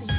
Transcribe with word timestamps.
body. 0.00 0.12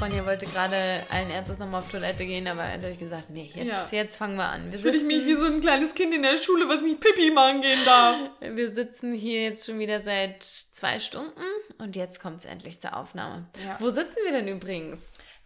Ronja 0.00 0.24
wollte 0.24 0.46
gerade 0.46 1.02
allen 1.10 1.30
Ernstes 1.30 1.58
nochmal 1.58 1.82
auf 1.82 1.90
Toilette 1.90 2.24
gehen, 2.24 2.48
aber 2.48 2.66
jetzt 2.72 2.84
habe 2.84 2.92
ich 2.94 2.98
gesagt, 2.98 3.28
nee, 3.28 3.50
jetzt, 3.54 3.92
Ja. 3.92 3.98
jetzt 3.98 4.16
fangen 4.16 4.36
wir 4.36 4.46
an. 4.48 4.64
Wir 4.66 4.70
Jetzt 4.72 4.80
fühle 4.80 4.96
ich 4.96 5.02
mich 5.04 5.16
sitzen- 5.18 5.28
wie 5.28 5.34
so 5.36 5.44
ein 5.44 5.60
kleines 5.60 5.94
Kind 5.94 6.14
in 6.14 6.22
der 6.22 6.38
Schule, 6.38 6.66
was 6.70 6.80
nicht 6.80 7.00
Pipi 7.00 7.30
machen 7.30 7.60
gehen 7.60 7.84
darf. 7.84 8.16
Wir 8.40 8.70
sitzen 8.72 9.12
hier 9.12 9.42
jetzt 9.42 9.66
schon 9.66 9.78
wieder 9.78 10.02
seit 10.02 10.42
zwei 10.42 11.00
Stunden 11.00 11.42
und 11.78 11.96
jetzt 11.96 12.18
kommt 12.22 12.38
es 12.38 12.44
endlich 12.46 12.80
zur 12.80 12.96
Aufnahme. 12.96 13.44
Ja. 13.62 13.76
Wo 13.78 13.90
sitzen 13.90 14.16
wir 14.24 14.32
denn 14.32 14.48
übrigens? 14.48 15.00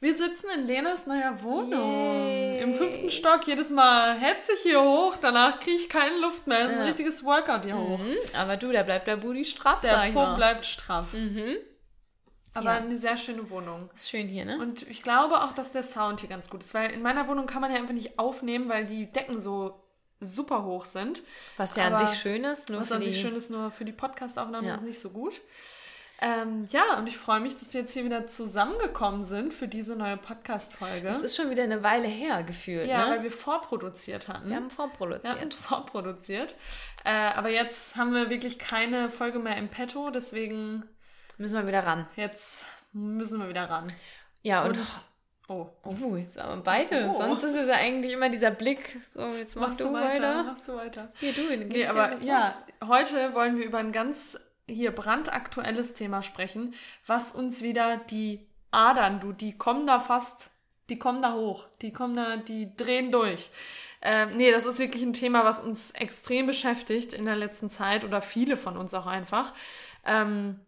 Wir 0.04 0.18
sitzen 0.18 0.48
in 0.54 0.66
Lenas 0.66 1.06
neuer 1.06 1.42
Wohnung. 1.42 2.26
Yay. 2.26 2.60
Im 2.60 2.74
fünften 2.74 3.10
Stock. 3.10 3.46
Jedes 3.46 3.70
Mal 3.70 4.18
hetze 4.18 4.52
ich 4.52 4.60
hier 4.60 4.82
hoch. 4.82 5.16
Danach 5.18 5.58
kriege 5.60 5.78
ich 5.78 5.88
keine 5.88 6.18
Luft 6.18 6.46
mehr. 6.46 6.58
Es 6.58 6.66
ist 6.66 6.72
ein 6.72 6.78
Ja. 6.80 6.84
richtiges 6.84 7.24
Workout 7.24 7.64
hier 7.64 7.74
hoch. 7.78 7.98
Mhm, 7.98 8.14
aber 8.36 8.59
du, 8.59 8.70
da 8.70 8.82
bleibt 8.82 9.06
der 9.09 9.16
Booty 9.16 9.46
straff, 9.46 9.78
sag 9.80 9.90
Der 9.90 10.06
ich 10.09 10.12
Po 10.12 10.20
mal. 10.20 10.34
bleibt 10.36 10.66
straff. 10.66 11.14
Mhm. 11.14 11.56
Aber 12.52 12.66
Ja. 12.66 12.72
eine 12.82 12.98
sehr 12.98 13.16
schöne 13.16 13.48
Wohnung. 13.48 13.88
Ist 13.95 14.10
schön 14.10 14.28
hier, 14.28 14.45
ne? 14.45 14.59
Und 14.59 14.82
ich 14.90 15.02
glaube 15.02 15.42
auch, 15.42 15.52
dass 15.52 15.72
der 15.72 15.82
Sound 15.82 16.20
hier 16.20 16.28
ganz 16.28 16.50
gut 16.50 16.60
ist. 16.62 16.74
Weil 16.74 16.90
in 16.90 17.00
meiner 17.00 17.26
Wohnung 17.26 17.46
kann 17.46 17.62
man 17.62 17.73
ja 17.73 17.78
einfach 17.78 17.95
nicht 17.95 18.18
aufnehmen, 18.18 18.68
weil 18.68 18.84
die 18.84 19.06
Decken 19.10 19.40
so 19.40 19.80
super 20.20 20.64
hoch 20.64 20.84
sind. 20.84 21.23
Was 21.56 21.76
ja 21.76 21.86
an 21.86 21.95
aber 21.95 22.04
sich 22.09 22.18
schön 22.18 22.45
ist, 22.45 22.68
nur 22.68 22.82
Was 22.82 22.88
für 22.88 22.96
an 22.96 23.00
die... 23.00 23.10
sich 23.10 23.23
schön 23.23 23.34
ist, 23.36 23.50
nur 23.50 23.70
für 23.70 23.86
die 23.86 23.92
Podcast-Aufnahme 23.92 24.66
Ja. 24.68 24.74
ist 24.74 24.82
nicht 24.84 25.00
so 25.00 25.09
gut. 25.09 25.40
Ähm, 26.20 26.64
ja, 26.70 26.96
und 26.96 27.06
ich 27.09 27.18
freue 27.18 27.41
mich, 27.41 27.56
dass 27.56 27.74
wir 27.74 27.80
jetzt 27.82 27.92
hier 27.92 28.04
wieder 28.04 28.27
zusammengekommen 28.28 29.24
sind 29.24 29.52
für 29.52 29.66
diese 29.68 29.96
neue 29.96 30.16
Podcast-Folge. 30.16 31.09
Es 31.09 31.23
ist 31.23 31.37
schon 31.37 31.51
wieder 31.51 31.65
eine 31.65 31.82
Weile 31.82 32.07
her 32.07 32.43
gefühlt, 32.45 32.88
Ja, 32.88 33.09
weil 33.10 33.18
ne? 33.18 33.24
wir 33.24 33.32
vorproduziert 33.32 34.29
hatten. 34.29 34.48
Wir 34.48 34.57
haben 34.57 34.66
Wir 34.66 34.70
vorproduziert. 34.70 35.35
hatten 35.40 35.51
vorproduziert. 35.52 36.54
Äh, 37.04 37.10
aber 37.10 37.51
jetzt 37.51 37.96
haben 37.96 38.15
wir 38.15 38.30
wirklich 38.30 38.59
keine 38.59 39.10
Folge 39.10 39.38
mehr 39.38 39.57
im 39.57 39.68
Petto, 39.68 40.10
deswegen 40.10 40.85
Müssen 41.37 41.57
wir 41.59 41.66
wieder 41.66 41.85
ran. 41.85 42.07
jetzt 42.16 42.65
müssen 42.92 43.40
wir 43.40 43.48
wieder 43.48 43.68
ran. 43.68 43.92
Ja, 44.42 44.65
und... 44.65 44.79
Und- 44.79 44.87
Oh, 45.46 45.68
Oh, 45.82 46.16
jetzt 46.16 46.38
waren 46.38 46.60
wir 46.60 46.65
beide. 46.65 47.10
Oh. 47.10 47.20
Sonst 47.20 47.42
ist 47.42 47.54
es 47.54 47.68
ja 47.68 47.74
eigentlich 47.74 48.15
immer 48.15 48.30
dieser 48.30 48.51
Blick. 48.51 48.98
So, 49.12 49.35
jetzt 49.35 49.57
machst, 49.57 49.79
du 49.79 49.92
weiter. 49.92 50.42
Machst 50.42 50.66
du 50.66 50.74
weiter. 50.74 51.12
Hier, 51.20 51.35
du. 51.35 51.46
dann 51.51 51.68
Nee, 51.68 51.87
aber 51.87 52.16
ja, 52.23 52.57
heute 52.82 53.35
wollen 53.35 53.59
wir 53.59 53.66
über 53.66 53.76
ein 53.76 53.92
ganz 53.92 54.40
hier 54.66 54.93
brandaktuelles 54.93 55.95
Thema 55.95 56.23
sprechen, 56.23 56.74
was 57.07 57.32
uns 57.32 57.62
wieder 57.62 57.98
die 57.98 58.46
Adern, 58.70 59.20
du, 59.20 59.32
die 59.32 59.57
kommen 59.57 59.87
da 59.87 60.01
fast, 60.01 60.51
die 60.88 60.98
kommen 60.98 61.23
da 61.23 61.34
hoch, 61.34 61.66
die 61.82 61.93
kommen 61.93 62.16
da, 62.16 62.37
die 62.37 62.74
drehen 62.76 63.12
durch. 63.12 63.51
Ähm, 64.03 64.37
nee, 64.37 64.50
das 64.50 64.66
ist 64.66 64.78
wirklich 64.78 65.03
ein 65.03 65.12
Thema, 65.15 65.44
was 65.44 65.60
uns 65.60 65.92
extrem 65.92 66.47
beschäftigt 66.47 67.15
in 67.15 67.25
der 67.25 67.37
letzten 67.37 67.70
Zeit 67.70 68.04
oder 68.04 68.20
viele 68.20 68.56
von 68.56 68.76
uns 68.76 68.92
auch 68.92 69.06
einfach. 69.06 69.54
Ähm, 70.04 70.60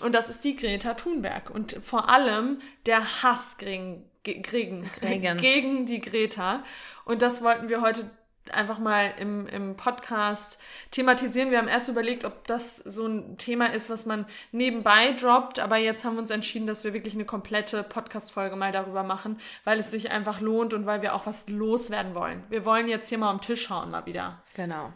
und 0.00 0.14
das 0.14 0.28
ist 0.30 0.42
die 0.44 0.56
Greta 0.56 0.94
Thunberg 0.94 1.50
und 1.50 1.78
vor 1.82 2.08
allem 2.08 2.60
der 2.86 3.22
Hass 3.22 3.58
gegen, 3.58 4.08
ge- 4.22 4.40
gegen, 4.40 4.90
Gegen. 5.00 5.36
gegen 5.36 5.86
die 5.86 6.00
Greta. 6.00 6.64
Und 7.04 7.22
das 7.22 7.42
wollten 7.42 7.68
wir 7.68 7.80
heute 7.80 8.08
einfach 8.54 8.78
mal 8.78 9.12
im, 9.18 9.46
im 9.46 9.76
Podcast 9.76 10.60
thematisieren. 10.90 11.50
Wir 11.50 11.58
haben 11.58 11.68
erst 11.68 11.88
überlegt, 11.88 12.24
ob 12.24 12.46
das 12.46 12.76
so 12.76 13.06
ein 13.06 13.38
Thema 13.38 13.66
ist, 13.66 13.90
was 13.90 14.06
man 14.06 14.26
nebenbei 14.52 15.12
droppt, 15.12 15.58
aber 15.58 15.76
jetzt 15.76 16.04
haben 16.04 16.14
wir 16.14 16.22
uns 16.22 16.30
entschieden, 16.30 16.66
dass 16.66 16.84
wir 16.84 16.92
wirklich 16.92 17.14
eine 17.14 17.24
komplette 17.24 17.82
Podcast-Folge 17.82 18.56
mal 18.56 18.72
darüber 18.72 19.02
machen, 19.02 19.40
weil 19.64 19.78
es 19.78 19.90
sich 19.90 20.10
einfach 20.10 20.40
lohnt 20.40 20.74
und 20.74 20.86
weil 20.86 21.02
wir 21.02 21.14
auch 21.14 21.26
was 21.26 21.48
loswerden 21.48 22.14
wollen. 22.14 22.42
Wir 22.48 22.64
wollen 22.64 22.88
jetzt 22.88 23.08
hier 23.08 23.18
mal 23.18 23.30
am 23.30 23.40
Tisch 23.40 23.70
hauen 23.70 23.90
mal 23.90 24.06
wieder. 24.06 24.42
Genau. 24.54 24.92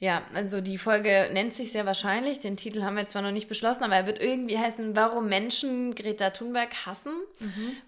Ja, 0.00 0.22
also 0.32 0.60
die 0.60 0.78
Folge 0.78 1.28
nennt 1.32 1.54
sich 1.56 1.72
sehr 1.72 1.84
wahrscheinlich, 1.84 2.38
den 2.38 2.56
Titel 2.56 2.82
haben 2.82 2.94
wir 2.96 3.08
zwar 3.08 3.20
noch 3.20 3.32
nicht 3.32 3.48
beschlossen, 3.48 3.82
aber 3.82 3.96
er 3.96 4.06
wird 4.06 4.22
irgendwie 4.22 4.56
heißen, 4.56 4.94
warum 4.94 5.28
Menschen 5.28 5.92
Greta 5.96 6.30
Thunberg 6.30 6.68
hassen. 6.86 7.12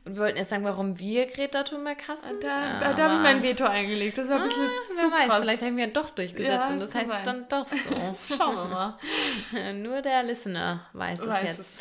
Und 0.04 0.14
wir 0.16 0.22
wollten 0.22 0.36
erst 0.36 0.50
sagen, 0.50 0.64
warum 0.64 0.98
wir 0.98 1.26
Greta 1.26 1.62
Thunberg 1.62 2.08
hassen. 2.08 2.30
Da, 2.40 2.80
da, 2.80 2.94
da 2.94 3.02
habe 3.04 3.14
ich 3.14 3.20
mein 3.20 3.42
Veto 3.44 3.64
eingelegt. 3.64 4.18
Das 4.18 4.28
war 4.28 4.38
ein 4.38 4.42
bisschen 4.42 4.66
Ah, 4.66 4.92
zu 4.92 4.96
Wer 5.02 5.18
weiß, 5.20 5.28
krass. 5.28 5.38
vielleicht 5.40 5.62
haben 5.62 5.76
wir 5.76 5.86
doch 5.86 6.10
durchgesetzt 6.10 6.52
Ja, 6.52 6.68
und 6.68 6.80
das 6.80 6.94
heißt 6.96 7.06
sein. 7.08 7.24
dann 7.24 7.48
doch 7.48 7.68
so. 7.68 8.16
Schauen 8.36 8.56
wir 8.56 8.64
mal. 8.64 9.72
Nur 9.74 10.02
der 10.02 10.24
Listener 10.24 10.86
weiß, 10.92 11.24
Weiß 11.28 11.42
es 11.42 11.46
jetzt. 11.48 11.60
es. 11.60 11.78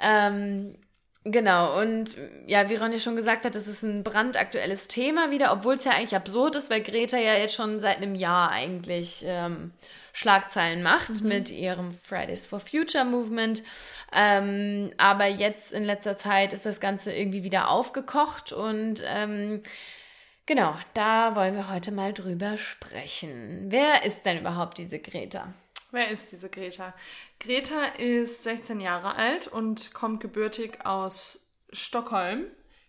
Ähm, 0.00 0.74
genau, 1.24 1.80
und 1.80 2.14
ja, 2.46 2.68
wie 2.68 2.76
Ronja 2.76 2.98
schon 2.98 3.16
gesagt 3.16 3.44
hat, 3.44 3.56
es 3.56 3.66
ist 3.66 3.82
ein 3.82 4.02
brandaktuelles 4.02 4.88
Thema 4.88 5.30
wieder, 5.30 5.52
obwohl 5.52 5.74
es 5.74 5.84
ja 5.84 5.92
eigentlich 5.92 6.16
absurd 6.16 6.56
ist, 6.56 6.70
weil 6.70 6.82
Greta 6.82 7.18
ja 7.18 7.34
jetzt 7.34 7.54
schon 7.54 7.80
seit 7.80 7.98
einem 7.98 8.14
Jahr 8.14 8.50
eigentlich 8.50 9.24
ähm, 9.26 9.72
Schlagzeilen 10.12 10.82
macht 10.82 11.22
mit 11.22 11.50
ihrem 11.50 11.92
Fridays 11.92 12.46
for 12.46 12.60
Future 12.60 13.04
Movement. 13.04 13.62
Ähm, 14.12 14.92
aber 14.96 15.26
jetzt 15.26 15.72
in 15.72 15.84
letzter 15.84 16.16
Zeit 16.16 16.52
ist 16.52 16.66
das 16.66 16.80
Ganze 16.80 17.14
irgendwie 17.14 17.42
wieder 17.42 17.70
aufgekocht 17.70 18.52
und 18.52 19.02
ähm, 19.06 19.62
genau, 20.46 20.74
da 20.94 21.36
wollen 21.36 21.54
wir 21.54 21.70
heute 21.70 21.92
mal 21.92 22.12
drüber 22.12 22.56
sprechen. 22.56 23.66
Wer 23.68 24.04
ist 24.04 24.26
denn 24.26 24.40
überhaupt 24.40 24.78
diese 24.78 24.98
Greta? 24.98 25.52
Wer 25.92 26.08
ist 26.10 26.30
diese 26.32 26.48
Greta? 26.48 26.94
Greta 27.40 27.84
ist 27.98 28.44
16 28.44 28.80
Jahre 28.80 29.16
alt 29.16 29.48
und 29.48 29.92
kommt 29.92 30.20
gebürtig 30.20 30.84
aus 30.84 31.46
Stockholm. 31.72 32.44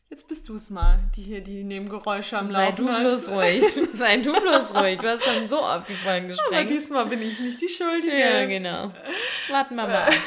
Jetzt 0.09 0.27
bist 0.27 0.49
du 0.49 0.55
es 0.55 0.69
mal, 0.69 0.99
die 1.15 1.21
hier 1.21 1.39
die 1.41 1.63
Nebengeräusche 1.63 2.37
am 2.37 2.51
Sei 2.51 2.65
Laufen 2.65 2.85
du 2.85 2.91
hat. 2.91 2.99
bloß 3.01 3.29
ruhig. 3.29 3.63
Sei 3.93 4.17
du 4.17 4.33
bloß 4.33 4.75
ruhig. 4.75 4.99
Du 4.99 5.07
hast 5.07 5.23
schon 5.23 5.47
so 5.47 5.61
oft 5.63 5.87
die 5.87 5.93
Folgen 5.95 6.25
Aber 6.25 6.27
gesprengt. 6.33 6.69
diesmal 6.69 7.05
bin 7.05 7.21
ich 7.21 7.39
nicht 7.39 7.61
die 7.61 7.69
Schuldige. 7.69 8.19
Ja, 8.19 8.45
genau. 8.45 8.91
Warten 9.49 9.75
wir 9.75 9.87
mal. 9.87 10.09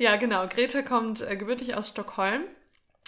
Ja, 0.00 0.14
genau. 0.14 0.46
Greta 0.46 0.82
kommt 0.82 1.22
äh, 1.22 1.36
gebürtig 1.36 1.74
aus 1.74 1.88
Stockholm. 1.88 2.42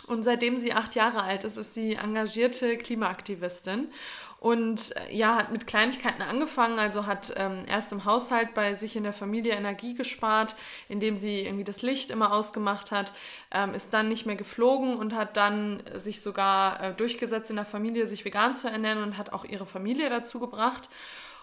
Und 0.08 0.24
seitdem 0.24 0.58
sie 0.58 0.72
acht 0.72 0.96
Jahre 0.96 1.22
alt 1.22 1.44
ist, 1.44 1.56
ist 1.56 1.72
sie 1.74 1.94
engagierte 1.94 2.76
Klimaaktivistin 2.76 3.92
und 4.40 4.96
äh, 4.96 5.14
ja, 5.14 5.36
hat 5.36 5.52
mit 5.52 5.66
Kleinigkeiten 5.66 6.22
angefangen, 6.22 6.78
also 6.78 7.04
hat 7.04 7.32
ähm, 7.36 7.64
erst 7.68 7.92
im 7.92 8.06
Haushalt 8.06 8.54
bei 8.54 8.72
sich 8.72 8.96
in 8.96 9.02
der 9.02 9.12
Familie 9.12 9.52
Energie 9.52 9.94
gespart, 9.94 10.56
indem 10.88 11.16
sie 11.16 11.42
irgendwie 11.42 11.62
das 11.62 11.82
Licht 11.82 12.10
immer 12.10 12.32
ausgemacht 12.32 12.90
hat, 12.90 13.12
ähm, 13.50 13.74
ist 13.74 13.92
dann 13.92 14.08
nicht 14.08 14.24
mehr 14.24 14.36
geflogen 14.36 14.96
und 14.96 15.14
hat 15.14 15.36
dann 15.36 15.82
sich 15.94 16.22
sogar 16.22 16.82
äh, 16.82 16.94
durchgesetzt 16.94 17.50
in 17.50 17.56
der 17.56 17.66
Familie, 17.66 18.06
sich 18.06 18.24
vegan 18.24 18.54
zu 18.54 18.70
ernähren 18.70 19.02
und 19.02 19.18
hat 19.18 19.34
auch 19.34 19.44
ihre 19.44 19.66
Familie 19.66 20.08
dazu 20.08 20.40
gebracht. 20.40 20.88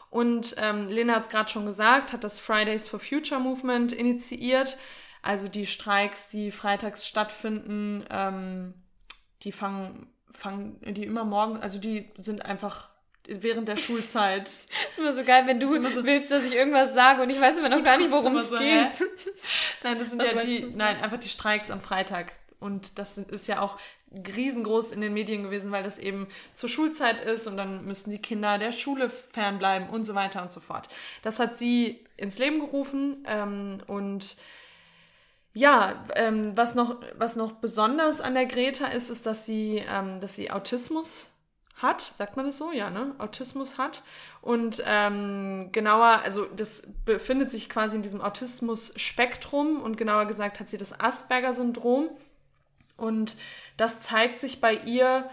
Und 0.10 0.56
ähm, 0.58 0.88
Lena 0.88 1.16
hat 1.16 1.24
es 1.24 1.30
gerade 1.30 1.50
schon 1.50 1.68
gesagt, 1.68 2.14
hat 2.14 2.24
das 2.24 2.40
Fridays 2.40 2.88
for 2.88 3.00
Future 3.00 3.40
Movement 3.40 3.94
initiiert. 3.94 4.76
Also 5.22 5.48
die 5.48 5.68
Streiks, 5.68 6.30
die 6.30 6.52
freitags 6.52 7.06
stattfinden, 7.06 8.06
ähm, 8.10 8.74
die 9.44 9.52
fangen, 9.52 10.08
fangen 10.38 10.80
die 10.86 11.04
immer 11.04 11.26
morgen, 11.26 11.58
also 11.58 11.80
die 11.80 12.10
sind 12.20 12.46
einfach 12.46 12.90
während 13.28 13.68
der 13.68 13.76
Schulzeit. 13.78 14.50
ist 14.90 14.98
immer 15.00 15.12
so 15.12 15.24
geil, 15.24 15.44
wenn 15.48 15.60
du 15.60 15.74
immer 15.76 15.92
so- 15.92 16.06
willst, 16.06 16.32
dass 16.32 16.46
ich 16.46 16.56
irgendwas 16.56 16.94
sage 16.94 17.22
und 17.22 17.30
ich 17.30 17.42
weiß 17.42 17.58
immer 17.58 17.70
noch 17.70 17.84
gar 17.84 17.98
nicht, 17.98 18.12
worum 18.12 18.38
es 18.38 18.50
so, 18.50 18.58
geht. 18.58 18.94
hä? 18.94 19.04
Nein, 19.84 20.00
das 20.00 20.10
sind 20.12 20.22
Was 20.22 20.32
ja 20.32 20.42
die, 20.44 20.62
du? 20.62 20.70
nein, 20.76 21.02
einfach 21.02 21.20
die 21.20 21.28
Streiks 21.28 21.70
am 21.72 21.82
Freitag. 21.82 22.32
Und 22.60 22.98
das 22.98 23.18
ist 23.18 23.48
ja 23.48 23.62
auch 23.62 23.78
riesengroß 24.36 24.94
in 24.94 25.02
den 25.02 25.14
Medien 25.14 25.44
gewesen, 25.44 25.72
weil 25.72 25.84
das 25.84 26.00
eben 26.00 26.28
zur 26.54 26.70
Schulzeit 26.70 27.20
ist 27.20 27.46
und 27.48 27.58
dann 27.58 27.84
müssen 27.86 28.10
die 28.10 28.22
Kinder 28.22 28.58
der 28.58 28.72
Schule 28.72 29.10
fernbleiben 29.10 29.90
und 29.90 30.06
so 30.06 30.16
weiter 30.16 30.42
und 30.42 30.52
so 30.52 30.60
fort. 30.62 30.88
Das 31.24 31.40
hat 31.40 31.58
sie 31.58 32.06
ins 32.16 32.38
Leben 32.40 32.60
gerufen 32.60 33.26
ähm, 33.28 33.80
und 33.88 34.38
ja, 35.58 36.06
ähm, 36.16 36.56
was, 36.56 36.76
noch, 36.76 36.98
was 37.18 37.36
noch 37.36 37.54
besonders 37.54 38.22
an 38.22 38.36
der 38.36 38.46
Greta 38.46 38.86
ist, 38.88 39.10
ist, 39.10 39.26
dass 39.26 39.48
sie, 39.48 39.84
ähm, 39.92 40.20
dass 40.20 40.36
sie 40.36 40.52
Autismus 40.52 41.34
hat, 41.78 42.02
sagt 42.16 42.38
man 42.38 42.46
das 42.46 42.58
so? 42.58 42.72
Ja, 42.72 42.92
ne? 42.92 43.16
Autismus 43.18 43.80
hat. 43.80 44.04
Und 44.42 44.84
ähm, 44.86 45.72
genauer, 45.72 46.22
also 46.24 46.46
das 46.46 46.84
befindet 47.06 47.50
sich 47.50 47.70
quasi 47.70 47.96
in 47.96 48.04
diesem 48.04 48.22
Autismus-Spektrum 48.22 49.82
und 49.82 49.98
genauer 49.98 50.26
gesagt 50.26 50.60
hat 50.60 50.70
sie 50.70 50.78
das 50.78 51.00
Asperger-Syndrom. 51.00 52.10
Und 52.96 53.36
das 53.78 54.00
zeigt 54.00 54.40
sich 54.40 54.62
bei 54.62 54.76
ihr, 54.76 55.28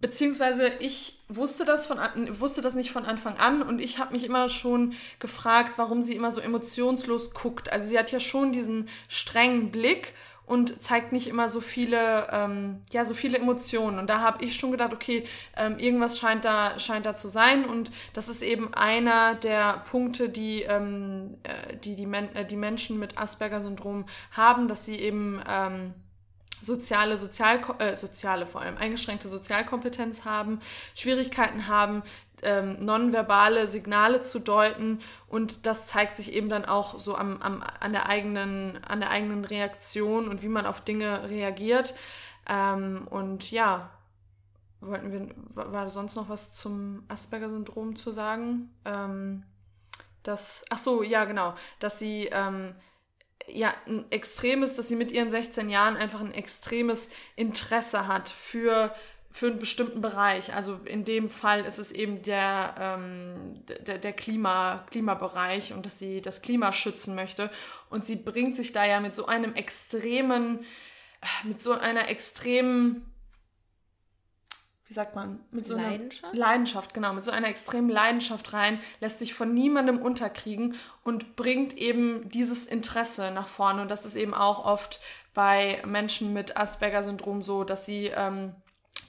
beziehungsweise 0.00 0.68
ich 0.80 1.18
wusste 1.28 1.64
das, 1.64 1.86
von, 1.86 1.98
wusste 2.40 2.62
das 2.62 2.74
nicht 2.74 2.90
von 2.90 3.04
Anfang 3.04 3.36
an 3.36 3.62
und 3.62 3.80
ich 3.80 3.98
habe 3.98 4.12
mich 4.12 4.24
immer 4.24 4.48
schon 4.48 4.94
gefragt, 5.18 5.72
warum 5.76 6.02
sie 6.02 6.14
immer 6.14 6.30
so 6.30 6.40
emotionslos 6.40 7.34
guckt. 7.34 7.72
Also 7.72 7.88
sie 7.88 7.98
hat 7.98 8.10
ja 8.12 8.20
schon 8.20 8.52
diesen 8.52 8.88
strengen 9.08 9.70
Blick 9.70 10.14
und 10.48 10.82
zeigt 10.82 11.12
nicht 11.12 11.26
immer 11.26 11.50
so 11.50 11.60
viele, 11.60 12.26
ähm, 12.32 12.80
ja, 12.90 13.04
so 13.04 13.12
viele 13.12 13.36
Emotionen. 13.38 13.98
Und 13.98 14.08
da 14.08 14.20
habe 14.20 14.42
ich 14.42 14.56
schon 14.56 14.70
gedacht, 14.70 14.94
okay, 14.94 15.24
ähm, 15.56 15.78
irgendwas 15.78 16.18
scheint 16.18 16.46
da, 16.46 16.78
scheint 16.78 17.04
da 17.04 17.14
zu 17.14 17.28
sein. 17.28 17.66
Und 17.66 17.90
das 18.14 18.28
ist 18.28 18.42
eben 18.42 18.72
einer 18.72 19.34
der 19.34 19.82
Punkte, 19.90 20.30
die 20.30 20.62
ähm, 20.62 21.36
äh, 21.42 21.76
die, 21.76 21.94
die, 21.94 22.06
Men 22.06 22.34
äh, 22.34 22.46
die 22.46 22.56
Menschen 22.56 22.98
mit 22.98 23.18
Asperger-Syndrom 23.18 24.06
haben, 24.30 24.68
dass 24.68 24.86
sie 24.86 24.98
eben 24.98 25.42
ähm, 25.46 25.92
soziale, 26.60 27.16
Sozial 27.16 27.60
äh, 27.78 27.96
soziale 27.96 28.46
vor 28.46 28.60
allem 28.60 28.76
eingeschränkte 28.76 29.28
Sozialkompetenz 29.28 30.24
haben, 30.24 30.60
Schwierigkeiten 30.94 31.68
haben, 31.68 32.02
ähm, 32.42 32.78
nonverbale 32.80 33.66
Signale 33.66 34.22
zu 34.22 34.38
deuten 34.38 35.00
und 35.28 35.66
das 35.66 35.86
zeigt 35.86 36.16
sich 36.16 36.32
eben 36.32 36.48
dann 36.48 36.64
auch 36.64 37.00
so 37.00 37.16
am, 37.16 37.42
am, 37.42 37.62
an, 37.80 37.92
der 37.92 38.08
eigenen, 38.08 38.82
an 38.84 39.00
der 39.00 39.10
eigenen 39.10 39.44
Reaktion 39.44 40.28
und 40.28 40.42
wie 40.42 40.48
man 40.48 40.66
auf 40.66 40.80
Dinge 40.80 41.28
reagiert. 41.28 41.94
Ähm, 42.48 43.06
und 43.10 43.50
ja, 43.50 43.90
wollten 44.80 45.12
wir, 45.12 45.72
war 45.72 45.88
sonst 45.88 46.16
noch 46.16 46.28
was 46.28 46.54
zum 46.54 47.02
Asperger-Syndrom 47.08 47.96
zu 47.96 48.12
sagen? 48.12 48.70
Ähm, 48.84 49.44
dass, 50.22 50.64
ach 50.70 50.78
so, 50.78 51.02
ja, 51.02 51.24
genau, 51.24 51.54
dass 51.78 51.98
sie 51.98 52.26
ähm, 52.26 52.74
ja 53.52 53.72
ein 53.86 54.04
extremes, 54.10 54.76
dass 54.76 54.88
sie 54.88 54.96
mit 54.96 55.12
ihren 55.12 55.30
16 55.30 55.70
Jahren 55.70 55.96
einfach 55.96 56.20
ein 56.20 56.32
extremes 56.32 57.10
Interesse 57.36 58.06
hat 58.06 58.28
für 58.28 58.94
für 59.30 59.48
einen 59.48 59.58
bestimmten 59.58 60.00
Bereich. 60.00 60.54
Also 60.54 60.80
in 60.84 61.04
dem 61.04 61.28
Fall 61.28 61.64
ist 61.64 61.78
es 61.78 61.92
eben 61.92 62.22
der, 62.22 62.74
ähm, 62.78 63.54
der, 63.86 63.98
der 63.98 64.12
Klima, 64.12 64.84
Klimabereich 64.90 65.72
und 65.72 65.86
dass 65.86 65.98
sie 65.98 66.20
das 66.20 66.42
Klima 66.42 66.72
schützen 66.72 67.14
möchte. 67.14 67.50
Und 67.90 68.04
sie 68.04 68.16
bringt 68.16 68.56
sich 68.56 68.72
da 68.72 68.84
ja 68.84 69.00
mit 69.00 69.14
so 69.14 69.26
einem 69.26 69.54
extremen, 69.54 70.64
mit 71.44 71.62
so 71.62 71.72
einer 71.72 72.08
extremen, 72.08 73.06
wie 74.88 74.94
sagt 74.94 75.14
man, 75.14 75.38
mit 75.50 75.66
so 75.66 75.74
einer 75.74 75.90
Leidenschaft? 75.90 76.34
Leidenschaft, 76.34 76.94
genau, 76.94 77.12
mit 77.12 77.22
so 77.22 77.30
einer 77.30 77.48
extremen 77.48 77.90
Leidenschaft 77.90 78.54
rein, 78.54 78.80
lässt 79.00 79.18
sich 79.18 79.34
von 79.34 79.52
niemandem 79.52 79.98
unterkriegen 79.98 80.76
und 81.04 81.36
bringt 81.36 81.76
eben 81.76 82.28
dieses 82.30 82.64
Interesse 82.64 83.30
nach 83.30 83.48
vorne. 83.48 83.82
Und 83.82 83.90
das 83.90 84.06
ist 84.06 84.16
eben 84.16 84.32
auch 84.32 84.64
oft 84.64 85.00
bei 85.34 85.82
Menschen 85.86 86.32
mit 86.32 86.56
Asperger-Syndrom 86.56 87.42
so, 87.42 87.64
dass 87.64 87.84
sie 87.84 88.06
ähm, 88.06 88.54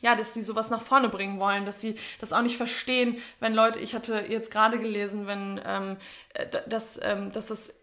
ja, 0.02 0.16
dass 0.16 0.34
sie 0.34 0.42
sowas 0.42 0.70
nach 0.70 0.82
vorne 0.82 1.10
bringen 1.10 1.40
wollen, 1.40 1.66
dass 1.66 1.82
sie 1.82 1.96
das 2.20 2.32
auch 2.32 2.42
nicht 2.42 2.56
verstehen, 2.56 3.18
wenn 3.40 3.54
Leute, 3.54 3.80
ich 3.80 3.94
hatte 3.94 4.26
jetzt 4.30 4.50
gerade 4.50 4.80
gelesen, 4.80 5.28
wenn 5.28 5.60
ähm, 5.66 5.98
äh, 6.34 6.46
dass, 6.68 7.00
ähm, 7.04 7.32
dass 7.32 7.48
das 7.48 7.76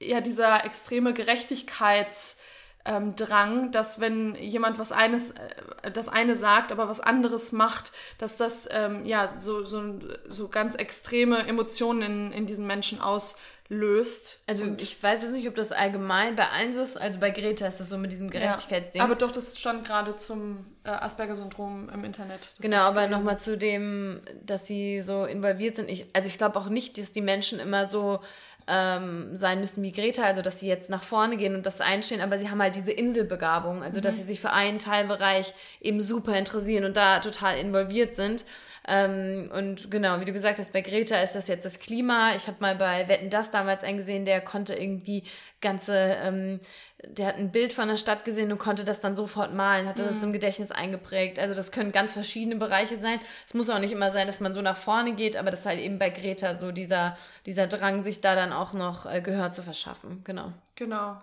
ja 0.00 0.20
dieser 0.20 0.64
extreme 0.64 1.12
Gerechtigkeits 1.12 2.40
ähm, 2.84 3.16
Drang, 3.16 3.72
dass 3.72 4.00
wenn 4.00 4.34
jemand 4.34 4.78
was 4.78 4.92
eines, 4.92 5.30
äh, 5.30 5.90
das 5.92 6.08
eine 6.08 6.36
sagt, 6.36 6.70
aber 6.70 6.88
was 6.88 7.00
anderes 7.00 7.52
macht, 7.52 7.92
dass 8.18 8.36
das 8.36 8.68
ähm, 8.70 9.04
ja 9.04 9.34
so, 9.38 9.64
so, 9.64 9.82
so 10.28 10.48
ganz 10.48 10.74
extreme 10.74 11.46
Emotionen 11.46 12.02
in, 12.02 12.32
in 12.32 12.46
diesen 12.46 12.66
Menschen 12.66 13.00
aus 13.00 13.36
löst. 13.68 14.40
Also 14.46 14.64
ich 14.76 15.02
weiß 15.02 15.22
jetzt 15.22 15.32
nicht, 15.32 15.48
ob 15.48 15.54
das 15.54 15.72
allgemein 15.72 16.36
bei 16.36 16.48
allen 16.50 16.72
so 16.74 16.82
ist. 16.82 16.98
Also 16.98 17.18
bei 17.18 17.30
Greta 17.30 17.66
ist 17.66 17.80
das 17.80 17.88
so 17.88 17.96
mit 17.96 18.12
diesem 18.12 18.28
Gerechtigkeitsding. 18.28 18.98
Ja, 18.98 19.04
aber 19.04 19.14
doch, 19.14 19.32
das 19.32 19.58
stand 19.58 19.86
gerade 19.86 20.16
zum 20.16 20.66
äh, 20.84 20.90
Asperger-Syndrom 20.90 21.88
im 21.88 22.04
Internet. 22.04 22.40
Das 22.42 22.60
genau, 22.60 22.82
aber 22.82 23.06
nochmal 23.06 23.38
zu 23.38 23.56
dem, 23.56 24.20
dass 24.44 24.66
sie 24.66 25.00
so 25.00 25.24
involviert 25.24 25.76
sind. 25.76 25.90
Ich, 25.90 26.06
also 26.12 26.28
ich 26.28 26.36
glaube 26.36 26.58
auch 26.58 26.68
nicht, 26.68 26.98
dass 26.98 27.12
die 27.12 27.22
Menschen 27.22 27.58
immer 27.58 27.86
so 27.88 28.20
ähm, 28.66 29.36
sein 29.36 29.60
müssen 29.60 29.82
wie 29.82 29.92
Greta, 29.92 30.22
also 30.22 30.42
dass 30.42 30.60
sie 30.60 30.68
jetzt 30.68 30.90
nach 30.90 31.02
vorne 31.02 31.36
gehen 31.36 31.54
und 31.54 31.66
das 31.66 31.80
einstehen, 31.80 32.20
aber 32.20 32.38
sie 32.38 32.50
haben 32.50 32.62
halt 32.62 32.76
diese 32.76 32.92
Inselbegabung, 32.92 33.82
also 33.82 33.98
mhm. 33.98 34.02
dass 34.02 34.16
sie 34.16 34.22
sich 34.22 34.40
für 34.40 34.50
einen 34.50 34.78
Teilbereich 34.78 35.54
eben 35.80 36.00
super 36.00 36.36
interessieren 36.36 36.84
und 36.84 36.96
da 36.96 37.20
total 37.20 37.58
involviert 37.58 38.14
sind. 38.14 38.44
Ähm, 38.86 39.50
und 39.54 39.90
genau, 39.90 40.20
wie 40.20 40.26
du 40.26 40.32
gesagt 40.32 40.58
hast, 40.58 40.72
bei 40.72 40.82
Greta 40.82 41.16
ist 41.16 41.34
das 41.34 41.48
jetzt 41.48 41.64
das 41.64 41.78
Klima. 41.78 42.34
Ich 42.36 42.46
habe 42.46 42.58
mal 42.60 42.76
bei 42.76 43.08
Wetten 43.08 43.30
das 43.30 43.50
damals 43.50 43.82
eingesehen, 43.82 44.26
der 44.26 44.42
konnte 44.42 44.74
irgendwie 44.74 45.22
ganze, 45.62 46.18
ähm, 46.22 46.60
der 47.08 47.26
hat 47.26 47.36
ein 47.36 47.52
Bild 47.52 47.72
von 47.72 47.88
der 47.88 47.96
Stadt 47.96 48.24
gesehen 48.24 48.50
und 48.52 48.58
konnte 48.58 48.84
das 48.84 49.00
dann 49.00 49.16
sofort 49.16 49.52
malen, 49.52 49.86
hatte 49.86 50.02
mhm. 50.02 50.08
das 50.08 50.22
im 50.22 50.32
Gedächtnis 50.32 50.70
eingeprägt. 50.70 51.38
Also 51.38 51.54
das 51.54 51.72
können 51.72 51.92
ganz 51.92 52.12
verschiedene 52.12 52.56
Bereiche 52.56 53.00
sein. 53.00 53.20
Es 53.46 53.54
muss 53.54 53.70
auch 53.70 53.78
nicht 53.78 53.92
immer 53.92 54.10
sein, 54.10 54.26
dass 54.26 54.40
man 54.40 54.54
so 54.54 54.62
nach 54.62 54.76
vorne 54.76 55.14
geht, 55.14 55.36
aber 55.36 55.50
das 55.50 55.60
ist 55.60 55.66
halt 55.66 55.80
eben 55.80 55.98
bei 55.98 56.10
Greta 56.10 56.54
so 56.54 56.72
dieser, 56.72 57.16
dieser 57.46 57.66
Drang, 57.66 58.02
sich 58.02 58.20
da 58.20 58.34
dann 58.34 58.52
auch 58.52 58.72
noch 58.72 59.06
äh, 59.06 59.20
Gehör 59.20 59.52
zu 59.52 59.62
verschaffen. 59.62 60.22
Genau. 60.24 60.52
Genau. 60.76 61.18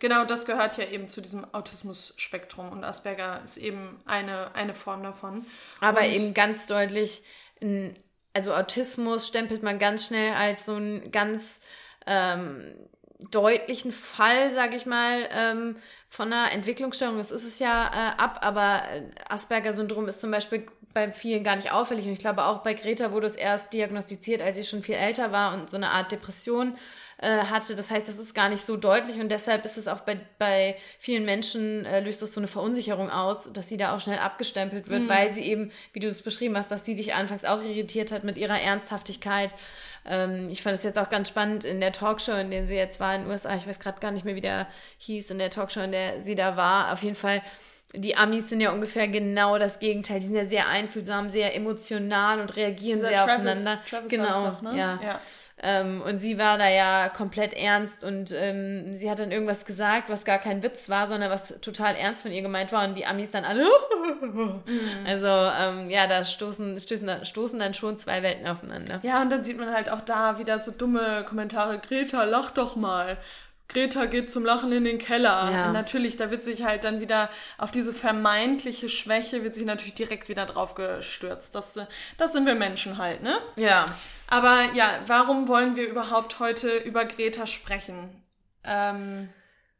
Genau, 0.00 0.24
das 0.24 0.46
gehört 0.46 0.78
ja 0.78 0.84
eben 0.84 1.08
zu 1.08 1.20
diesem 1.20 1.46
Autismus-Spektrum 1.54 2.72
und 2.72 2.82
Asperger 2.82 3.40
ist 3.44 3.56
eben 3.56 4.00
eine, 4.04 4.52
eine 4.54 4.74
Form 4.74 5.04
davon. 5.04 5.46
Aber 5.80 6.00
und 6.00 6.06
eben 6.06 6.34
ganz 6.34 6.66
deutlich, 6.66 7.22
also 8.32 8.52
Autismus 8.52 9.28
stempelt 9.28 9.62
man 9.62 9.78
ganz 9.78 10.06
schnell 10.06 10.34
als 10.34 10.64
so 10.64 10.74
einen 10.74 11.12
ganz 11.12 11.60
ähm, 12.06 12.74
deutlichen 13.30 13.92
Fall, 13.92 14.52
sage 14.52 14.76
ich 14.76 14.86
mal, 14.86 15.28
ähm, 15.32 15.76
von 16.08 16.32
einer 16.32 16.52
Entwicklungsstörung. 16.52 17.18
Das 17.18 17.30
ist 17.30 17.44
es 17.44 17.58
ja 17.58 17.86
äh, 17.86 18.20
ab, 18.20 18.40
aber 18.42 18.82
Asperger-Syndrom 19.28 20.08
ist 20.08 20.20
zum 20.20 20.30
Beispiel 20.30 20.66
bei 20.92 21.10
vielen 21.10 21.44
gar 21.44 21.56
nicht 21.56 21.72
auffällig. 21.72 22.06
Und 22.06 22.12
ich 22.12 22.18
glaube, 22.18 22.44
auch 22.44 22.58
bei 22.62 22.74
Greta 22.74 23.12
wurde 23.12 23.26
es 23.26 23.36
erst 23.36 23.72
diagnostiziert, 23.72 24.42
als 24.42 24.56
sie 24.56 24.64
schon 24.64 24.82
viel 24.82 24.94
älter 24.94 25.32
war 25.32 25.54
und 25.54 25.70
so 25.70 25.76
eine 25.76 25.90
Art 25.90 26.12
Depression 26.12 26.76
äh, 27.18 27.44
hatte. 27.44 27.76
Das 27.76 27.90
heißt, 27.90 28.08
das 28.08 28.18
ist 28.18 28.34
gar 28.34 28.48
nicht 28.48 28.62
so 28.62 28.76
deutlich 28.76 29.18
und 29.20 29.30
deshalb 29.30 29.64
ist 29.64 29.78
es 29.78 29.88
auch 29.88 30.00
bei, 30.00 30.20
bei 30.38 30.76
vielen 30.98 31.24
Menschen, 31.24 31.86
äh, 31.86 32.00
löst 32.00 32.20
das 32.20 32.32
so 32.32 32.40
eine 32.40 32.48
Verunsicherung 32.48 33.10
aus, 33.10 33.52
dass 33.52 33.68
sie 33.68 33.76
da 33.76 33.94
auch 33.94 34.00
schnell 34.00 34.18
abgestempelt 34.18 34.88
wird, 34.88 35.02
mhm. 35.02 35.08
weil 35.08 35.32
sie 35.32 35.42
eben, 35.42 35.70
wie 35.92 36.00
du 36.00 36.08
es 36.08 36.22
beschrieben 36.22 36.56
hast, 36.56 36.70
dass 36.70 36.84
sie 36.84 36.94
dich 36.94 37.14
anfangs 37.14 37.44
auch 37.44 37.62
irritiert 37.62 38.12
hat 38.12 38.24
mit 38.24 38.38
ihrer 38.38 38.60
Ernsthaftigkeit. 38.60 39.54
Ähm, 40.06 40.48
ich 40.50 40.62
fand 40.62 40.76
es 40.76 40.82
jetzt 40.82 40.98
auch 40.98 41.08
ganz 41.08 41.28
spannend 41.28 41.64
in 41.64 41.80
der 41.80 41.92
Talkshow, 41.92 42.32
in 42.32 42.50
der 42.50 42.66
sie 42.66 42.76
jetzt 42.76 43.00
war 43.00 43.14
in 43.14 43.22
den 43.22 43.30
USA. 43.30 43.54
Ich 43.54 43.66
weiß 43.66 43.78
gerade 43.78 44.00
gar 44.00 44.10
nicht 44.10 44.24
mehr, 44.24 44.34
wie 44.34 44.40
der 44.40 44.66
hieß, 44.98 45.30
in 45.30 45.38
der 45.38 45.50
Talkshow, 45.50 45.80
in 45.80 45.92
der 45.92 46.20
sie 46.20 46.34
da 46.34 46.56
war. 46.56 46.92
Auf 46.92 47.02
jeden 47.02 47.16
Fall 47.16 47.42
die 47.94 48.16
Amis 48.16 48.48
sind 48.48 48.60
ja 48.60 48.72
ungefähr 48.72 49.08
genau 49.08 49.58
das 49.58 49.78
Gegenteil. 49.78 50.20
Die 50.20 50.26
sind 50.26 50.34
ja 50.34 50.46
sehr 50.46 50.68
einfühlsam, 50.68 51.28
sehr 51.28 51.54
emotional 51.54 52.40
und 52.40 52.56
reagieren 52.56 53.00
Dieser 53.00 53.08
sehr 53.08 53.18
Travis, 53.18 53.34
aufeinander. 53.34 53.82
Travis 53.88 54.08
genau, 54.08 54.46
noch, 54.46 54.62
ne? 54.62 54.78
ja. 54.78 55.00
ja. 55.02 55.20
Ähm, 55.58 56.02
und 56.02 56.18
sie 56.18 56.38
war 56.38 56.58
da 56.58 56.68
ja 56.68 57.08
komplett 57.08 57.52
ernst 57.54 58.02
und 58.02 58.34
ähm, 58.36 58.92
sie 58.94 59.10
hat 59.10 59.18
dann 59.18 59.30
irgendwas 59.30 59.64
gesagt, 59.64 60.08
was 60.08 60.24
gar 60.24 60.38
kein 60.38 60.62
Witz 60.62 60.88
war, 60.88 61.06
sondern 61.06 61.30
was 61.30 61.60
total 61.60 61.94
ernst 61.94 62.22
von 62.22 62.32
ihr 62.32 62.42
gemeint 62.42 62.72
war 62.72 62.84
und 62.88 62.96
die 62.96 63.06
Amis 63.06 63.30
dann 63.30 63.44
alle. 63.44 63.66
mhm. 64.20 64.62
Also 65.06 65.28
ähm, 65.28 65.90
ja, 65.90 66.06
da 66.06 66.24
stoßen, 66.24 66.80
stoßen, 66.80 67.24
stoßen 67.24 67.58
dann 67.58 67.74
schon 67.74 67.98
zwei 67.98 68.22
Welten 68.22 68.46
aufeinander. 68.46 69.00
Ja, 69.02 69.22
und 69.22 69.30
dann 69.30 69.44
sieht 69.44 69.58
man 69.58 69.72
halt 69.72 69.90
auch 69.90 70.00
da 70.00 70.38
wieder 70.38 70.58
so 70.58 70.70
dumme 70.70 71.24
Kommentare. 71.28 71.78
Greta, 71.78 72.24
lach 72.24 72.50
doch 72.50 72.74
mal. 72.74 73.18
Greta 73.72 74.04
geht 74.04 74.30
zum 74.30 74.44
Lachen 74.44 74.70
in 74.72 74.84
den 74.84 74.98
Keller. 74.98 75.50
Ja. 75.50 75.72
Natürlich, 75.72 76.16
da 76.16 76.30
wird 76.30 76.44
sich 76.44 76.62
halt 76.64 76.84
dann 76.84 77.00
wieder 77.00 77.30
auf 77.58 77.70
diese 77.70 77.92
vermeintliche 77.92 78.88
Schwäche, 78.88 79.44
wird 79.44 79.54
sich 79.54 79.64
natürlich 79.64 79.94
direkt 79.94 80.28
wieder 80.28 80.46
drauf 80.46 80.74
gestürzt. 80.74 81.54
Das, 81.54 81.78
das 82.18 82.32
sind 82.32 82.46
wir 82.46 82.54
Menschen 82.54 82.98
halt, 82.98 83.22
ne? 83.22 83.38
Ja. 83.56 83.86
Aber 84.32 84.72
ja, 84.72 84.98
warum 85.08 85.46
wollen 85.46 85.76
wir 85.76 85.86
überhaupt 85.86 86.40
heute 86.40 86.78
über 86.78 87.04
Greta 87.04 87.46
sprechen? 87.46 88.24
Ähm, 88.64 89.28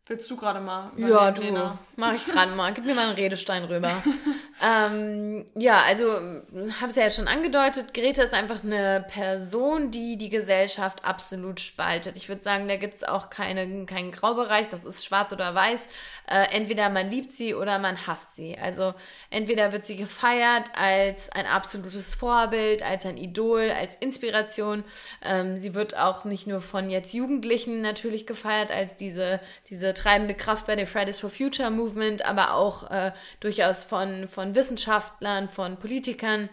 willst 0.06 0.30
du 0.30 0.36
gerade 0.36 0.60
mal? 0.60 0.92
Ja, 0.98 1.30
du. 1.30 1.40
Lena? 1.40 1.78
Mach 1.96 2.12
ich 2.12 2.26
gerade 2.26 2.52
mal. 2.54 2.74
Gib 2.74 2.84
mir 2.84 2.94
mal 2.94 3.06
einen 3.06 3.14
Redestein 3.14 3.64
rüber. 3.64 4.02
ähm, 4.64 5.44
ja, 5.56 5.82
also 5.88 6.06
habe 6.06 6.90
es 6.90 6.96
ja 6.96 7.02
jetzt 7.02 7.16
schon 7.16 7.26
angedeutet. 7.26 7.92
Greta 7.94 8.22
ist 8.22 8.32
einfach 8.32 8.62
eine 8.62 9.04
Person, 9.08 9.90
die 9.90 10.16
die 10.16 10.28
Gesellschaft 10.28 11.04
absolut 11.04 11.58
spaltet. 11.58 12.16
Ich 12.16 12.28
würde 12.28 12.42
sagen, 12.42 12.68
da 12.68 12.76
gibt 12.76 12.94
es 12.94 13.02
auch 13.02 13.28
keine, 13.28 13.86
keinen 13.86 14.12
Graubereich. 14.12 14.68
Das 14.68 14.84
ist 14.84 15.04
schwarz 15.04 15.32
oder 15.32 15.52
weiß. 15.52 15.88
Äh, 16.30 16.46
entweder 16.52 16.90
man 16.90 17.10
liebt 17.10 17.32
sie 17.32 17.56
oder 17.56 17.80
man 17.80 18.06
hasst 18.06 18.36
sie. 18.36 18.56
Also 18.56 18.94
entweder 19.30 19.72
wird 19.72 19.84
sie 19.84 19.96
gefeiert 19.96 20.70
als 20.78 21.28
ein 21.30 21.46
absolutes 21.46 22.14
Vorbild, 22.14 22.84
als 22.84 23.04
ein 23.04 23.16
Idol, 23.16 23.72
als 23.72 23.96
Inspiration. 23.96 24.84
Ähm, 25.24 25.56
sie 25.56 25.74
wird 25.74 25.98
auch 25.98 26.24
nicht 26.24 26.46
nur 26.46 26.60
von 26.60 26.88
jetzt 26.88 27.12
Jugendlichen 27.14 27.80
natürlich 27.80 28.28
gefeiert 28.28 28.70
als 28.70 28.94
diese, 28.94 29.40
diese 29.70 29.92
treibende 29.92 30.34
Kraft 30.34 30.68
bei 30.68 30.76
der 30.76 30.86
Fridays 30.86 31.18
for 31.18 31.30
Future 31.30 31.72
Movement, 31.72 32.24
aber 32.24 32.54
auch 32.54 32.88
äh, 32.92 33.10
durchaus 33.40 33.82
von, 33.82 34.28
von 34.28 34.51
Wissenschaftlern, 34.54 35.48
von 35.48 35.78
Politikern 35.78 36.48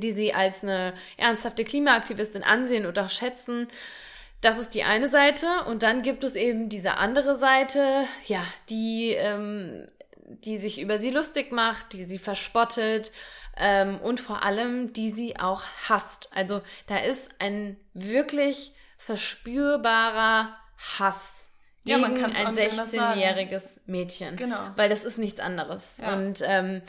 die 0.00 0.12
sie 0.12 0.34
als 0.34 0.62
eine 0.62 0.94
ernsthafte 1.16 1.64
Klimaaktivistin 1.64 2.42
ansehen 2.42 2.86
oder 2.86 3.08
schätzen. 3.08 3.68
Das 4.40 4.58
ist 4.58 4.74
die 4.74 4.84
eine 4.84 5.08
Seite 5.08 5.46
und 5.66 5.82
dann 5.82 6.02
gibt 6.02 6.24
es 6.24 6.36
eben 6.36 6.68
diese 6.68 6.96
andere 6.96 7.36
Seite, 7.36 8.06
ja, 8.26 8.44
die, 8.68 9.12
ähm, 9.12 9.86
die 10.26 10.58
sich 10.58 10.80
über 10.80 10.98
sie 10.98 11.10
lustig 11.10 11.52
macht, 11.52 11.92
die 11.92 12.04
sie 12.04 12.18
verspottet 12.18 13.12
ähm, 13.56 14.00
und 14.00 14.20
vor 14.20 14.44
allem, 14.44 14.92
die 14.92 15.10
sie 15.10 15.38
auch 15.38 15.62
hasst. 15.88 16.28
Also 16.34 16.60
da 16.86 16.98
ist 16.98 17.30
ein 17.38 17.76
wirklich 17.94 18.72
verspürbarer 18.98 20.56
Hass 20.98 21.48
ja, 21.84 21.98
gegen 21.98 22.24
ein 22.24 22.32
16-jähriges 22.32 23.80
Mädchen. 23.86 24.36
Genau. 24.36 24.70
Weil 24.76 24.88
das 24.88 25.04
ist 25.04 25.18
nichts 25.18 25.40
anderes. 25.40 25.98
Ja. 26.00 26.14
Und 26.14 26.42
ähm, 26.46 26.82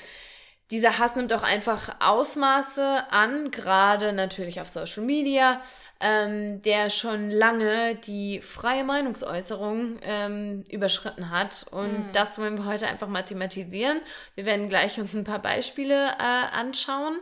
dieser 0.71 0.97
Hass 0.97 1.15
nimmt 1.15 1.31
auch 1.31 1.43
einfach 1.43 1.95
Ausmaße 1.99 3.03
an, 3.11 3.51
gerade 3.51 4.13
natürlich 4.13 4.61
auf 4.61 4.69
Social 4.69 5.03
Media, 5.03 5.61
ähm, 5.99 6.61
der 6.63 6.89
schon 6.89 7.29
lange 7.29 7.95
die 7.95 8.41
freie 8.41 8.83
Meinungsäußerung 8.83 9.99
ähm, 10.01 10.63
überschritten 10.71 11.29
hat. 11.29 11.67
Und 11.69 12.07
mhm. 12.07 12.11
das 12.13 12.39
wollen 12.39 12.57
wir 12.57 12.65
heute 12.65 12.87
einfach 12.87 13.07
mal 13.07 13.21
thematisieren. 13.21 14.01
Wir 14.33 14.45
werden 14.45 14.67
gleich 14.67 14.99
uns 14.99 15.13
ein 15.13 15.23
paar 15.23 15.41
Beispiele 15.41 16.07
äh, 16.17 16.57
anschauen, 16.57 17.19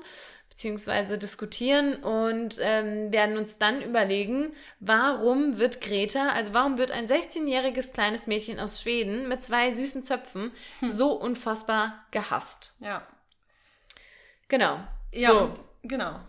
beziehungsweise 0.54 1.18
diskutieren 1.18 1.96
und 1.96 2.60
ähm, 2.62 3.12
werden 3.12 3.38
uns 3.38 3.58
dann 3.58 3.82
überlegen, 3.82 4.54
warum 4.80 5.58
wird 5.58 5.82
Greta, 5.82 6.30
also 6.30 6.54
warum 6.54 6.78
wird 6.78 6.92
ein 6.92 7.08
16-jähriges 7.08 7.92
kleines 7.92 8.28
Mädchen 8.28 8.60
aus 8.60 8.80
Schweden 8.80 9.28
mit 9.28 9.44
zwei 9.44 9.74
süßen 9.74 10.04
Zöpfen 10.04 10.52
hm. 10.80 10.92
so 10.92 11.14
unfassbar 11.14 12.06
gehasst. 12.12 12.76
Ja. 12.80 13.02
Genau. 14.48 14.80
Ja, 15.12 15.30
so. 15.30 15.60
genau. 15.82 16.20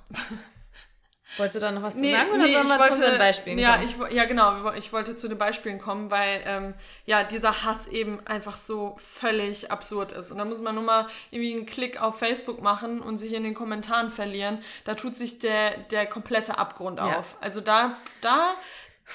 Wolltest 1.37 1.57
du 1.57 1.61
da 1.61 1.73
noch 1.73 1.83
was 1.83 1.97
zu 1.97 2.05
sagen 2.05 2.31
oder 2.31 2.45
nee, 2.45 2.53
sollen 2.53 2.69
wir 2.69 2.79
wollte, 2.79 2.95
zu 2.95 3.01
unseren 3.01 3.19
Beispielen 3.19 3.59
ja, 3.59 3.77
kommen? 3.77 4.07
Ich, 4.09 4.15
ja, 4.15 4.25
genau. 4.25 4.73
Ich 4.75 4.93
wollte 4.93 5.17
zu 5.17 5.29
den 5.29 5.39
Beispielen 5.39 5.79
kommen, 5.79 6.11
weil 6.11 6.43
ähm, 6.47 6.75
ja 7.07 7.25
dieser 7.25 7.65
Hass 7.65 7.87
eben 7.89 8.25
einfach 8.27 8.57
so 8.57 8.97
völlig 8.99 9.71
absurd 9.71 10.13
ist. 10.13 10.31
Und 10.31 10.39
da 10.39 10.45
muss 10.45 10.61
man 10.61 10.75
nur 10.75 10.85
mal 10.85 11.09
irgendwie 11.31 11.55
einen 11.55 11.67
Klick 11.67 12.01
auf 12.01 12.19
Facebook 12.19 12.63
machen 12.63 13.01
und 13.01 13.19
sich 13.19 13.33
in 13.33 13.43
den 13.43 13.55
Kommentaren 13.55 14.11
verlieren. 14.11 14.63
Da 14.85 14.95
tut 14.95 15.17
sich 15.17 15.39
der, 15.41 15.77
der 15.91 16.07
komplette 16.07 16.59
Abgrund 16.59 16.99
ja. 16.99 17.19
auf. 17.19 17.37
Also 17.41 17.61
da, 17.61 17.97
da, 18.21 18.55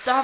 da 0.06 0.24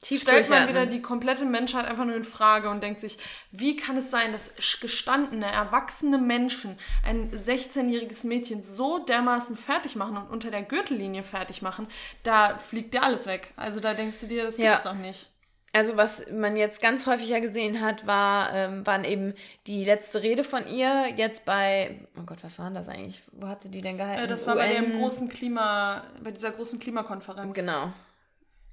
Tief 0.00 0.22
stellt 0.22 0.48
man 0.48 0.68
wieder 0.68 0.86
die 0.86 1.02
komplette 1.02 1.44
Menschheit 1.44 1.84
einfach 1.84 2.04
nur 2.04 2.14
in 2.14 2.22
Frage 2.22 2.70
und 2.70 2.82
denkt 2.82 3.00
sich, 3.00 3.18
wie 3.50 3.76
kann 3.76 3.96
es 3.96 4.10
sein, 4.10 4.30
dass 4.30 4.52
gestandene, 4.80 5.46
erwachsene 5.46 6.18
Menschen 6.18 6.78
ein 7.04 7.32
16-jähriges 7.32 8.24
Mädchen 8.24 8.62
so 8.62 9.00
dermaßen 9.00 9.56
fertig 9.56 9.96
machen 9.96 10.16
und 10.16 10.30
unter 10.30 10.52
der 10.52 10.62
Gürtellinie 10.62 11.24
fertig 11.24 11.62
machen, 11.62 11.88
da 12.22 12.58
fliegt 12.58 12.94
dir 12.94 13.02
alles 13.02 13.26
weg. 13.26 13.52
Also 13.56 13.80
da 13.80 13.94
denkst 13.94 14.20
du 14.20 14.26
dir, 14.26 14.44
das 14.44 14.56
gibt's 14.56 14.84
ja. 14.84 14.92
doch 14.92 14.98
nicht. 14.98 15.28
Also 15.72 15.96
was 15.96 16.30
man 16.30 16.56
jetzt 16.56 16.80
ganz 16.80 17.06
häufig 17.06 17.28
ja 17.28 17.40
gesehen 17.40 17.80
hat, 17.82 18.06
war, 18.06 18.54
ähm, 18.54 18.86
waren 18.86 19.04
eben 19.04 19.34
die 19.66 19.84
letzte 19.84 20.22
Rede 20.22 20.42
von 20.44 20.66
ihr 20.66 21.08
jetzt 21.16 21.44
bei, 21.44 22.00
oh 22.16 22.22
Gott, 22.24 22.38
was 22.42 22.58
war 22.58 22.70
das 22.70 22.88
eigentlich? 22.88 23.22
Wo 23.32 23.48
hat 23.48 23.62
sie 23.62 23.70
die 23.70 23.80
denn 23.80 23.98
gehalten? 23.98 24.22
Äh, 24.22 24.26
das 24.28 24.46
war 24.46 24.54
UN. 24.54 24.60
bei 24.60 24.74
dem 24.74 24.98
großen 24.98 25.28
Klima, 25.28 26.04
bei 26.22 26.30
dieser 26.30 26.52
großen 26.52 26.78
Klimakonferenz. 26.78 27.54
Genau. 27.54 27.92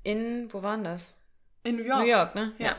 In, 0.05 0.47
wo 0.53 0.63
waren 0.63 0.83
das? 0.83 1.17
In 1.63 1.75
New 1.75 1.83
York. 1.83 2.00
New 2.00 2.07
York, 2.07 2.35
ne? 2.35 2.53
Ja. 2.57 2.67
ja. 2.67 2.75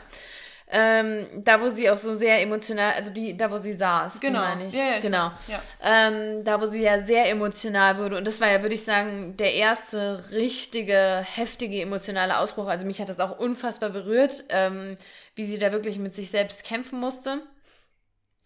Ähm, 0.69 1.27
da, 1.45 1.61
wo 1.61 1.69
sie 1.69 1.89
auch 1.89 1.97
so 1.97 2.15
sehr 2.15 2.41
emotional, 2.41 2.95
also 2.95 3.13
die, 3.13 3.37
da, 3.37 3.51
wo 3.51 3.59
sie 3.59 3.73
saß, 3.73 4.19
genau. 4.19 4.41
die 4.41 4.47
meine 4.47 4.67
ich. 4.67 4.75
Ja, 4.75 4.85
ja, 4.85 4.99
genau. 5.01 5.31
Ja. 5.47 5.63
Ähm, 5.83 6.45
da, 6.45 6.61
wo 6.61 6.67
sie 6.67 6.83
ja 6.83 7.01
sehr 7.01 7.29
emotional 7.31 7.99
wurde. 7.99 8.17
Und 8.17 8.27
das 8.27 8.41
war 8.41 8.51
ja, 8.51 8.63
würde 8.63 8.75
ich 8.75 8.85
sagen, 8.85 9.37
der 9.37 9.55
erste 9.55 10.25
richtige, 10.33 11.25
heftige 11.35 11.81
emotionale 11.81 12.39
Ausbruch. 12.39 12.67
Also 12.67 12.85
mich 12.85 13.01
hat 13.01 13.09
das 13.09 13.21
auch 13.21 13.39
unfassbar 13.39 13.91
berührt, 13.91 14.45
ähm, 14.49 14.97
wie 15.37 15.45
sie 15.45 15.59
da 15.59 15.71
wirklich 15.71 15.99
mit 15.99 16.17
sich 16.17 16.31
selbst 16.31 16.65
kämpfen 16.65 16.99
musste. 16.99 17.43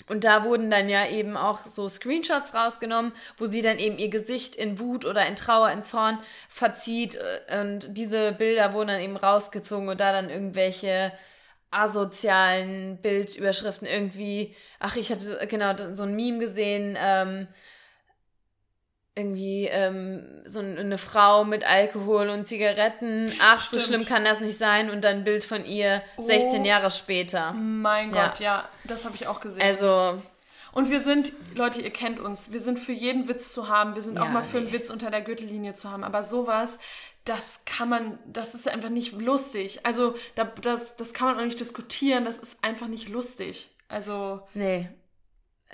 Und 0.08 0.24
da 0.24 0.44
wurden 0.44 0.70
dann 0.70 0.88
ja 0.88 1.06
eben 1.06 1.36
auch 1.36 1.66
so 1.66 1.88
Screenshots 1.88 2.54
rausgenommen, 2.54 3.12
wo 3.36 3.46
sie 3.46 3.62
dann 3.62 3.78
eben 3.78 3.98
ihr 3.98 4.08
Gesicht 4.08 4.56
in 4.56 4.78
Wut 4.78 5.04
oder 5.04 5.26
in 5.26 5.36
Trauer, 5.36 5.70
in 5.70 5.82
Zorn 5.82 6.18
verzieht. 6.48 7.18
Äh, 7.48 7.60
und 7.60 7.96
diese 7.96 8.32
Bilder 8.32 8.72
wurden 8.72 8.88
dann 8.88 9.00
eben 9.00 9.16
rausgezogen 9.16 9.88
und 9.88 10.00
da 10.00 10.12
dann 10.12 10.30
irgendwelche 10.30 11.12
asozialen 11.70 12.98
Bildüberschriften 12.98 13.86
irgendwie, 13.86 14.54
ach, 14.80 14.96
ich 14.96 15.12
habe 15.12 15.46
genau 15.46 15.74
so 15.94 16.02
ein 16.02 16.16
Meme 16.16 16.40
gesehen, 16.40 16.96
ähm, 17.00 17.46
irgendwie 19.16 19.66
ähm, 19.66 20.42
so 20.44 20.60
eine 20.60 20.96
Frau 20.96 21.44
mit 21.44 21.68
Alkohol 21.68 22.28
und 22.28 22.46
Zigaretten. 22.46 23.32
Ach, 23.40 23.62
Stimmt. 23.62 23.82
so 23.82 23.88
schlimm 23.88 24.06
kann 24.06 24.24
das 24.24 24.40
nicht 24.40 24.56
sein. 24.56 24.90
Und 24.90 25.02
dann 25.02 25.18
ein 25.18 25.24
Bild 25.24 25.44
von 25.44 25.64
ihr 25.64 26.02
16 26.18 26.62
oh, 26.62 26.64
Jahre 26.64 26.90
später. 26.90 27.52
Mein 27.52 28.12
Gott, 28.12 28.38
ja, 28.38 28.58
ja 28.58 28.68
das 28.84 29.04
habe 29.04 29.16
ich 29.16 29.26
auch 29.26 29.40
gesehen. 29.40 29.62
Also. 29.62 30.20
Und 30.72 30.88
wir 30.88 31.00
sind, 31.00 31.32
Leute, 31.56 31.80
ihr 31.80 31.90
kennt 31.90 32.20
uns, 32.20 32.52
wir 32.52 32.60
sind 32.60 32.78
für 32.78 32.92
jeden 32.92 33.26
Witz 33.26 33.52
zu 33.52 33.66
haben. 33.66 33.96
Wir 33.96 34.02
sind 34.04 34.16
ja, 34.16 34.22
auch 34.22 34.28
mal 34.28 34.44
für 34.44 34.58
nee. 34.58 34.66
einen 34.66 34.72
Witz 34.72 34.90
unter 34.90 35.10
der 35.10 35.20
Gürtellinie 35.20 35.74
zu 35.74 35.90
haben. 35.90 36.04
Aber 36.04 36.22
sowas, 36.22 36.78
das 37.24 37.64
kann 37.64 37.88
man, 37.88 38.18
das 38.26 38.54
ist 38.54 38.68
einfach 38.68 38.90
nicht 38.90 39.12
lustig. 39.12 39.80
Also, 39.84 40.14
das, 40.62 40.94
das 40.96 41.12
kann 41.12 41.26
man 41.26 41.38
auch 41.38 41.44
nicht 41.44 41.58
diskutieren. 41.58 42.24
Das 42.24 42.38
ist 42.38 42.62
einfach 42.62 42.86
nicht 42.86 43.08
lustig. 43.08 43.70
Also. 43.88 44.42
Nee, 44.54 44.88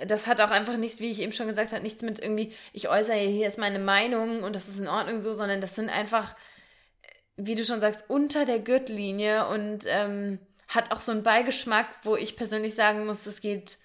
das 0.04 0.26
hat 0.26 0.40
auch 0.40 0.50
einfach 0.50 0.76
nichts, 0.76 1.00
wie 1.00 1.10
ich 1.10 1.20
eben 1.20 1.32
schon 1.32 1.48
gesagt 1.48 1.72
habe, 1.72 1.82
nichts 1.82 2.02
mit 2.02 2.18
irgendwie, 2.18 2.52
ich 2.72 2.88
äußere 2.88 3.16
hier 3.16 3.48
ist 3.48 3.58
meine 3.58 3.78
Meinung 3.78 4.42
und 4.42 4.54
das 4.54 4.68
ist 4.68 4.78
in 4.78 4.88
Ordnung 4.88 5.20
so, 5.20 5.32
sondern 5.32 5.60
das 5.60 5.74
sind 5.74 5.88
einfach, 5.88 6.36
wie 7.36 7.54
du 7.54 7.64
schon 7.64 7.80
sagst, 7.80 8.04
unter 8.08 8.44
der 8.44 8.58
Gürtellinie 8.58 9.48
und 9.48 9.84
ähm, 9.86 10.38
hat 10.68 10.92
auch 10.92 11.00
so 11.00 11.12
einen 11.12 11.22
Beigeschmack, 11.22 11.86
wo 12.02 12.16
ich 12.16 12.36
persönlich 12.36 12.74
sagen 12.74 13.06
muss, 13.06 13.22
das 13.22 13.40
geht 13.40 13.78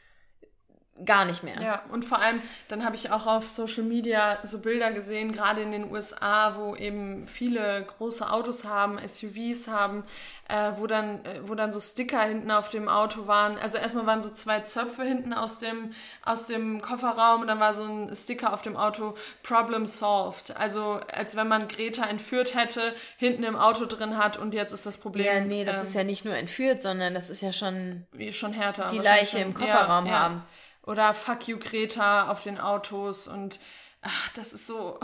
gar 1.05 1.25
nicht 1.25 1.43
mehr. 1.43 1.61
Ja, 1.61 1.81
und 1.89 2.05
vor 2.05 2.19
allem, 2.19 2.41
dann 2.67 2.85
habe 2.85 2.95
ich 2.95 3.11
auch 3.11 3.27
auf 3.27 3.47
Social 3.47 3.83
Media 3.83 4.37
so 4.43 4.59
Bilder 4.59 4.91
gesehen, 4.91 5.31
gerade 5.31 5.61
in 5.61 5.71
den 5.71 5.91
USA, 5.91 6.55
wo 6.57 6.75
eben 6.75 7.27
viele 7.27 7.85
große 7.97 8.29
Autos 8.29 8.65
haben, 8.65 8.99
SUVs 9.05 9.67
haben, 9.67 10.03
äh, 10.47 10.71
wo, 10.77 10.87
dann, 10.87 11.23
äh, 11.25 11.39
wo 11.43 11.55
dann 11.55 11.71
so 11.71 11.79
Sticker 11.79 12.21
hinten 12.21 12.51
auf 12.51 12.69
dem 12.69 12.89
Auto 12.89 13.27
waren. 13.27 13.57
Also 13.57 13.77
erstmal 13.77 14.05
waren 14.05 14.21
so 14.21 14.29
zwei 14.29 14.59
Zöpfe 14.61 15.03
hinten 15.03 15.33
aus 15.33 15.59
dem, 15.59 15.93
aus 16.23 16.45
dem 16.45 16.81
Kofferraum 16.81 17.41
und 17.41 17.47
dann 17.47 17.59
war 17.59 17.73
so 17.73 17.83
ein 17.83 18.15
Sticker 18.15 18.53
auf 18.53 18.61
dem 18.61 18.75
Auto 18.75 19.15
Problem 19.43 19.87
solved. 19.87 20.55
Also 20.57 20.99
als 21.13 21.35
wenn 21.35 21.47
man 21.47 21.67
Greta 21.67 22.05
entführt 22.05 22.55
hätte, 22.55 22.93
hinten 23.17 23.43
im 23.43 23.55
Auto 23.55 23.85
drin 23.85 24.17
hat 24.17 24.37
und 24.37 24.53
jetzt 24.53 24.73
ist 24.73 24.85
das 24.85 24.97
Problem. 24.97 25.25
Ja, 25.25 25.39
nee, 25.41 25.63
das 25.63 25.79
ähm, 25.79 25.83
ist 25.83 25.93
ja 25.95 26.03
nicht 26.03 26.25
nur 26.25 26.35
entführt, 26.35 26.81
sondern 26.81 27.13
das 27.13 27.29
ist 27.29 27.41
ja 27.41 27.53
schon, 27.53 28.05
schon 28.31 28.53
härter. 28.53 28.87
Die 28.91 28.97
Leiche 28.97 29.37
schon, 29.37 29.41
im 29.41 29.53
Kofferraum 29.53 30.05
ja, 30.05 30.19
haben. 30.19 30.35
Ja 30.35 30.45
oder 30.83 31.13
Fuck 31.13 31.47
you 31.47 31.57
Greta 31.57 32.29
auf 32.29 32.41
den 32.41 32.59
Autos 32.59 33.27
und 33.27 33.59
ach, 34.01 34.29
das 34.33 34.53
ist 34.53 34.67
so, 34.67 34.99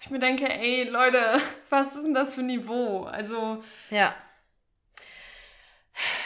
ich 0.00 0.10
mir 0.10 0.18
denke, 0.18 0.48
ey 0.48 0.84
Leute, 0.84 1.40
was 1.70 1.94
ist 1.94 2.02
denn 2.02 2.14
das 2.14 2.34
für 2.34 2.40
ein 2.40 2.46
Niveau? 2.46 3.04
Also. 3.04 3.62
Ja. 3.90 4.14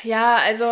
Ja, 0.03 0.37
also 0.37 0.65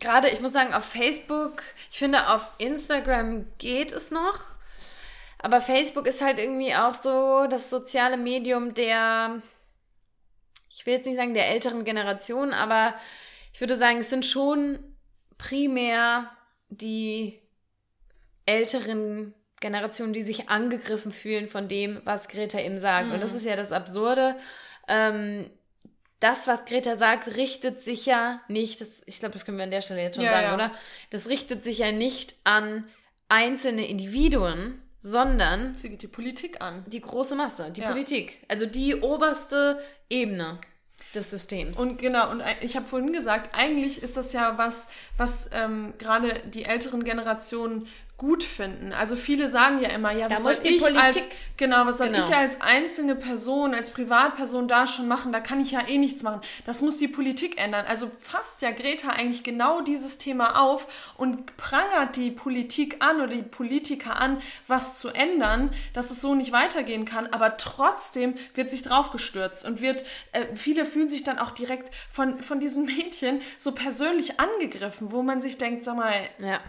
gerade, 0.00 0.28
ich 0.30 0.40
muss 0.40 0.52
sagen, 0.52 0.72
auf 0.72 0.84
Facebook, 0.84 1.62
ich 1.90 1.98
finde, 1.98 2.28
auf 2.28 2.50
Instagram 2.58 3.46
geht 3.58 3.92
es 3.92 4.10
noch. 4.10 4.40
Aber 5.38 5.60
Facebook 5.60 6.06
ist 6.06 6.22
halt 6.22 6.38
irgendwie 6.38 6.74
auch 6.74 6.94
so 6.94 7.46
das 7.48 7.68
soziale 7.68 8.16
Medium 8.16 8.74
der, 8.74 9.42
ich 10.70 10.86
will 10.86 10.94
jetzt 10.94 11.06
nicht 11.06 11.16
sagen 11.16 11.34
der 11.34 11.48
älteren 11.48 11.84
Generation, 11.84 12.52
aber 12.52 12.94
ich 13.52 13.60
würde 13.60 13.76
sagen, 13.76 13.98
es 13.98 14.10
sind 14.10 14.24
schon 14.24 14.78
primär 15.38 16.30
die 16.80 17.38
älteren 18.46 19.34
Generationen, 19.60 20.12
die 20.12 20.22
sich 20.22 20.48
angegriffen 20.48 21.12
fühlen 21.12 21.48
von 21.48 21.68
dem, 21.68 22.00
was 22.04 22.28
Greta 22.28 22.58
eben 22.58 22.78
sagt. 22.78 23.08
Mhm. 23.08 23.14
Und 23.14 23.22
das 23.22 23.32
mhm. 23.32 23.36
ist 23.38 23.44
ja 23.46 23.56
das 23.56 23.72
Absurde. 23.72 24.36
Ähm, 24.88 25.48
das, 26.20 26.46
was 26.46 26.66
Greta 26.66 26.96
sagt, 26.96 27.36
richtet 27.36 27.82
sich 27.82 28.06
ja 28.06 28.40
nicht, 28.48 28.80
das, 28.80 29.02
ich 29.06 29.18
glaube, 29.18 29.32
das 29.32 29.44
können 29.44 29.58
wir 29.58 29.64
an 29.64 29.70
der 29.70 29.80
Stelle 29.80 30.02
jetzt 30.02 30.16
schon 30.16 30.24
ja, 30.24 30.32
sagen, 30.32 30.46
ja. 30.46 30.54
oder? 30.54 30.72
Das 31.10 31.28
richtet 31.28 31.64
sich 31.64 31.78
ja 31.78 31.90
nicht 31.90 32.36
an 32.44 32.84
einzelne 33.28 33.86
Individuen, 33.86 34.80
sondern. 35.00 35.74
Sie 35.74 35.88
geht 35.88 36.02
die 36.02 36.08
Politik 36.08 36.60
an. 36.60 36.84
Die 36.86 37.00
große 37.00 37.34
Masse, 37.34 37.70
die 37.70 37.80
ja. 37.80 37.90
Politik. 37.90 38.40
Also 38.48 38.66
die 38.66 38.96
oberste 38.96 39.82
Ebene 40.10 40.60
des 41.14 41.30
Systems. 41.30 41.78
Und 41.78 41.98
genau, 41.98 42.30
und 42.30 42.42
ich 42.60 42.76
habe 42.76 42.86
vorhin 42.86 43.12
gesagt, 43.12 43.54
eigentlich 43.54 44.02
ist 44.02 44.16
das 44.16 44.32
ja 44.32 44.56
was, 44.58 44.88
was 45.16 45.48
ähm, 45.52 45.94
gerade 45.98 46.40
die 46.46 46.64
älteren 46.64 47.04
Generationen 47.04 47.86
gut 48.22 48.44
finden. 48.44 48.92
Also 48.92 49.16
viele 49.16 49.48
sagen 49.48 49.80
ja 49.80 49.88
immer, 49.88 50.12
ja, 50.12 50.30
was 50.30 50.44
soll 50.44 50.52
ich 50.52 50.80
Politik, 50.80 51.02
als 51.02 51.18
genau, 51.56 51.86
was 51.86 51.98
soll 51.98 52.08
genau. 52.08 52.24
ich 52.24 52.34
als 52.34 52.60
einzelne 52.60 53.16
Person, 53.16 53.74
als 53.74 53.90
Privatperson 53.90 54.68
da 54.68 54.86
schon 54.86 55.08
machen? 55.08 55.32
Da 55.32 55.40
kann 55.40 55.60
ich 55.60 55.72
ja 55.72 55.80
eh 55.88 55.98
nichts 55.98 56.22
machen. 56.22 56.40
Das 56.64 56.82
muss 56.82 56.96
die 56.96 57.08
Politik 57.08 57.60
ändern. 57.60 57.84
Also 57.88 58.12
fasst 58.20 58.62
ja 58.62 58.70
Greta 58.70 59.08
eigentlich 59.08 59.42
genau 59.42 59.80
dieses 59.80 60.18
Thema 60.18 60.60
auf 60.62 60.86
und 61.16 61.56
prangert 61.56 62.14
die 62.14 62.30
Politik 62.30 63.04
an 63.04 63.16
oder 63.16 63.34
die 63.34 63.42
Politiker 63.42 64.16
an, 64.20 64.40
was 64.68 64.96
zu 64.96 65.08
ändern, 65.08 65.72
dass 65.92 66.12
es 66.12 66.20
so 66.20 66.36
nicht 66.36 66.52
weitergehen 66.52 67.04
kann. 67.04 67.26
Aber 67.26 67.56
trotzdem 67.56 68.36
wird 68.54 68.70
sich 68.70 68.84
draufgestürzt 68.84 69.64
und 69.64 69.82
wird 69.82 70.04
äh, 70.30 70.46
viele 70.54 70.86
fühlen 70.86 71.08
sich 71.08 71.24
dann 71.24 71.40
auch 71.40 71.50
direkt 71.50 71.92
von 72.08 72.40
von 72.40 72.60
diesen 72.60 72.84
Mädchen 72.84 73.40
so 73.58 73.72
persönlich 73.72 74.38
angegriffen, 74.38 75.10
wo 75.10 75.22
man 75.22 75.40
sich 75.40 75.58
denkt, 75.58 75.82
sag 75.82 75.96
mal, 75.96 76.14
ja 76.38 76.60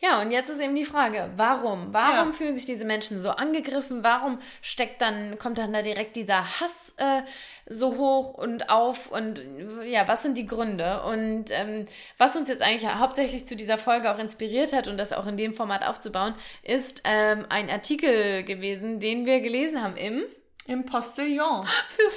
ja, 0.00 0.20
und 0.20 0.30
jetzt 0.30 0.50
ist 0.50 0.60
eben 0.60 0.74
die 0.74 0.84
Frage, 0.84 1.30
warum? 1.36 1.92
Warum 1.92 2.28
ja. 2.28 2.32
fühlen 2.32 2.56
sich 2.56 2.66
diese 2.66 2.84
Menschen 2.84 3.20
so 3.20 3.30
angegriffen? 3.30 4.02
Warum 4.02 4.38
steckt 4.60 5.00
dann, 5.00 5.38
kommt 5.38 5.58
dann 5.58 5.72
da 5.72 5.82
direkt 5.82 6.16
dieser 6.16 6.60
Hass 6.60 6.94
äh, 6.98 7.22
so 7.66 7.96
hoch 7.96 8.34
und 8.34 8.68
auf? 8.68 9.10
Und 9.10 9.40
ja, 9.84 10.06
was 10.08 10.22
sind 10.22 10.36
die 10.36 10.46
Gründe? 10.46 11.02
Und 11.04 11.46
ähm, 11.50 11.86
was 12.18 12.36
uns 12.36 12.48
jetzt 12.48 12.62
eigentlich 12.62 12.88
hauptsächlich 12.88 13.46
zu 13.46 13.56
dieser 13.56 13.78
Folge 13.78 14.12
auch 14.12 14.18
inspiriert 14.18 14.72
hat 14.72 14.88
und 14.88 14.98
das 14.98 15.12
auch 15.12 15.26
in 15.26 15.36
dem 15.36 15.54
Format 15.54 15.84
aufzubauen, 15.84 16.34
ist 16.62 17.02
ähm, 17.04 17.46
ein 17.48 17.70
Artikel 17.70 18.42
gewesen, 18.42 19.00
den 19.00 19.24
wir 19.24 19.40
gelesen 19.40 19.82
haben 19.82 19.96
im 19.96 20.24
Im 20.66 20.86
Postillon. 20.86 21.66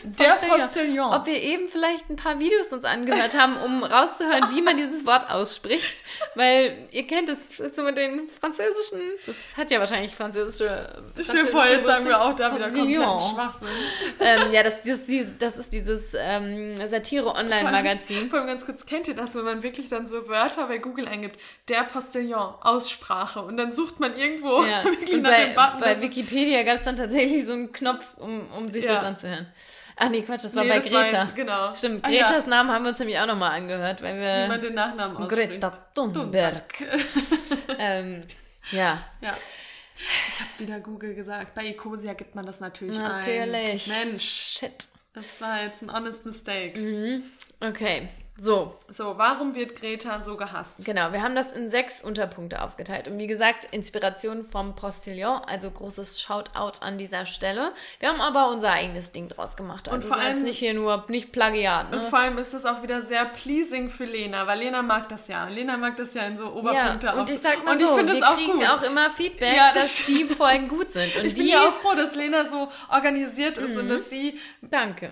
Der 0.04 0.34
Postillon. 0.36 1.12
Ob 1.12 1.26
wir 1.26 1.42
eben 1.42 1.68
vielleicht 1.68 2.12
ein 2.12 2.16
paar 2.16 2.40
Videos 2.40 2.72
uns 2.72 2.86
angehört 2.86 3.36
haben, 3.36 3.58
um 3.66 3.84
rauszuhören, 3.84 4.52
wie 4.54 4.62
man 4.62 4.78
dieses 4.78 5.04
Wort 5.04 5.32
ausspricht. 5.32 6.04
Weil 6.36 6.88
ihr 6.92 7.08
kennt 7.08 7.28
es 7.28 7.58
so 7.58 7.82
mit 7.82 7.98
den 7.98 8.30
französischen, 8.40 9.02
das 9.26 9.36
hat 9.58 9.72
ja 9.72 9.80
wahrscheinlich 9.80 10.16
französische. 10.16 11.04
französische 11.16 11.48
vor, 11.48 11.66
jetzt 11.66 11.88
sagen 11.88 12.06
wir 12.06 12.22
auch 12.22 12.36
da 12.36 12.56
wieder 12.56 12.70
kompletten 12.70 13.20
Schwachsinn. 13.34 13.68
Ähm, 14.20 14.54
ja, 14.54 14.62
das, 14.62 14.84
das, 14.84 15.08
das 15.40 15.58
ist 15.58 15.74
dieses 15.74 16.16
ähm, 16.16 16.76
Satire-Online-Magazin. 16.86 18.30
Vor 18.30 18.40
allem 18.40 18.48
ganz 18.48 18.66
kurz, 18.66 18.86
kennt 18.86 19.08
ihr 19.08 19.16
das, 19.16 19.34
wenn 19.34 19.46
man 19.46 19.64
wirklich 19.64 19.90
dann 19.90 20.06
so 20.06 20.28
Wörter 20.28 20.68
bei 20.68 20.78
Google 20.78 21.08
eingibt? 21.08 21.40
Der 21.68 21.84
Postillon, 21.84 22.54
Aussprache. 22.62 23.42
Und 23.42 23.58
dann 23.58 23.72
sucht 23.72 24.00
man 24.00 24.16
irgendwo 24.16 24.64
ja. 24.64 24.84
wirklich 24.84 25.20
nach 25.20 25.32
bei, 25.32 25.46
dem 25.46 25.56
Button. 25.56 25.80
Bei 25.80 26.00
Wikipedia 26.00 26.62
gab 26.62 26.76
es 26.76 26.84
dann 26.84 26.96
tatsächlich 26.96 27.44
so 27.46 27.54
einen 27.54 27.72
Knopf, 27.72 28.06
um 28.18 28.35
um, 28.52 28.70
sich 28.70 28.84
ja. 28.84 28.96
das 28.96 29.04
anzuhören. 29.04 29.48
Ach 29.98 30.10
nee, 30.10 30.22
Quatsch, 30.22 30.44
das 30.44 30.56
war 30.56 30.64
nee, 30.64 30.70
bei 30.70 30.76
das 30.80 30.86
Greta. 30.86 30.98
War 30.98 31.24
jetzt, 31.24 31.36
genau. 31.36 31.76
Stimmt, 31.76 32.06
ah, 32.06 32.10
Gretas 32.10 32.46
ja. 32.46 32.50
Namen 32.50 32.70
haben 32.70 32.84
wir 32.84 32.90
uns 32.90 33.00
nämlich 33.00 33.18
auch 33.18 33.28
nochmal 33.28 33.52
angehört, 33.52 34.02
weil 34.02 34.16
wir. 34.16 34.46
Wie 34.46 34.50
man 34.50 34.62
den 34.62 34.74
Nachnamen 34.74 35.18
ausspricht. 35.18 35.50
Greta 35.50 35.72
Thunberg. 35.94 36.74
ähm, 37.80 38.24
ja. 38.72 39.04
Ja. 39.22 39.38
Ich 40.30 40.40
habe 40.42 40.50
wieder 40.58 40.80
Google 40.82 41.16
gesagt. 41.16 41.56
Bei 41.56 41.66
Ecosia 41.68 42.14
gibt 42.14 42.36
man 42.36 42.46
das 42.46 42.60
natürlich, 42.60 42.98
natürlich. 42.98 43.92
ein. 43.92 44.10
Mensch. 44.10 44.58
Shit. 44.60 44.88
Das 45.14 45.40
war 45.40 45.64
jetzt 45.64 45.82
ein 45.82 45.94
honest 45.94 46.26
mistake. 46.26 46.78
Mhm. 46.78 47.24
Okay. 47.62 48.10
So. 48.38 48.78
So, 48.90 49.18
warum 49.18 49.56
wird 49.56 49.78
Greta 49.78 50.20
so 50.20 50.36
gehasst? 50.36 50.84
Genau, 50.84 51.14
wir 51.14 51.22
haben 51.22 51.36
das 51.36 51.54
in 51.54 51.70
sechs 51.70 52.02
Unterpunkte 52.02 52.62
aufgeteilt. 52.62 53.08
Und 53.08 53.18
wie 53.18 53.28
gesagt, 53.28 53.66
Inspiration 53.72 54.46
vom 54.46 54.76
Postillon, 54.76 55.42
also 55.48 55.72
großes 55.72 56.22
Shoutout 56.22 56.82
an 56.82 56.98
dieser 56.98 57.26
Stelle. 57.26 57.72
Wir 58.00 58.10
haben 58.10 58.20
aber 58.20 58.50
unser 58.50 58.72
eigenes 58.72 59.14
Ding 59.14 59.30
draus 59.30 59.56
gemacht. 59.56 59.88
Also 59.88 60.08
und 60.08 60.14
vor 60.14 60.22
allem 60.22 60.44
nicht 60.44 60.60
hier 60.60 60.74
nur, 60.74 61.06
nicht 61.08 61.32
Plagiat. 61.32 61.92
Ne? 61.92 61.98
Und 61.98 62.10
vor 62.10 62.20
allem 62.20 62.38
ist 62.38 62.54
das 62.54 62.66
auch 62.66 62.84
wieder 62.84 63.04
sehr 63.04 63.24
pleasing 63.26 63.90
für 63.90 64.06
Lena, 64.06 64.46
weil 64.48 64.60
Lena 64.60 64.82
mag 64.82 65.08
das 65.08 65.30
ja. 65.30 65.48
Lena 65.48 65.78
mag 65.78 65.96
das 65.96 66.14
ja 66.14 66.24
in 66.24 66.38
so 66.38 66.48
Oberpunkte. 66.52 67.08
Ja, 67.08 67.14
und 67.14 67.30
ich 67.30 67.40
sag 67.40 67.64
mal 67.64 67.72
und 67.72 67.80
so, 67.80 67.98
wir 67.98 68.30
auch 68.30 68.36
kriegen 68.36 68.60
gut. 68.60 68.70
auch 68.70 68.84
immer 68.84 69.10
Feedback, 69.10 69.56
ja, 69.56 69.72
das 69.74 69.96
dass 69.98 70.06
die 70.08 70.26
Folgen 70.26 70.68
gut 70.68 70.92
sind. 70.92 71.16
Und 71.16 71.26
ich 71.26 71.36
bin 71.36 71.48
ja 71.48 71.70
auch 71.70 71.74
froh, 71.74 71.96
dass 71.96 72.16
Lena 72.16 72.50
so 72.50 72.70
organisiert 72.92 73.58
ist 73.58 73.76
mhm. 73.76 73.82
und 73.82 73.90
dass 73.90 74.10
sie... 74.10 74.40
Danke. 74.62 75.12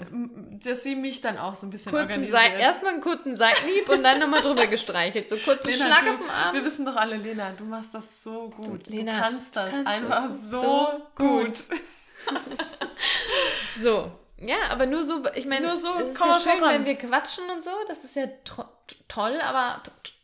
Dass 0.63 0.83
sie 0.83 0.95
mich 0.95 1.21
dann 1.21 1.37
auch 1.37 1.55
so 1.55 1.67
ein 1.67 1.69
bisschen 1.69 1.91
Kurzen 1.91 2.09
organisiert. 2.09 2.59
Erstmal 2.59 2.93
ein 2.93 3.01
kurzen 3.01 3.12
Seitenhieb 3.35 3.89
und 3.89 4.03
dann 4.03 4.19
nochmal 4.19 4.41
drüber 4.41 4.67
gestreichelt. 4.67 5.29
So 5.29 5.37
kurz 5.37 5.63
einen 5.63 5.73
Schlag 5.73 6.05
du, 6.05 6.11
auf 6.11 6.17
den 6.17 6.29
Arm. 6.29 6.55
Wir 6.55 6.63
wissen 6.63 6.85
doch 6.85 6.95
alle, 6.95 7.17
Lena, 7.17 7.51
du 7.51 7.63
machst 7.63 7.93
das 7.93 8.23
so 8.23 8.49
gut. 8.49 8.87
Du, 8.87 8.91
Lena, 8.91 9.13
du 9.13 9.21
kannst 9.21 9.55
das 9.55 9.71
kannst 9.71 9.87
einfach 9.87 10.27
das 10.27 10.49
so, 10.49 10.61
so, 10.61 11.01
gut. 11.15 11.57
so. 13.81 14.11
Ja, 14.37 14.57
aber 14.71 14.85
nur 14.85 15.03
so, 15.03 15.23
ich 15.35 15.45
meine, 15.45 15.77
so 15.77 15.95
es 15.95 16.11
ist 16.11 16.19
ja 16.19 16.33
schön, 16.33 16.59
voran. 16.59 16.73
wenn 16.73 16.85
wir 16.85 16.95
quatschen 16.95 17.49
und 17.49 17.63
so. 17.63 17.71
Das 17.87 18.03
ist 18.03 18.15
ja 18.15 18.27
toll, 19.07 19.39
aber 19.41 19.81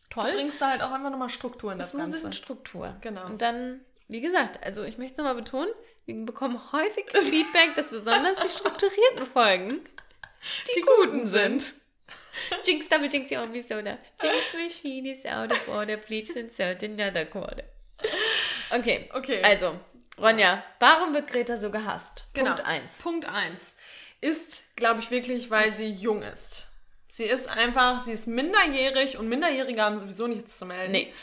toll. 0.10 0.31
Du 0.31 0.38
bringst 0.38 0.62
da 0.62 0.72
halt 0.72 0.81
auch 0.81 0.91
einfach 0.91 1.10
nochmal 1.10 1.29
Struktur 1.29 1.72
in 1.72 1.77
das 1.77 1.88
es 1.88 1.93
Ganze. 1.93 2.03
Es 2.03 2.10
muss 2.10 2.25
ein 2.25 2.29
bisschen 2.31 2.43
Struktur. 2.43 2.96
Genau. 3.01 3.25
Und 3.25 3.41
dann, 3.41 3.81
wie 4.08 4.22
gesagt, 4.22 4.63
also 4.65 4.84
ich 4.84 4.98
möchte 4.98 5.13
es 5.13 5.17
nochmal 5.19 5.36
betonen, 5.36 5.69
wir 6.05 6.25
bekommen 6.25 6.60
häufig 6.72 7.05
Feedback, 7.12 7.75
dass 7.75 7.91
besonders 7.91 8.39
die 8.43 8.50
strukturierten 8.50 9.25
Folgen 9.25 9.81
die, 10.67 10.72
die 10.75 10.81
guten 10.81 11.27
sind. 11.27 11.75
Jinx 12.65 12.88
double 12.88 13.10
jinx 13.10 13.31
your 13.31 13.41
only 13.41 13.62
soda. 13.62 13.98
Jinx 14.22 14.53
machine 14.53 15.05
is 15.05 15.25
out 15.25 15.51
of 15.51 15.67
order. 15.69 15.98
Please 15.98 16.31
insert 16.36 16.84
another 16.84 17.25
quarter. 17.25 17.63
Okay. 18.72 19.10
Okay. 19.13 19.41
Also, 19.41 19.79
Ronja, 20.17 20.63
warum 20.79 21.13
wird 21.13 21.27
Greta 21.27 21.58
so 21.58 21.69
gehasst? 21.69 22.27
Genau. 22.34 22.55
Punkt 22.55 22.65
1. 22.65 23.01
Punkt 23.01 23.25
1 23.25 23.75
ist, 24.22 24.75
glaube 24.75 25.00
ich, 25.00 25.12
wirklich, 25.12 25.50
weil 25.50 25.74
sie 25.74 25.91
jung 25.91 26.22
ist. 26.22 26.67
Sie 27.08 27.25
ist 27.25 27.50
einfach, 27.50 28.01
sie 28.01 28.12
ist 28.12 28.27
minderjährig 28.27 29.17
und 29.17 29.27
Minderjährige 29.27 29.81
haben 29.81 30.00
sowieso 30.00 30.27
nichts 30.27 30.58
zu 30.58 30.65
melden. 30.65 30.91
Nee. 30.91 31.13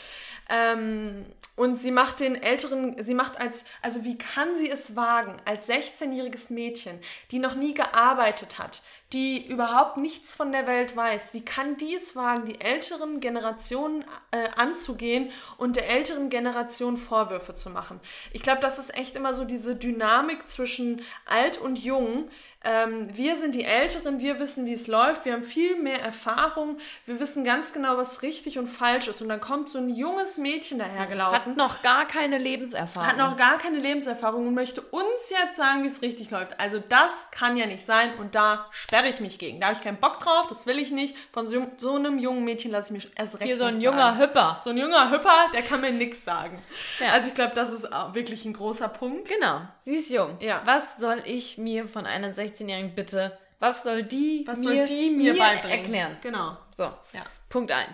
Ähm, 0.49 1.25
und 1.57 1.75
sie 1.75 1.91
macht 1.91 2.21
den 2.21 2.41
älteren, 2.41 3.03
sie 3.03 3.15
macht 3.15 3.41
als, 3.41 3.65
also 3.81 4.05
wie 4.05 4.17
kann 4.17 4.55
sie 4.55 4.69
es 4.69 4.95
wagen, 4.95 5.35
als 5.43 5.67
16-jähriges 5.67 6.53
Mädchen, 6.53 6.99
die 7.31 7.39
noch 7.39 7.55
nie 7.55 7.73
gearbeitet 7.73 8.59
hat, 8.59 8.83
die 9.11 9.45
überhaupt 9.47 9.97
nichts 9.97 10.35
von 10.35 10.51
der 10.51 10.67
Welt 10.67 10.95
weiß, 10.95 11.33
wie 11.33 11.43
kann 11.43 11.75
die 11.75 11.95
es 11.95 12.15
wagen, 12.15 12.45
die 12.45 12.61
älteren 12.61 13.19
Generationen 13.21 14.05
äh, 14.31 14.49
anzugehen 14.55 15.31
und 15.57 15.77
der 15.77 15.89
älteren 15.89 16.29
Generation 16.29 16.95
Vorwürfe 16.95 17.55
zu 17.55 17.71
machen? 17.71 17.99
Ich 18.33 18.43
glaube, 18.43 18.61
das 18.61 18.77
ist 18.77 18.95
echt 18.95 19.15
immer 19.15 19.33
so 19.33 19.43
diese 19.43 19.75
Dynamik 19.75 20.47
zwischen 20.47 21.01
alt 21.25 21.57
und 21.57 21.79
jung, 21.79 22.29
ähm, 22.63 23.15
wir 23.15 23.37
sind 23.37 23.53
die 23.53 23.63
Älteren, 23.63 24.19
wir 24.19 24.39
wissen, 24.39 24.65
wie 24.65 24.73
es 24.73 24.87
läuft, 24.87 25.25
wir 25.25 25.33
haben 25.33 25.43
viel 25.43 25.75
mehr 25.81 26.01
Erfahrung, 26.01 26.77
wir 27.05 27.19
wissen 27.19 27.43
ganz 27.43 27.71
genau, 27.71 27.97
was 27.97 28.23
richtig 28.23 28.57
und 28.57 28.67
falsch 28.67 29.07
ist. 29.07 29.21
Und 29.21 29.29
dann 29.29 29.39
kommt 29.39 29.69
so 29.69 29.77
ein 29.77 29.89
junges 29.89 30.37
Mädchen 30.37 30.79
dahergelaufen. 30.79 31.51
Hat 31.51 31.57
noch 31.57 31.81
gar 31.83 32.05
keine 32.07 32.37
Lebenserfahrung. 32.37 33.07
Hat 33.07 33.17
noch 33.17 33.37
gar 33.37 33.57
keine 33.59 33.77
Lebenserfahrung 33.77 34.47
und 34.47 34.55
möchte 34.55 34.81
uns 34.81 35.29
jetzt 35.29 35.57
sagen, 35.57 35.83
wie 35.83 35.87
es 35.87 36.01
richtig 36.01 36.31
läuft. 36.31 36.59
Also 36.59 36.81
das 36.89 37.29
kann 37.31 37.57
ja 37.57 37.67
nicht 37.67 37.85
sein 37.85 38.15
und 38.19 38.33
da 38.33 38.65
sperre 38.71 39.07
ich 39.07 39.19
mich 39.19 39.37
gegen. 39.37 39.61
Da 39.61 39.67
habe 39.67 39.77
ich 39.77 39.83
keinen 39.83 39.99
Bock 39.99 40.19
drauf, 40.19 40.47
das 40.49 40.65
will 40.65 40.79
ich 40.79 40.91
nicht. 40.91 41.15
Von 41.31 41.47
so, 41.47 41.67
so 41.77 41.95
einem 41.95 42.17
jungen 42.17 42.43
Mädchen 42.43 42.71
lasse 42.71 42.93
ich 42.93 43.03
mich 43.03 43.11
erst 43.15 43.35
recht 43.35 43.47
Hier 43.47 43.57
so 43.57 43.65
ein 43.65 43.79
junger 43.79 43.97
sagen. 43.97 44.19
Hüpper. 44.19 44.61
So 44.63 44.71
ein 44.71 44.77
junger 44.77 45.11
Hüpper, 45.11 45.51
der 45.53 45.61
kann 45.61 45.81
mir 45.81 45.91
nichts 45.91 46.25
sagen. 46.25 46.61
Ja. 46.99 47.11
Also 47.11 47.29
ich 47.29 47.35
glaube, 47.35 47.53
das 47.53 47.71
ist 47.71 47.87
wirklich 48.13 48.45
ein 48.45 48.53
großer 48.53 48.89
Punkt. 48.89 49.29
Genau, 49.29 49.61
sie 49.79 49.93
ist 49.93 50.09
jung. 50.09 50.37
Ja. 50.39 50.61
Was 50.65 50.97
soll 50.97 51.21
ich 51.25 51.57
mir 51.57 51.87
von 51.87 52.05
einer 52.05 52.33
16 52.33 52.46
16-Jährigen 52.47 52.95
bitte, 52.95 53.37
was 53.59 53.83
soll 53.83 54.03
die, 54.03 54.43
was 54.45 54.59
mir, 54.59 54.63
soll 54.63 54.85
die 54.85 55.09
mir, 55.09 55.33
mir 55.33 55.41
erklären? 55.41 56.17
Genau. 56.21 56.57
So, 56.75 56.83
ja. 56.83 57.25
Punkt 57.49 57.71
1. 57.71 57.87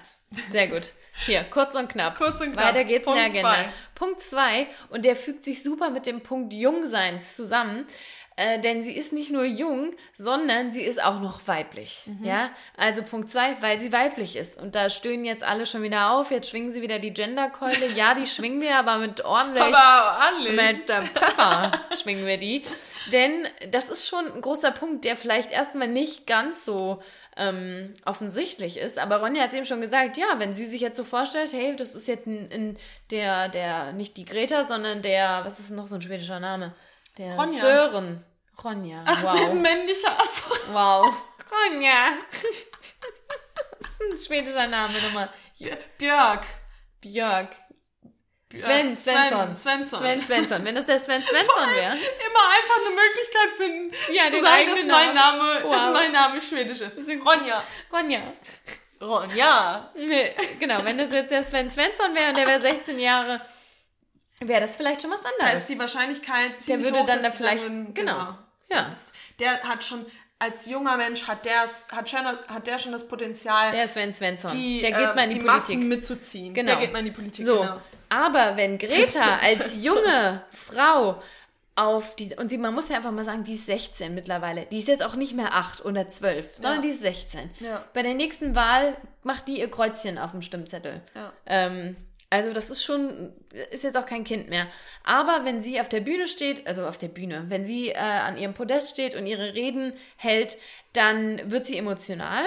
Sehr 0.52 0.68
gut. 0.68 0.92
Hier, 1.26 1.44
kurz 1.44 1.76
und 1.76 1.90
knapp. 1.90 2.18
Kurz 2.18 2.42
und 2.42 2.54
knapp. 2.54 2.70
Weiter 2.70 2.84
geht's 2.86 3.06
Punkt 3.06 3.20
in 3.24 3.34
der 3.34 3.46
Agenda. 3.46 3.70
Zwei. 3.70 3.74
Punkt 3.94 4.22
2, 4.22 4.68
und 4.90 5.06
der 5.06 5.16
fügt 5.16 5.44
sich 5.44 5.62
super 5.62 5.90
mit 5.90 6.06
dem 6.06 6.22
Punkt 6.22 6.54
Jungseins 6.54 7.36
zusammen. 7.36 7.86
Äh, 8.36 8.60
denn 8.60 8.84
sie 8.84 8.94
ist 8.94 9.14
nicht 9.14 9.32
nur 9.32 9.46
jung, 9.46 9.94
sondern 10.14 10.72
sie 10.72 10.82
ist 10.82 11.04
auch 11.04 11.20
noch 11.20 11.48
weiblich. 11.48 12.04
Mhm. 12.08 12.26
Ja, 12.26 12.50
also 12.76 13.04
Punkt 13.04 13.30
zwei, 13.30 13.56
weil 13.62 13.80
sie 13.80 13.92
weiblich 13.92 14.36
ist. 14.36 14.60
Und 14.60 14.74
da 14.74 14.90
stöhnen 14.90 15.24
jetzt 15.24 15.44
alle 15.44 15.68
schon 15.68 15.84
wieder 15.84 16.12
auf. 16.12 16.32
Jetzt 16.32 16.50
schwingen 16.50 16.72
sie 16.72 16.82
wieder 16.82 16.98
die 16.98 17.14
Genderkeule. 17.14 17.92
Ja, 17.96 18.16
die 18.16 18.26
schwingen 18.28 18.60
wir, 18.62 18.78
aber 18.78 18.98
mit 18.98 19.24
ordentlich. 19.24 19.64
Aber 19.64 20.20
ordentlich. 20.26 20.56
Mit 20.56 20.90
äh, 20.90 21.04
Pfeffer 21.04 21.72
schwingen 22.02 22.26
wir 22.26 22.38
die. 22.38 22.64
Denn 23.12 23.48
das 23.70 23.90
ist 23.90 24.08
schon 24.08 24.26
ein 24.26 24.42
großer 24.42 24.72
Punkt, 24.72 25.06
der 25.06 25.16
vielleicht 25.16 25.52
erstmal 25.52 25.88
nicht 25.88 26.26
ganz 26.26 26.66
so 26.66 27.04
ähm, 27.38 27.94
offensichtlich 28.06 28.78
ist. 28.78 28.98
Aber 28.98 29.18
Ronja 29.18 29.44
hat 29.44 29.50
es 29.50 29.56
eben 29.56 29.66
schon 29.66 29.82
gesagt, 29.82 30.18
ja, 30.18 30.26
wenn 30.38 30.56
sie 30.56 30.66
sich 30.66 30.82
jetzt 30.82 30.98
so 30.98 31.04
vorstellt, 31.04 31.54
hey, 31.54 31.76
das 31.76 31.94
ist 31.94 32.08
jetzt 32.08 32.26
ein, 32.26 32.50
ein, 32.52 32.78
der, 33.12 33.50
der, 33.50 33.92
nicht 33.92 34.18
die 34.18 34.26
Greta, 34.26 34.66
sondern 34.68 35.02
der, 35.04 35.42
was 35.44 35.60
ist 35.60 35.70
noch 35.70 35.88
so 35.88 35.96
ein 35.96 36.02
schwedischer 36.02 36.40
Name? 36.40 36.74
Der 37.18 37.36
Ronja. 37.36 37.62
Sören. 37.62 38.26
Ronja. 38.64 39.04
Ach, 39.06 39.24
wow. 39.24 39.50
ein 39.50 39.62
männlicher. 39.62 40.12
Achso. 40.20 40.50
Wow. 40.72 41.14
Ronja. 41.52 42.18
das 43.80 43.90
ist 43.92 44.02
ein 44.02 44.18
schwedischer 44.18 44.68
Name 44.68 45.02
nochmal. 45.02 45.30
Björk. 45.98 46.46
Björk. 47.02 47.50
Sven 48.56 48.96
Svensson. 48.96 49.56
Sven 49.56 49.86
Svensson. 49.86 50.00
Sven 50.00 50.22
Svensson. 50.22 50.66
Wenn 50.66 50.76
das 50.76 50.86
der 50.86 51.00
Sven 51.00 51.24
Svensson 51.24 51.70
wäre. 51.74 51.94
Immer 51.96 52.46
einfach 52.56 52.78
eine 52.86 52.96
Möglichkeit 52.96 53.50
finden, 53.58 53.96
ja, 54.14 54.26
zu 54.30 54.42
sagen, 54.42 54.70
dass 54.70 54.86
mein 54.86 55.16
Name, 55.16 55.64
wow. 55.64 55.72
dass 55.72 55.94
mein 55.94 56.12
Name 56.12 56.42
schwedisch 56.42 56.82
ist. 56.82 56.98
Ronja. 56.98 57.64
Ronja. 57.92 58.22
Ronja. 59.02 59.92
Nee, 59.96 60.34
genau, 60.60 60.84
wenn 60.84 60.98
das 60.98 61.12
jetzt 61.12 61.32
der 61.32 61.42
Sven 61.42 61.70
Svensson 61.70 62.14
wäre 62.14 62.30
und 62.30 62.38
der 62.38 62.48
wäre 62.48 62.60
16 62.60 63.00
Jahre 63.00 63.42
wäre 64.48 64.62
das 64.62 64.76
vielleicht 64.76 65.02
schon 65.02 65.12
was 65.12 65.24
anderes. 65.26 65.38
Da 65.40 65.52
ist 65.52 65.70
die 65.70 65.80
Wahrscheinlichkeit 65.80 66.62
ziemlich 66.62 66.66
Der 66.66 66.80
würde 66.80 67.04
hoch, 67.04 67.06
dann 67.06 67.24
da 67.24 67.32
vielleicht, 67.32 67.66
dann, 67.66 67.94
genau. 67.94 68.14
genau. 68.14 68.38
Ja. 68.70 68.82
Ist, 68.82 69.12
der 69.40 69.62
hat 69.64 69.84
schon, 69.84 70.06
als 70.40 70.66
junger 70.66 70.98
Mensch 70.98 71.28
hat 71.28 71.46
der, 71.46 71.66
hat, 71.92 72.10
schon, 72.10 72.26
hat 72.26 72.68
der 72.68 72.78
schon 72.78 72.92
das 72.92 73.08
Potenzial. 73.08 73.72
Der 73.72 73.86
ist 73.86 73.94
Sven 73.94 74.14
Svensson. 74.14 74.52
Die, 74.52 74.82
der 74.82 74.92
geht 74.92 75.16
mal 75.16 75.24
in 75.24 75.30
die, 75.30 75.40
die 75.40 75.46
Politik. 75.46 75.76
Massen 75.76 75.88
mitzuziehen. 75.88 76.54
Genau. 76.54 76.72
Der 76.72 76.80
geht 76.80 76.94
mal 76.94 77.00
in 77.00 77.06
die 77.06 77.12
Politik. 77.12 77.46
So. 77.46 77.60
Genau. 77.60 77.82
Aber 78.10 78.58
wenn 78.58 78.78
Greta 78.78 79.40
als 79.42 79.78
junge 79.84 80.44
Frau 80.52 81.22
auf 81.76 82.16
die, 82.16 82.36
und 82.36 82.50
sie, 82.50 82.58
man 82.58 82.74
muss 82.74 82.90
ja 82.90 82.98
einfach 82.98 83.12
mal 83.12 83.26
sagen, 83.26 83.44
die 83.44 83.54
ist 83.54 83.66
16 83.66 84.14
mittlerweile. 84.14 84.68
Die 84.68 84.78
ist 84.78 84.88
jetzt 84.88 85.04
auch 85.04 85.16
nicht 85.16 85.34
mehr 85.34 85.54
8 85.54 85.84
oder 85.84 86.08
12, 86.08 86.58
sondern 86.58 86.76
ja. 86.76 86.82
die 86.82 86.90
ist 86.90 87.02
16. 87.02 87.50
Ja. 87.60 87.84
Bei 87.94 88.04
der 88.04 88.14
nächsten 88.14 88.54
Wahl 88.54 88.96
macht 89.24 89.48
die 89.48 89.60
ihr 89.60 89.72
Kreuzchen 89.72 90.20
auf 90.20 90.32
dem 90.32 90.42
Stimmzettel. 90.42 91.02
Ja. 91.16 91.34
Ähm, 91.48 91.96
also 92.34 92.52
das 92.52 92.72
ist 92.72 92.84
schon, 92.84 93.32
ist 93.70 93.84
jetzt 93.84 93.96
auch 93.96 94.08
kein 94.08 94.24
Kind 94.24 94.50
mehr. 94.50 94.68
Aber 95.04 95.46
wenn 95.46 95.62
sie 95.62 95.80
auf 95.80 95.88
der 95.88 96.02
Bühne 96.02 96.28
steht, 96.28 96.66
also 96.66 96.84
auf 96.86 96.98
der 96.98 97.10
Bühne, 97.10 97.46
wenn 97.50 97.64
sie 97.64 97.90
äh, 97.90 97.98
an 97.98 98.38
ihrem 98.38 98.56
Podest 98.56 98.90
steht 98.90 99.14
und 99.14 99.28
ihre 99.28 99.54
Reden 99.54 99.94
hält, 100.18 100.58
dann 100.94 101.52
wird 101.52 101.68
sie 101.68 101.78
emotional 101.78 102.46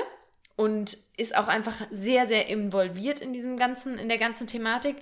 und 0.57 0.97
ist 1.17 1.37
auch 1.37 1.47
einfach 1.47 1.87
sehr, 1.93 2.27
sehr 2.27 2.49
involviert 2.49 3.21
in 3.21 3.33
diesem 3.33 3.57
ganzen, 3.57 3.97
in 3.97 4.09
der 4.09 4.19
ganzen 4.19 4.49
Thematik. 4.49 4.97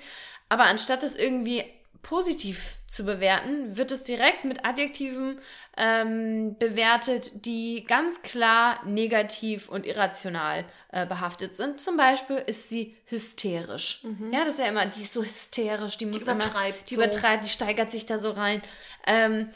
Aber 0.51 0.64
anstatt 0.64 1.03
es 1.03 1.16
irgendwie 1.16 1.64
positiv 2.04 2.78
zu 2.88 3.04
bewerten, 3.04 3.76
wird 3.76 3.90
es 3.90 4.04
direkt 4.04 4.44
mit 4.44 4.64
Adjektiven 4.64 5.40
ähm, 5.76 6.56
bewertet, 6.58 7.44
die 7.44 7.84
ganz 7.88 8.22
klar 8.22 8.78
negativ 8.86 9.68
und 9.68 9.84
irrational 9.84 10.64
äh, 10.92 11.04
behaftet 11.04 11.56
sind. 11.56 11.80
Zum 11.80 11.96
Beispiel 11.96 12.36
ist 12.36 12.68
sie 12.68 12.94
hysterisch. 13.06 14.04
Ja, 14.30 14.44
das 14.44 14.54
ist 14.54 14.60
ja 14.60 14.66
immer, 14.66 14.86
die 14.86 15.00
ist 15.00 15.12
so 15.12 15.24
hysterisch, 15.24 15.98
die 15.98 16.06
muss 16.06 16.22
immer, 16.22 16.34
übertreibt 16.36 16.90
die 16.90 16.94
so. 16.94 17.02
übertreibt, 17.02 17.42
die 17.42 17.48
steigert 17.48 17.90
sich 17.90 18.06
da 18.06 18.20
so 18.20 18.30
rein. 18.30 18.62
Ähm, 19.08 19.50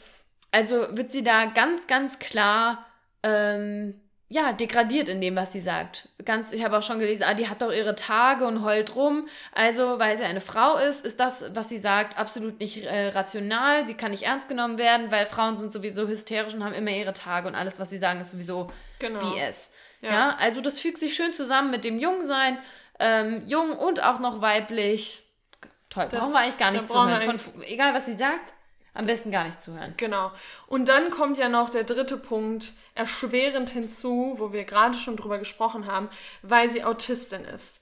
also 0.51 0.87
wird 0.97 1.11
sie 1.11 1.23
da 1.23 1.45
ganz, 1.45 1.87
ganz 1.87 2.19
klar 2.19 2.85
ähm, 3.23 4.01
ja, 4.31 4.53
degradiert 4.53 5.09
in 5.09 5.21
dem, 5.21 5.35
was 5.35 5.51
sie 5.51 5.59
sagt. 5.59 6.07
Ganz, 6.23 6.51
ich 6.53 6.63
habe 6.63 6.77
auch 6.77 6.83
schon 6.83 6.99
gelesen, 6.99 7.23
ah, 7.27 7.33
die 7.33 7.49
hat 7.49 7.63
doch 7.63 7.71
ihre 7.71 7.95
Tage 7.95 8.45
und 8.45 8.63
heult 8.63 8.95
rum. 8.95 9.27
Also, 9.53 9.97
weil 9.97 10.17
sie 10.19 10.23
eine 10.23 10.39
Frau 10.41 10.77
ist, 10.77 11.03
ist 11.03 11.19
das, 11.19 11.55
was 11.55 11.67
sie 11.69 11.79
sagt, 11.79 12.17
absolut 12.19 12.59
nicht 12.59 12.83
äh, 12.85 13.07
rational. 13.09 13.87
Sie 13.87 13.95
kann 13.95 14.11
nicht 14.11 14.23
ernst 14.23 14.47
genommen 14.47 14.77
werden, 14.77 15.09
weil 15.11 15.25
Frauen 15.25 15.57
sind 15.57 15.73
sowieso 15.73 16.07
hysterisch 16.07 16.53
und 16.53 16.63
haben 16.63 16.73
immer 16.75 16.91
ihre 16.91 17.13
Tage 17.13 17.47
und 17.47 17.55
alles, 17.55 17.79
was 17.79 17.89
sie 17.89 17.97
sagen, 17.97 18.21
ist 18.21 18.29
sowieso 18.31 18.71
Genau. 18.99 19.19
BS. 19.19 19.71
Ja. 20.01 20.09
Ja. 20.11 20.37
also 20.39 20.61
das 20.61 20.79
fügt 20.79 20.99
sich 20.99 21.15
schön 21.15 21.33
zusammen 21.33 21.71
mit 21.71 21.83
dem 21.83 21.97
Jungsein, 21.99 22.57
ähm, 22.99 23.43
jung 23.47 23.75
und 23.77 24.03
auch 24.03 24.19
noch 24.19 24.41
weiblich. 24.41 25.23
Toll, 25.89 26.05
Das- 26.11 26.19
brauchen 26.19 26.33
wir 26.33 26.39
eigentlich 26.41 26.57
gar 26.59 26.71
nicht 26.71 26.87
zuhören. 26.87 27.39
Von, 27.39 27.63
egal, 27.63 27.95
was 27.95 28.05
sie 28.05 28.15
sagt, 28.15 28.53
am 28.93 29.05
besten 29.07 29.31
gar 29.31 29.43
nicht 29.45 29.61
zuhören. 29.61 29.93
Genau. 29.97 30.31
Und 30.67 30.87
dann 30.87 31.09
kommt 31.09 31.37
ja 31.39 31.49
noch 31.49 31.69
der 31.71 31.83
dritte 31.83 32.17
Punkt 32.17 32.73
erschwerend 32.99 33.69
hinzu, 33.69 34.35
wo 34.37 34.51
wir 34.51 34.65
gerade 34.65 34.97
schon 34.97 35.15
drüber 35.15 35.39
gesprochen 35.39 35.87
haben, 35.87 36.09
weil 36.41 36.69
sie 36.69 36.83
Autistin 36.83 37.45
ist. 37.45 37.81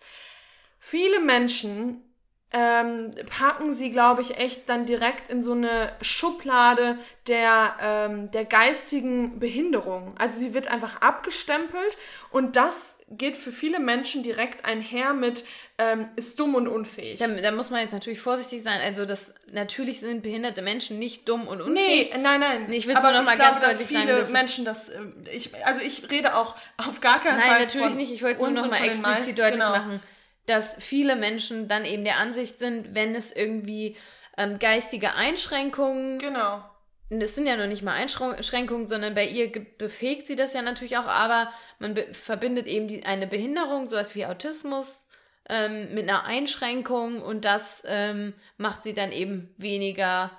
Viele 0.80 1.20
Menschen 1.20 2.04
ähm, 2.52 3.14
packen 3.26 3.74
sie, 3.74 3.92
glaube 3.92 4.22
ich, 4.22 4.38
echt 4.38 4.70
dann 4.70 4.86
direkt 4.86 5.30
in 5.30 5.44
so 5.44 5.52
eine 5.52 5.92
Schublade 6.02 6.98
der, 7.28 7.76
ähm, 7.82 8.32
der 8.32 8.46
geistigen 8.46 9.40
Behinderung. 9.40 10.16
Also 10.18 10.40
sie 10.40 10.54
wird 10.54 10.68
einfach 10.68 11.02
abgestempelt 11.02 11.98
und 12.30 12.56
das 12.56 12.98
geht 13.10 13.38
für 13.38 13.52
viele 13.52 13.80
Menschen 13.80 14.24
direkt 14.24 14.66
einher 14.66 15.14
mit 15.14 15.46
ähm, 15.80 16.10
ist 16.16 16.40
dumm 16.40 16.56
und 16.56 16.68
unfähig. 16.68 17.20
Da, 17.20 17.28
da 17.28 17.52
muss 17.52 17.70
man 17.70 17.82
jetzt 17.82 17.92
natürlich 17.92 18.20
vorsichtig 18.20 18.64
sein. 18.64 18.80
Also, 18.84 19.06
das 19.06 19.36
natürlich 19.52 20.00
sind 20.00 20.24
behinderte 20.24 20.62
Menschen 20.64 20.98
nicht 20.98 21.30
dumm 21.30 21.48
und 21.48 21.60
Nee, 21.60 21.64
unfähig. 22.10 22.18
nein, 22.20 22.40
nein. 22.40 22.66
Nee, 22.68 22.78
ich 22.78 22.88
will's 22.88 22.98
Aber 22.98 23.12
nur 23.12 23.20
noch 23.20 23.26
mal 23.26 23.36
glaube, 23.36 23.60
ganz 23.62 23.64
deutlich 23.80 23.88
viele 23.88 24.00
sagen, 24.02 24.18
das 24.18 24.28
ist- 24.28 24.34
Menschen 24.34 24.66
das, 24.66 24.90
äh, 24.90 25.00
ich, 25.32 25.66
also 25.66 25.82
ich 25.82 26.10
rede 26.10 26.36
auch 26.36 26.56
auf 26.78 27.00
gar 27.00 27.22
keinen 27.22 27.40
Fall 27.40 27.50
Nein, 27.50 27.62
natürlich 27.64 27.94
nicht. 27.96 28.12
Ich 28.12 28.24
wollte 28.24 28.36
es 28.36 28.42
nur 28.42 28.50
noch 28.52 28.70
mal 28.72 28.78
explizit 28.84 29.04
meisten. 29.04 29.36
deutlich 29.36 29.54
Genau. 29.62 29.70
machen, 29.70 30.00
dass 30.48 30.78
viele 30.80 31.16
Menschen 31.16 31.68
dann 31.68 31.86
eben 31.86 32.04
der 32.06 32.18
Ansicht 32.18 32.58
sind, 32.58 32.96
wenn 32.96 33.14
es 33.14 33.32
irgendwie 33.36 33.96
ähm, 34.38 34.60
geistige 34.60 35.14
Einschränkungen 35.16 36.20
Genau. 36.20 36.64
Es 37.10 37.36
sind 37.36 37.48
ja 37.48 37.56
noch 37.56 37.68
nicht 37.68 37.84
mal 37.84 37.94
Einschränkungen, 37.94 38.86
sondern 38.86 39.16
bei 39.16 39.26
ihr 39.26 39.50
befähigt 39.78 40.28
sie 40.28 40.36
das 40.36 40.52
ja 40.54 40.62
natürlich 40.62 40.98
auch, 40.98 41.08
aber 41.08 41.52
man 41.80 41.96
verbindet 42.12 42.68
eben 42.68 42.90
die, 42.90 43.06
eine 43.06 43.28
Behinderung, 43.28 43.88
sowas 43.88 44.14
wie 44.14 44.26
Autismus, 44.26 45.07
ähm, 45.50 45.94
mit 45.94 46.04
einer 46.04 46.26
Einschränkung 46.26 47.22
und 47.22 47.46
das 47.46 47.84
ähm, 47.88 48.34
macht 48.58 48.84
sie 48.84 48.94
dann 48.94 49.12
eben 49.12 49.54
weniger. 49.58 50.32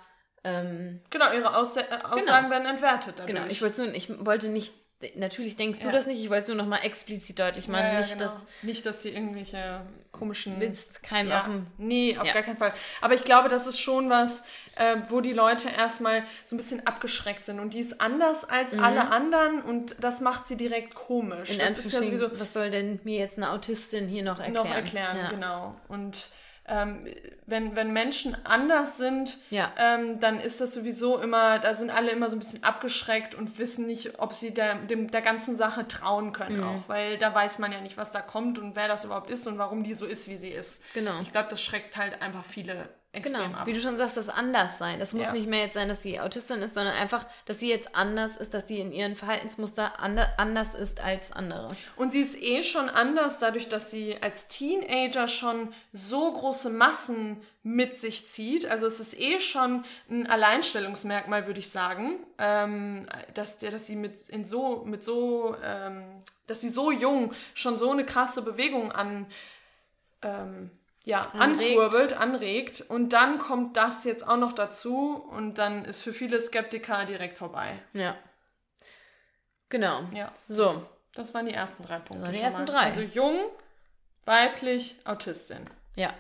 Ähm, 0.45 1.01
Genau, 1.11 1.33
ihre 1.33 1.57
Aussa 1.57 1.81
Aussagen 2.11 2.51
werden 2.51 2.67
entwertet 2.67 3.15
dadurch. 3.19 3.35
genau, 3.35 3.47
ich, 3.49 3.63
wollte 3.63 3.85
nur, 3.85 3.95
ich 3.95 4.25
wollte 4.25 4.49
nicht, 4.49 4.73
natürlich 5.15 5.57
denkst 5.57 5.79
du 5.79 5.87
Ja. 5.87 5.93
das 5.93 6.07
nicht, 6.07 6.23
ich 6.23 6.29
wollte 6.29 6.43
es 6.43 6.49
nur 6.49 6.57
noch 6.57 6.67
mal 6.67 6.79
explizit 6.79 7.39
deutlich 7.39 7.69
machen, 7.69 7.87
ja, 7.87 7.99
nicht, 8.01 8.13
genau. 8.13 8.25
dass 8.25 8.47
nicht, 8.63 8.85
dass 8.85 9.03
sie 9.03 9.11
irgendwelche 9.11 9.83
komischen... 10.11 10.59
willst 10.59 11.03
keinem 11.03 11.31
ja, 11.31 11.43
dem 11.43 11.67
nee, 11.79 12.19
auf 12.19 12.27
Ja. 12.27 12.33
gar 12.33 12.43
keinen 12.43 12.57
Fall. 12.57 12.73
Aber 13.01 13.15
ich 13.15 13.23
glaube, 13.23 13.49
das 13.49 13.67
ist 13.69 13.79
schon 13.79 14.11
was, 14.11 14.43
äh, 14.75 14.97
wo 15.09 15.21
die 15.21 15.33
Leute 15.33 15.69
erstmal 15.69 16.25
so 16.45 16.57
ein 16.57 16.59
bisschen 16.59 16.85
abgeschreckt 16.87 17.45
sind. 17.45 17.61
Und 17.61 17.75
die 17.75 17.81
ist 17.81 18.01
anders 18.01 18.45
als 18.45 18.75
alle 18.75 19.11
anderen 19.11 19.63
und 19.63 19.95
das 20.01 20.21
macht 20.21 20.47
sie 20.47 20.57
direkt 20.57 20.95
komisch. 20.95 21.51
Mhm. 21.51 21.61
in 21.61 21.61
das 21.61 21.79
ist 21.79 21.93
ja 21.93 22.03
sowieso 22.03 22.39
was 22.39 22.53
soll 22.53 22.71
denn 22.71 22.99
mir 23.05 23.19
jetzt 23.19 23.37
eine 23.37 23.51
Autistin 23.51 24.09
hier 24.09 24.25
noch 24.25 24.41
erklären? 24.41 24.67
noch 24.67 24.75
erklären, 24.75 25.31
genau. 25.31 25.77
Und 25.87 26.31
ähm, 26.69 27.07
wenn, 27.47 27.75
wenn 27.77 27.93
Menschen 27.93 28.37
anders 28.45 28.99
sind, 28.99 29.39
Ja. 29.51 29.73
ähm, 29.79 30.21
dann 30.21 30.39
ist 30.39 30.61
das 30.61 30.75
sowieso 30.75 31.19
immer, 31.19 31.59
da 31.59 31.73
sind 31.75 31.91
alle 31.91 32.11
immer 32.11 32.29
so 32.29 32.37
ein 32.37 32.41
bisschen 32.41 32.63
abgeschreckt 32.63 33.35
und 33.35 33.59
wissen 33.59 33.87
nicht, 33.87 34.19
ob 34.21 34.35
sie 34.35 34.53
der, 34.53 34.75
dem, 34.75 35.11
der 35.11 35.23
ganzen 35.23 35.57
Sache 35.57 35.89
trauen 35.89 36.33
können 36.33 36.59
Mhm. 36.59 36.65
auch, 36.65 36.89
weil 36.89 37.17
da 37.19 37.35
weiß 37.35 37.59
man 37.59 37.73
ja 37.73 37.81
nicht, 37.81 37.97
was 37.97 38.11
da 38.11 38.21
kommt 38.21 38.59
und 38.59 38.77
wer 38.77 38.87
das 38.89 39.05
überhaupt 39.05 39.31
ist 39.31 39.47
und 39.47 39.57
warum 39.59 39.83
die 39.83 39.95
so 39.95 40.05
ist, 40.07 40.29
wie 40.29 40.37
sie 40.37 40.51
ist. 40.51 40.83
Genau. 40.95 41.21
Ich 41.23 41.33
glaube, 41.33 41.49
das 41.51 41.63
schreckt 41.63 41.97
halt 41.97 42.21
einfach 42.21 42.45
viele 42.45 42.89
extrem 43.13 43.43
Genau, 43.47 43.59
ab. 43.61 43.67
wie 43.67 43.73
du 43.73 43.81
schon 43.81 43.97
sagst, 43.97 44.19
das 44.19 44.29
anders 44.29 44.77
sein. 44.77 44.99
Das 45.01 45.15
muss 45.15 45.27
Ja. 45.27 45.33
nicht 45.33 45.49
mehr 45.49 45.63
jetzt 45.63 45.75
sein, 45.75 45.89
dass 45.89 46.03
sie 46.03 46.21
Autistin 46.21 46.61
ist, 46.61 46.75
sondern 46.75 46.95
einfach, 46.95 47.25
dass 47.47 47.59
sie 47.59 47.69
jetzt 47.71 47.97
anders 47.97 48.37
ist, 48.37 48.53
dass 48.53 48.69
sie 48.69 48.81
in 48.81 48.93
ihren 48.93 49.17
Verhaltensmuster 49.17 49.99
ande 50.01 50.29
anders 50.39 50.75
ist 50.75 51.01
als 51.03 51.33
andere. 51.33 51.69
Und 51.97 52.13
sie 52.13 52.21
ist 52.21 52.41
eh 52.41 52.63
schon 52.63 52.91
anders, 52.91 53.39
dadurch, 53.39 53.67
dass 53.69 53.91
sie 53.91 54.19
als 54.21 54.49
Teenager 54.49 55.27
schon 55.27 55.73
so 55.95 56.31
große 56.33 56.69
Massen 56.69 57.41
mit 57.63 57.99
sich 57.99 58.27
zieht. 58.29 58.67
Also 58.67 58.87
es 58.87 59.01
ist 59.01 59.19
eh 59.19 59.41
schon 59.41 59.85
ein 60.11 60.27
Alleinstellungsmerkmal, 60.27 61.47
würde 61.47 61.61
ich 61.61 61.71
sagen, 61.71 62.19
ähm, 62.39 63.07
dass, 63.35 63.57
der- 63.59 63.71
dass 63.71 63.87
sie 63.87 63.97
mit 63.97 64.29
in 64.29 64.45
so 64.45 64.85
mit 64.85 65.03
so, 65.03 65.57
ähm, 65.65 66.03
dass 66.47 66.61
sie 66.61 66.69
so 66.69 66.91
jung 66.91 67.33
schon 67.55 67.79
so 67.79 67.91
eine 67.91 68.05
krasse 68.05 68.43
Bewegung 68.43 68.93
an 68.93 69.27
ähm, 70.23 70.71
ja, 71.09 71.23
Anregt. 71.33 71.79
ankurbelt, 71.79 72.13
anregt. 72.13 72.81
Und 72.83 73.15
dann 73.15 73.39
kommt 73.39 73.79
das 73.79 74.05
jetzt 74.05 74.29
auch 74.29 74.37
noch 74.37 74.53
dazu 74.53 75.15
und 75.31 75.57
dann 75.57 75.87
ist 75.87 76.03
für 76.03 76.13
viele 76.13 76.39
Skeptiker 76.39 77.07
direkt 77.07 77.39
vorbei. 77.39 77.81
Ja. 77.95 78.15
Genau. 79.71 80.03
Ja. 80.15 80.31
So. 80.49 80.87
Das 81.15 81.33
waren 81.33 81.47
die 81.47 81.55
ersten 81.55 81.83
drei 81.83 81.99
Punkte. 81.99 82.27
waren 82.27 82.33
die 82.33 82.41
ersten 82.41 82.67
drei. 82.67 82.83
Also 82.83 83.01
jung, 83.01 83.37
weiblich, 84.27 84.97
Autistin. 85.05 85.65
Ja. 85.97 86.13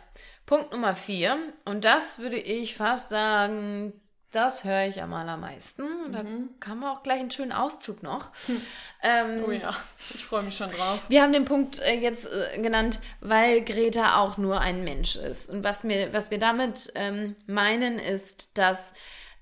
Punkt 0.46 0.72
Nummer 0.72 0.94
vier. 0.94 1.36
Und 1.66 1.84
das 1.84 2.18
würde 2.18 2.38
ich 2.38 2.74
fast 2.74 3.10
sagen, 3.10 3.92
das 4.30 4.64
höre 4.64 4.86
ich 4.86 5.02
am 5.02 5.14
allermeisten. 5.14 5.82
Und 6.04 6.12
da 6.12 6.22
kann 6.60 6.78
man 6.78 6.90
auch 6.94 7.02
gleich 7.02 7.20
einen 7.20 7.30
schönen 7.30 7.52
Auszug 7.52 8.02
noch. 8.02 8.30
Ähm, 9.00 9.44
Oh 9.46 9.52
ja, 9.52 9.76
ich 10.12 10.24
freue 10.24 10.42
mich 10.42 10.56
schon 10.56 10.72
drauf. 10.72 10.98
Wir 11.08 11.22
haben 11.22 11.32
den 11.32 11.44
Punkt 11.44 11.78
äh, 11.78 11.94
jetzt 12.00 12.26
äh, 12.26 12.60
genannt, 12.60 12.98
weil 13.20 13.62
Greta 13.64 14.20
auch 14.20 14.38
nur 14.38 14.60
ein 14.60 14.82
Mensch 14.82 15.14
ist. 15.14 15.50
Und 15.50 15.62
was, 15.62 15.84
mir, 15.84 16.12
was 16.12 16.32
wir 16.32 16.40
damit 16.40 16.90
ähm, 16.96 17.36
meinen, 17.46 18.00
ist, 18.00 18.58
dass 18.58 18.94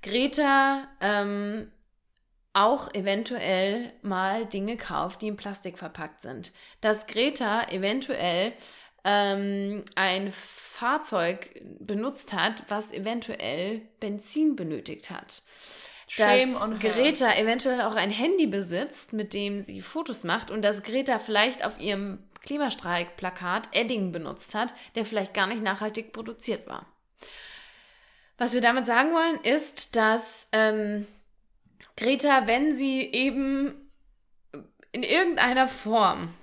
Greta 0.02 0.86
ähm, 1.00 1.72
auch 2.52 2.92
eventuell 2.94 3.92
mal 4.02 4.44
Dinge 4.44 4.76
kauft, 4.76 5.22
die 5.22 5.28
in 5.28 5.38
Plastik 5.38 5.78
verpackt 5.78 6.20
sind. 6.20 6.52
Dass 6.82 7.06
Greta 7.06 7.62
eventuell 7.70 8.52
ähm, 9.06 9.84
ein 9.94 10.32
Fahrzeug 10.32 11.62
benutzt 11.78 12.32
hat, 12.32 12.64
was 12.68 12.92
eventuell 12.92 13.80
Benzin 14.00 14.56
benötigt 14.56 15.10
hat. 15.10 15.42
Shame 16.08 16.54
dass. 16.54 16.80
Greta 16.80 17.34
eventuell 17.36 17.80
auch 17.80 17.94
ein 17.94 18.10
Handy 18.10 18.46
besitzt, 18.46 19.12
mit 19.12 19.32
dem 19.32 19.62
sie 19.62 19.80
Fotos 19.80 20.24
macht 20.24 20.50
und 20.50 20.62
dass 20.62 20.82
Greta 20.82 21.18
vielleicht 21.18 21.64
auf 21.64 21.80
ihrem 21.80 22.18
Klimastreik-Plakat 22.42 23.68
Edding 23.72 24.12
benutzt 24.12 24.54
hat, 24.54 24.74
der 24.96 25.04
vielleicht 25.04 25.34
gar 25.34 25.46
nicht 25.46 25.62
nachhaltig 25.62 26.12
produziert 26.12 26.66
war. 26.66 26.86
Was 28.38 28.54
wir 28.54 28.60
damit 28.60 28.86
sagen 28.86 29.12
wollen, 29.12 29.40
ist, 29.42 29.96
dass 29.96 30.48
ähm, 30.52 31.06
Greta, 31.96 32.46
wenn 32.46 32.76
sie 32.76 33.00
eben 33.00 33.90
in 34.92 35.02
irgendeiner 35.02 35.68
Form 35.68 36.34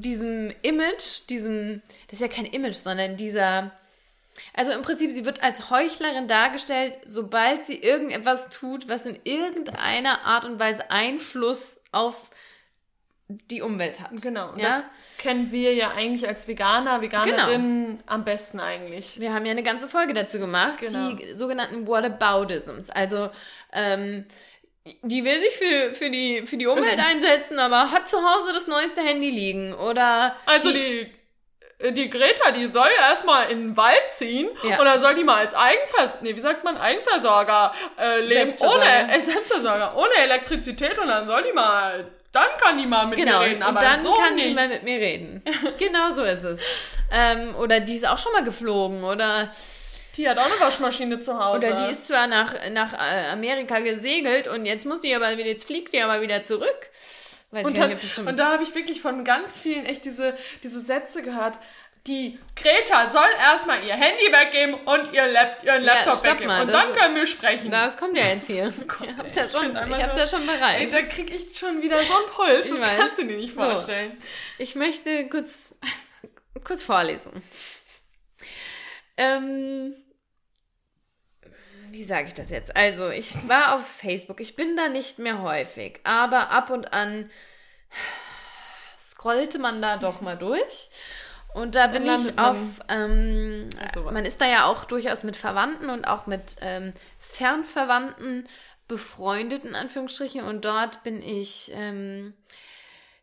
diesem 0.00 0.52
Image, 0.62 1.28
diesem, 1.28 1.82
das 2.06 2.14
ist 2.14 2.20
ja 2.20 2.28
kein 2.28 2.44
Image, 2.46 2.74
sondern 2.74 3.16
dieser, 3.16 3.72
also 4.54 4.72
im 4.72 4.82
Prinzip, 4.82 5.10
sie 5.12 5.24
wird 5.24 5.42
als 5.42 5.70
Heuchlerin 5.70 6.28
dargestellt, 6.28 6.96
sobald 7.04 7.64
sie 7.64 7.76
irgendetwas 7.78 8.50
tut, 8.50 8.88
was 8.88 9.06
in 9.06 9.18
irgendeiner 9.24 10.24
Art 10.24 10.44
und 10.44 10.58
Weise 10.58 10.90
Einfluss 10.90 11.80
auf 11.92 12.30
die 13.28 13.60
Umwelt 13.60 14.00
hat. 14.00 14.10
Genau, 14.22 14.54
Ja? 14.56 14.84
das 15.16 15.18
kennen 15.18 15.50
wir 15.50 15.74
ja 15.74 15.90
eigentlich 15.92 16.28
als 16.28 16.46
Veganer, 16.46 17.00
Veganerinnen 17.00 17.98
am 18.06 18.24
besten 18.24 18.60
eigentlich. 18.60 19.18
Wir 19.18 19.34
haben 19.34 19.44
ja 19.44 19.50
eine 19.50 19.64
ganze 19.64 19.88
Folge 19.88 20.14
dazu 20.14 20.38
gemacht, 20.38 20.78
Genau. 20.80 21.12
die 21.12 21.34
sogenannten 21.34 21.88
Whataboutisms. 21.88 22.90
Also, 22.90 23.30
ähm, 23.72 24.26
die 25.02 25.24
will 25.24 25.40
sich 25.40 25.56
für, 25.56 25.92
für, 25.92 26.10
die, 26.10 26.46
für 26.46 26.56
die 26.56 26.66
Umwelt 26.66 26.98
einsetzen, 26.98 27.58
aber 27.58 27.90
hat 27.90 28.08
zu 28.08 28.18
Hause 28.18 28.52
das 28.52 28.66
neueste 28.66 29.00
Handy 29.00 29.30
liegen. 29.30 29.74
Oder 29.74 30.36
Also 30.46 30.70
die, 30.70 31.12
die 31.90 32.08
Greta, 32.08 32.52
die 32.52 32.66
soll 32.66 32.88
ja 32.98 33.10
erstmal 33.10 33.50
in 33.50 33.58
den 33.68 33.76
Wald 33.76 34.02
ziehen 34.12 34.48
Ja. 34.62 34.78
und 34.78 34.84
dann 34.84 35.00
soll 35.00 35.14
die 35.14 35.24
mal 35.24 35.36
als 35.38 35.54
Eigenvers 35.54 36.12
nee, 36.22 36.34
wie 36.34 36.40
sagt 36.40 36.64
man, 36.64 36.76
Eigenversorger 36.78 37.74
äh, 37.98 38.20
leben, 38.20 38.52
ohne 38.60 39.12
äh, 39.14 39.20
Selbstversorger, 39.20 39.96
ohne 39.96 40.14
Elektrizität 40.24 40.98
und 40.98 41.08
dann 41.08 41.26
soll 41.26 41.42
die 41.42 41.52
mal, 41.52 42.06
dann 42.32 42.48
kann 42.60 42.78
die 42.78 42.86
mal 42.86 43.06
mit 43.06 43.18
Genau, 43.18 43.40
mir 43.40 43.46
reden, 43.46 43.56
und 43.56 43.62
aber 43.64 43.80
dann 43.80 44.02
so 44.02 44.14
kann 44.14 44.34
nicht. 44.36 44.48
sie 44.48 44.54
mal 44.54 44.68
mit 44.68 44.82
mir 44.84 44.98
reden. 44.98 45.42
genau 45.78 46.12
so 46.12 46.22
ist 46.22 46.44
es. 46.44 46.60
Ähm, 47.10 47.54
oder 47.56 47.80
die 47.80 47.94
ist 47.94 48.06
auch 48.08 48.18
schon 48.18 48.32
mal 48.32 48.42
geflogen. 48.44 49.04
Oder 49.04 49.50
Die 50.16 50.28
hat 50.28 50.38
auch 50.38 50.46
eine 50.46 50.58
Waschmaschine 50.60 51.20
zu 51.20 51.38
Hause. 51.38 51.58
Oder 51.58 51.72
die 51.86 51.90
ist 51.90 52.06
zwar 52.06 52.26
nach, 52.26 52.54
nach 52.70 52.94
äh, 52.94 53.28
Amerika 53.32 53.80
gesegelt 53.80 54.48
und 54.48 54.64
jetzt 54.66 54.86
muss 54.86 55.00
die 55.00 55.14
aber 55.14 55.36
wieder, 55.36 55.48
jetzt 55.48 55.66
fliegt 55.66 55.92
die 55.92 56.00
aber 56.02 56.20
wieder 56.20 56.42
zurück. 56.44 56.90
Weiß 57.50 57.64
und, 57.66 57.72
ich 57.74 57.78
dann, 57.78 57.90
nicht, 57.90 58.18
und 58.18 58.36
da 58.38 58.52
habe 58.52 58.62
ich 58.62 58.74
wirklich 58.74 59.00
von 59.00 59.22
ganz 59.24 59.58
vielen 59.58 59.84
echt 59.86 60.04
diese, 60.04 60.36
diese 60.62 60.80
Sätze 60.80 61.22
gehört. 61.22 61.58
Die 62.06 62.38
Greta 62.54 63.08
soll 63.08 63.26
erstmal 63.40 63.82
ihr 63.84 63.94
Handy 63.94 64.32
weggeben 64.32 64.74
und 64.74 65.12
ihr 65.12 65.26
Lap 65.26 65.62
ihren 65.64 65.82
Laptop 65.82 66.14
stopp 66.14 66.24
weggeben. 66.24 66.46
mal, 66.46 66.62
und 66.62 66.72
dann 66.72 66.94
können 66.94 67.16
wir 67.16 67.26
sprechen. 67.26 67.66
Na, 67.70 67.84
das 67.84 67.96
kommt 67.98 68.16
ja 68.16 68.24
jetzt 68.26 68.46
hier. 68.46 68.72
Gott, 68.86 69.08
ich 69.08 69.16
hab's 69.18 69.36
ey, 69.36 69.42
ja 69.44 69.50
schon, 69.50 69.76
einfach 69.76 69.98
ich 69.98 70.04
hab's 70.04 70.16
nur- 70.16 70.24
ja 70.24 70.30
schon 70.30 70.48
Ey, 70.48 70.56
bereit. 70.56 70.94
da 70.94 71.02
krieg 71.02 71.34
ich 71.34 71.58
schon 71.58 71.82
wieder 71.82 71.98
so 72.02 72.14
einen 72.16 72.26
Puls. 72.34 72.66
Ich 72.66 72.70
Das 72.70 72.80
weiß. 72.80 72.98
kannst 73.00 73.18
du 73.18 73.24
dir 73.26 73.36
nicht 73.36 73.54
So. 73.54 73.60
vorstellen. 73.60 74.16
Ich 74.58 74.74
möchte 74.76 75.28
kurz, 75.28 75.74
kurz 76.64 76.82
vorlesen. 76.84 77.42
Ähm, 79.16 79.94
wie 81.96 82.04
sage 82.04 82.26
ich 82.26 82.34
das 82.34 82.50
jetzt? 82.50 82.76
Also, 82.76 83.08
ich 83.08 83.34
war 83.48 83.74
auf 83.74 83.86
Facebook. 83.86 84.40
Ich 84.40 84.54
bin 84.54 84.76
da 84.76 84.88
nicht 84.88 85.18
mehr 85.18 85.40
häufig, 85.40 86.00
aber 86.04 86.50
ab 86.50 86.68
und 86.68 86.92
an 86.92 87.30
scrollte 88.98 89.58
man 89.58 89.80
da 89.80 89.96
doch 89.96 90.20
mal 90.20 90.36
durch. 90.36 90.90
Und 91.54 91.74
da 91.74 91.86
bin 91.86 92.04
landet 92.04 92.34
ich 92.34 92.38
auf, 92.38 92.58
ähm, 92.90 93.70
man 94.04 94.26
ist 94.26 94.42
da 94.42 94.46
ja 94.46 94.66
auch 94.66 94.84
durchaus 94.84 95.22
mit 95.22 95.38
Verwandten 95.38 95.88
und 95.88 96.06
auch 96.06 96.26
mit 96.26 96.56
ähm, 96.60 96.92
Fernverwandten 97.18 98.46
befreundet, 98.88 99.64
in 99.64 99.74
Anführungsstrichen. 99.74 100.42
Und 100.42 100.66
dort 100.66 101.02
bin 101.02 101.22
ich, 101.22 101.72
ähm, 101.74 102.34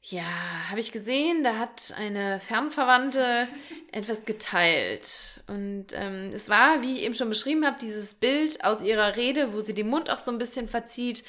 ja, 0.06 0.24
habe 0.70 0.82
ich 0.82 0.92
gesehen, 0.92 1.44
da 1.44 1.58
hat 1.58 1.94
eine 1.98 2.38
Fernverwandte 2.39 3.48
etwas 3.94 4.26
geteilt. 4.26 5.42
Und 5.48 5.88
ähm, 5.94 6.32
es 6.34 6.50
war, 6.50 6.82
wie 6.82 6.98
ich 6.98 7.04
eben 7.04 7.16
schon 7.16 7.30
beschrieben 7.30 7.66
habe, 7.66 7.78
dieses 7.80 8.16
Bild 8.16 8.66
aus 8.66 8.84
ihrer 8.84 9.16
Rede, 9.16 9.54
wo 9.54 9.62
sie 9.62 9.74
den 9.74 9.88
Mund 9.88 10.10
auch 10.10 10.20
so 10.20 10.30
ein 10.30 10.38
bisschen 10.38 10.68
verzieht, 10.68 11.24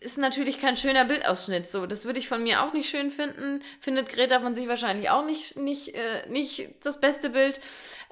ist 0.00 0.18
natürlich 0.18 0.60
kein 0.60 0.76
schöner 0.76 1.04
Bildausschnitt. 1.04 1.68
So, 1.68 1.86
das 1.86 2.04
würde 2.04 2.18
ich 2.18 2.28
von 2.28 2.42
mir 2.42 2.62
auch 2.62 2.72
nicht 2.72 2.90
schön 2.90 3.10
finden. 3.10 3.62
Findet 3.80 4.08
Greta 4.08 4.40
von 4.40 4.54
sich 4.54 4.68
wahrscheinlich 4.68 5.10
auch 5.10 5.24
nicht, 5.24 5.56
nicht, 5.56 5.94
äh, 5.94 6.28
nicht 6.28 6.70
das 6.82 7.00
beste 7.00 7.30
Bild. 7.30 7.60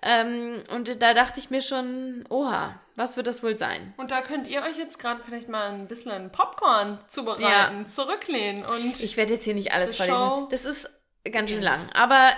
Ähm, 0.02 0.62
und 0.74 1.02
da 1.02 1.14
dachte 1.14 1.40
ich 1.40 1.50
mir 1.50 1.62
schon, 1.62 2.24
oha, 2.30 2.80
was 2.96 3.16
wird 3.16 3.26
das 3.26 3.42
wohl 3.42 3.58
sein? 3.58 3.92
Und 3.96 4.10
da 4.10 4.22
könnt 4.22 4.46
ihr 4.48 4.62
euch 4.62 4.78
jetzt 4.78 4.98
gerade 4.98 5.22
vielleicht 5.22 5.48
mal 5.48 5.70
ein 5.70 5.88
bisschen 5.88 6.30
Popcorn 6.30 6.98
zubereiten, 7.08 7.86
zurücklehnen 7.86 8.64
und 8.64 9.00
Ich 9.02 9.16
werde 9.16 9.34
jetzt 9.34 9.44
hier 9.44 9.54
nicht 9.54 9.72
alles 9.72 9.96
show 9.96 10.48
Das 10.50 10.64
ist 10.64 10.88
ganz 11.30 11.50
schön 11.50 11.62
lang. 11.62 11.80
Aber 11.94 12.30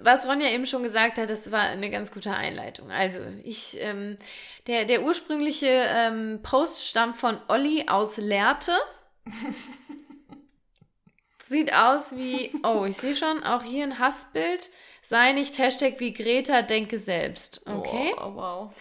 was 0.00 0.26
Ronja 0.26 0.48
eben 0.48 0.66
schon 0.66 0.82
gesagt 0.82 1.18
hat, 1.18 1.28
das 1.30 1.50
war 1.52 1.60
eine 1.62 1.90
ganz 1.90 2.10
gute 2.12 2.30
Einleitung. 2.32 2.90
Also, 2.90 3.20
ich, 3.44 3.76
ähm, 3.80 4.16
der, 4.66 4.84
der 4.84 5.02
ursprüngliche 5.02 5.66
ähm, 5.68 6.40
Post 6.42 6.86
stammt 6.86 7.16
von 7.16 7.40
Olli 7.48 7.84
aus 7.88 8.16
Lehrte. 8.16 8.72
Sieht 11.48 11.74
aus 11.74 12.16
wie, 12.16 12.50
oh, 12.62 12.84
ich 12.88 12.96
sehe 12.96 13.16
schon, 13.16 13.42
auch 13.42 13.62
hier 13.62 13.84
ein 13.84 13.98
Hassbild. 13.98 14.70
Sei 15.02 15.32
nicht 15.32 15.58
Hashtag 15.58 15.98
wie 15.98 16.12
Greta, 16.14 16.62
denke 16.62 16.98
selbst. 16.98 17.60
Okay. 17.66 18.14
Oh, 18.16 18.34
wow. 18.34 18.72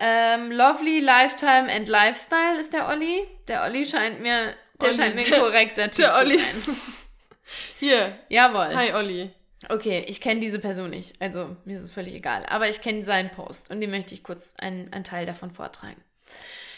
Ähm, 0.00 0.50
Lovely 0.50 1.00
Lifetime 1.00 1.70
and 1.72 1.88
Lifestyle 1.88 2.58
ist 2.58 2.72
der 2.72 2.88
Olli. 2.88 3.26
Der 3.46 3.62
Olli 3.64 3.86
scheint 3.86 4.20
mir, 4.20 4.56
der 4.80 4.88
Olli, 4.88 4.94
scheint 4.94 5.14
mir 5.14 5.22
ein 5.24 5.30
der- 5.30 5.38
korrekter 5.38 5.84
Typ 5.90 5.96
Der 5.98 6.14
zu 6.14 6.20
Olli. 6.20 6.38
sein. 6.38 6.76
Hier. 7.78 8.18
Jawohl. 8.28 8.74
Hi 8.74 8.92
Olli. 8.94 9.30
Okay, 9.68 10.04
ich 10.08 10.20
kenne 10.20 10.40
diese 10.40 10.58
Person 10.58 10.90
nicht. 10.90 11.20
Also 11.20 11.56
mir 11.64 11.76
ist 11.76 11.82
es 11.82 11.92
völlig 11.92 12.14
egal. 12.14 12.44
Aber 12.46 12.68
ich 12.68 12.80
kenne 12.80 13.04
seinen 13.04 13.30
Post 13.30 13.70
und 13.70 13.80
den 13.80 13.90
möchte 13.90 14.14
ich 14.14 14.22
kurz 14.22 14.54
einen, 14.58 14.92
einen 14.92 15.04
Teil 15.04 15.26
davon 15.26 15.50
vortragen. 15.52 16.02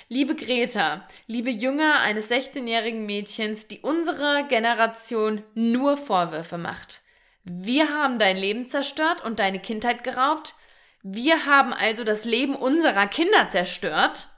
Liebe 0.09 0.37
Greta, 0.37 1.05
liebe 1.27 1.51
Jünger 1.51 1.99
eines 2.01 2.31
16-jährigen 2.31 3.07
Mädchens, 3.07 3.67
die 3.67 3.81
unserer 3.81 4.45
Generation 4.45 5.43
nur 5.55 5.97
Vorwürfe 5.97 6.59
macht. 6.59 7.01
Wir 7.43 7.89
haben 7.89 8.19
dein 8.21 8.37
Leben 8.37 8.69
zerstört 8.69 9.25
und 9.25 9.41
deine 9.41 9.59
Kindheit 9.59 10.05
geraubt. 10.05 10.55
Wir 11.03 11.47
haben 11.47 11.73
also 11.73 12.05
das 12.05 12.25
Leben 12.25 12.55
unserer 12.55 13.07
Kinder 13.09 13.51
zerstört. 13.51 14.29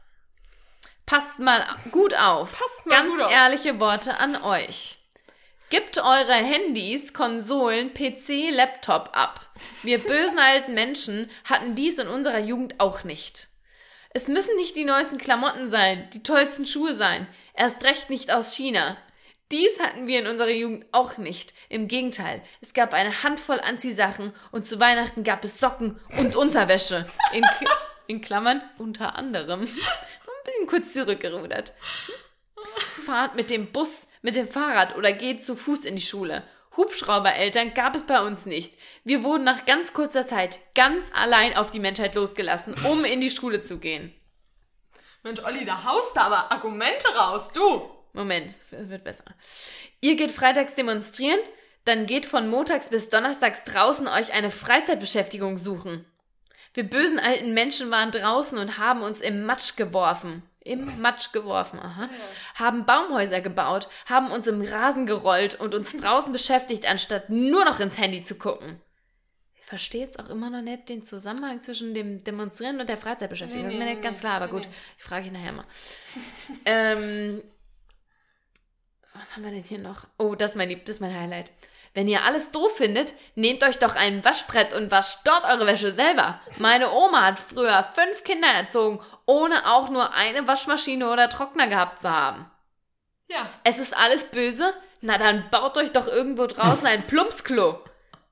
Passt 1.04 1.38
mal 1.38 1.64
gut 1.90 2.14
auf. 2.14 2.52
Passt 2.52 2.86
mal 2.86 2.94
Ganz 2.96 3.10
gut 3.12 3.22
auf. 3.22 3.32
ehrliche 3.32 3.80
Worte 3.80 4.18
an 4.20 4.36
euch. 4.42 4.97
Gibt 5.70 5.98
eure 5.98 6.32
Handys, 6.32 7.12
Konsolen, 7.12 7.92
PC, 7.92 8.50
Laptop 8.52 9.10
ab. 9.12 9.50
Wir 9.82 9.98
bösen 9.98 10.38
alten 10.38 10.72
Menschen 10.72 11.30
hatten 11.44 11.74
dies 11.74 11.98
in 11.98 12.08
unserer 12.08 12.38
Jugend 12.38 12.80
auch 12.80 13.04
nicht. 13.04 13.48
Es 14.08 14.28
müssen 14.28 14.56
nicht 14.56 14.76
die 14.76 14.86
neuesten 14.86 15.18
Klamotten 15.18 15.68
sein, 15.68 16.08
die 16.14 16.22
tollsten 16.22 16.64
Schuhe 16.64 16.94
sein, 16.94 17.26
erst 17.52 17.84
recht 17.84 18.08
nicht 18.08 18.32
aus 18.32 18.54
China. 18.54 18.96
Dies 19.50 19.78
hatten 19.78 20.06
wir 20.06 20.20
in 20.20 20.26
unserer 20.26 20.48
Jugend 20.48 20.86
auch 20.92 21.18
nicht. 21.18 21.52
Im 21.68 21.86
Gegenteil, 21.86 22.42
es 22.62 22.72
gab 22.72 22.94
eine 22.94 23.22
Handvoll 23.22 23.60
Anziehsachen 23.60 24.32
und 24.52 24.66
zu 24.66 24.80
Weihnachten 24.80 25.22
gab 25.22 25.44
es 25.44 25.60
Socken 25.60 26.00
und 26.18 26.34
Unterwäsche. 26.34 27.06
In, 27.34 27.44
in 28.06 28.22
Klammern 28.22 28.62
unter 28.78 29.16
anderem. 29.16 29.60
Ein 29.60 30.44
bisschen 30.44 30.66
kurz 30.66 30.94
zurückgerudert. 30.94 31.74
Fahrt 33.04 33.34
mit 33.34 33.50
dem 33.50 33.72
Bus, 33.72 34.08
mit 34.22 34.36
dem 34.36 34.46
Fahrrad 34.46 34.96
oder 34.96 35.12
geht 35.12 35.44
zu 35.44 35.56
Fuß 35.56 35.84
in 35.84 35.96
die 35.96 36.02
Schule. 36.02 36.42
Hubschraubereltern 36.76 37.74
gab 37.74 37.96
es 37.96 38.04
bei 38.04 38.24
uns 38.24 38.46
nicht. 38.46 38.78
Wir 39.04 39.24
wurden 39.24 39.44
nach 39.44 39.66
ganz 39.66 39.92
kurzer 39.92 40.26
Zeit 40.26 40.60
ganz 40.74 41.10
allein 41.12 41.56
auf 41.56 41.70
die 41.70 41.80
Menschheit 41.80 42.14
losgelassen, 42.14 42.74
um 42.84 43.04
in 43.04 43.20
die 43.20 43.30
Schule 43.30 43.62
zu 43.62 43.78
gehen. 43.78 44.14
Mensch, 45.24 45.42
Olli, 45.42 45.64
da 45.64 45.82
haust 45.82 46.14
du 46.14 46.20
aber 46.20 46.52
Argumente 46.52 47.08
raus, 47.08 47.50
du. 47.52 47.90
Moment, 48.12 48.52
es 48.70 48.88
wird 48.88 49.04
besser. 49.04 49.24
Ihr 50.00 50.14
geht 50.14 50.30
freitags 50.30 50.74
demonstrieren, 50.76 51.40
dann 51.84 52.06
geht 52.06 52.26
von 52.26 52.48
montags 52.48 52.90
bis 52.90 53.10
donnerstags 53.10 53.64
draußen 53.64 54.06
euch 54.06 54.32
eine 54.32 54.50
Freizeitbeschäftigung 54.50 55.58
suchen. 55.58 56.06
Wir 56.74 56.84
bösen 56.84 57.18
alten 57.18 57.54
Menschen 57.54 57.90
waren 57.90 58.12
draußen 58.12 58.58
und 58.58 58.78
haben 58.78 59.02
uns 59.02 59.20
im 59.20 59.44
Matsch 59.44 59.76
geworfen. 59.76 60.42
Im 60.68 61.00
Matsch 61.00 61.32
geworfen, 61.32 61.80
aha. 61.80 62.08
Haben 62.54 62.84
Baumhäuser 62.84 63.40
gebaut, 63.40 63.88
haben 64.06 64.30
uns 64.30 64.46
im 64.46 64.62
Rasen 64.62 65.06
gerollt 65.06 65.58
und 65.58 65.74
uns 65.74 65.96
draußen 65.96 66.32
beschäftigt, 66.32 66.88
anstatt 66.88 67.30
nur 67.30 67.64
noch 67.64 67.80
ins 67.80 67.98
Handy 67.98 68.22
zu 68.24 68.36
gucken. 68.36 68.80
Ich 69.54 69.64
verstehe 69.64 70.02
jetzt 70.02 70.18
auch 70.18 70.28
immer 70.28 70.50
noch 70.50 70.62
nicht 70.62 70.88
den 70.88 71.04
Zusammenhang 71.04 71.60
zwischen 71.60 71.94
dem 71.94 72.22
Demonstrieren 72.24 72.80
und 72.80 72.88
der 72.88 72.96
Freizeitbeschäftigung. 72.96 73.66
Nee, 73.66 73.68
das 73.68 73.74
ist 73.74 73.78
mir 73.78 73.84
nee, 73.86 73.94
nicht 73.94 74.02
ganz 74.02 74.20
klar, 74.20 74.34
aber 74.34 74.48
gut. 74.48 74.62
nee. 74.62 74.74
Ich 74.96 75.04
frage 75.04 75.26
ihn 75.26 75.32
nachher 75.32 75.52
mal. 75.52 75.64
ähm, 76.64 77.42
was 79.14 79.34
haben 79.34 79.44
wir 79.44 79.50
denn 79.50 79.62
hier 79.62 79.78
noch? 79.78 80.06
Oh, 80.18 80.34
das 80.34 80.52
ist 80.52 80.56
mein 80.56 80.68
Lieb, 80.68 80.84
das 80.86 80.96
ist 80.96 81.00
mein 81.00 81.18
Highlight. 81.18 81.50
Wenn 81.94 82.08
ihr 82.08 82.24
alles 82.24 82.50
doof 82.50 82.76
findet, 82.76 83.14
nehmt 83.34 83.64
euch 83.64 83.78
doch 83.78 83.96
ein 83.96 84.24
Waschbrett 84.24 84.72
und 84.72 84.90
wascht 84.90 85.20
dort 85.24 85.44
eure 85.44 85.66
Wäsche 85.66 85.92
selber. 85.92 86.40
Meine 86.58 86.92
Oma 86.92 87.24
hat 87.24 87.38
früher 87.38 87.88
fünf 87.94 88.24
Kinder 88.24 88.48
erzogen, 88.48 89.00
ohne 89.28 89.66
auch 89.66 89.90
nur 89.90 90.14
eine 90.14 90.46
Waschmaschine 90.48 91.10
oder 91.10 91.28
Trockner 91.28 91.68
gehabt 91.68 92.00
zu 92.00 92.10
haben. 92.10 92.50
Ja. 93.28 93.46
Es 93.62 93.78
ist 93.78 93.94
alles 93.94 94.24
böse? 94.24 94.72
Na 95.02 95.18
dann 95.18 95.50
baut 95.50 95.76
euch 95.76 95.92
doch 95.92 96.08
irgendwo 96.08 96.46
draußen 96.46 96.86
ein 96.86 97.02
Plumpsklo. 97.06 97.78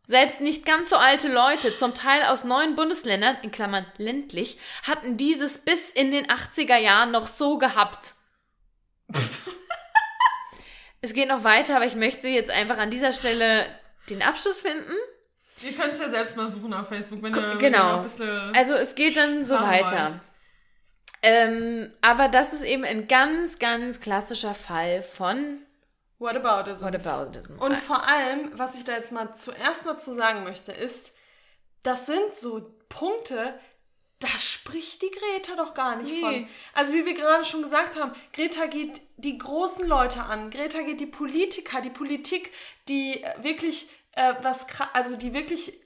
Selbst 0.04 0.40
nicht 0.40 0.64
ganz 0.64 0.88
so 0.88 0.96
alte 0.96 1.30
Leute, 1.30 1.76
zum 1.76 1.94
Teil 1.94 2.22
aus 2.24 2.44
neuen 2.44 2.76
Bundesländern, 2.76 3.36
in 3.42 3.50
Klammern 3.50 3.84
ländlich, 3.98 4.58
hatten 4.84 5.18
dieses 5.18 5.58
bis 5.58 5.90
in 5.90 6.12
den 6.12 6.28
80er 6.28 6.78
Jahren 6.78 7.10
noch 7.10 7.26
so 7.26 7.58
gehabt. 7.58 8.14
es 11.02 11.12
geht 11.12 11.28
noch 11.28 11.44
weiter, 11.44 11.76
aber 11.76 11.86
ich 11.86 11.96
möchte 11.96 12.28
jetzt 12.28 12.50
einfach 12.50 12.78
an 12.78 12.90
dieser 12.90 13.12
Stelle 13.12 13.66
den 14.08 14.22
Abschluss 14.22 14.62
finden. 14.62 14.94
Ihr 15.62 15.72
könnt 15.72 15.92
es 15.92 15.98
ja 15.98 16.08
selbst 16.08 16.36
mal 16.36 16.48
suchen 16.48 16.72
auf 16.72 16.88
Facebook, 16.88 17.22
wenn 17.22 17.34
ihr, 17.34 17.50
wenn 17.50 17.58
genau. 17.58 17.78
ihr 17.78 17.84
noch 17.84 17.96
ein 17.98 18.04
bisschen... 18.04 18.56
Also 18.56 18.74
es 18.74 18.94
geht 18.94 19.16
dann 19.16 19.44
so 19.44 19.56
weiter. 19.56 20.12
wollt. 20.12 20.20
Ähm, 21.28 21.92
aber 22.02 22.28
das 22.28 22.52
ist 22.52 22.62
eben 22.62 22.84
ein 22.84 23.08
ganz, 23.08 23.58
ganz 23.58 23.98
klassischer 23.98 24.54
Fall 24.54 25.02
von 25.02 25.60
Whataboutism. 26.20 26.84
Whataboutism. 26.84 27.58
Und 27.58 27.76
vor 27.76 28.06
allem, 28.06 28.52
was 28.54 28.76
ich 28.76 28.84
da 28.84 28.92
jetzt 28.92 29.10
mal 29.10 29.34
zuerst 29.36 29.84
mal 29.84 29.98
zu 29.98 30.14
sagen 30.14 30.44
möchte, 30.44 30.70
ist, 30.70 31.14
das 31.82 32.06
sind 32.06 32.36
so 32.36 32.70
Punkte, 32.88 33.58
da 34.20 34.28
spricht 34.38 35.02
die 35.02 35.10
Greta 35.10 35.56
doch 35.56 35.74
gar 35.74 35.96
nicht 35.96 36.12
Nee. 36.12 36.20
von. 36.20 36.48
Also 36.74 36.94
wie 36.94 37.04
wir 37.04 37.14
gerade 37.14 37.44
schon 37.44 37.62
gesagt 37.62 37.96
haben, 37.96 38.12
Greta 38.32 38.66
geht 38.66 39.02
die 39.16 39.36
großen 39.36 39.86
Leute 39.86 40.22
an, 40.22 40.50
Greta 40.50 40.80
geht 40.82 41.00
die 41.00 41.06
Politiker, 41.06 41.80
die 41.80 41.90
Politik, 41.90 42.52
die 42.88 43.22
äh, 43.24 43.42
wirklich 43.42 43.90
äh, 44.12 44.34
was, 44.42 44.66
also 44.92 45.16
die 45.16 45.34
wirklich 45.34 45.78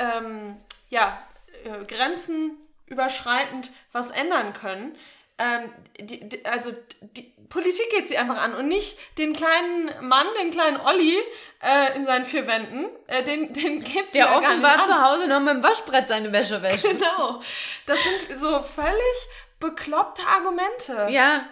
ähm, 0.00 0.56
ja, 0.90 1.22
äh, 1.64 1.84
Grenzen 1.84 2.56
überschreitend 2.88 3.70
was 3.92 4.10
ändern 4.10 4.52
können. 4.52 4.96
ähm, 5.38 5.72
die, 6.00 6.28
die, 6.28 6.44
also 6.44 6.72
die 7.00 7.32
Politik 7.48 7.88
geht 7.90 8.08
sie 8.08 8.18
einfach 8.18 8.42
an 8.42 8.54
und 8.54 8.68
nicht 8.68 8.98
den 9.16 9.32
kleinen 9.32 9.90
Mann, 10.06 10.26
den 10.40 10.50
kleinen 10.50 10.78
Olli 10.80 11.16
äh, 11.62 11.96
in 11.96 12.04
seinen 12.04 12.24
vier 12.26 12.46
Wänden, 12.46 12.86
äh, 13.06 13.22
den, 13.22 13.52
den 13.54 13.80
geht 13.82 14.12
sie 14.12 14.18
Der 14.18 14.26
ja 14.26 14.32
gar 14.32 14.40
nicht 14.40 14.48
offenbar 14.48 14.84
zu 14.84 15.00
Hause 15.02 15.26
noch 15.28 15.40
mit 15.40 15.54
dem 15.54 15.62
Waschbrett 15.62 16.08
seine 16.08 16.30
Wäsche 16.32 16.60
wäscht. 16.62 16.84
Genau. 16.84 17.40
Das 17.86 17.98
sind 18.02 18.38
so 18.38 18.62
völlig 18.62 19.16
bekloppte 19.60 20.22
Argumente. 20.22 21.06
Ja, 21.10 21.46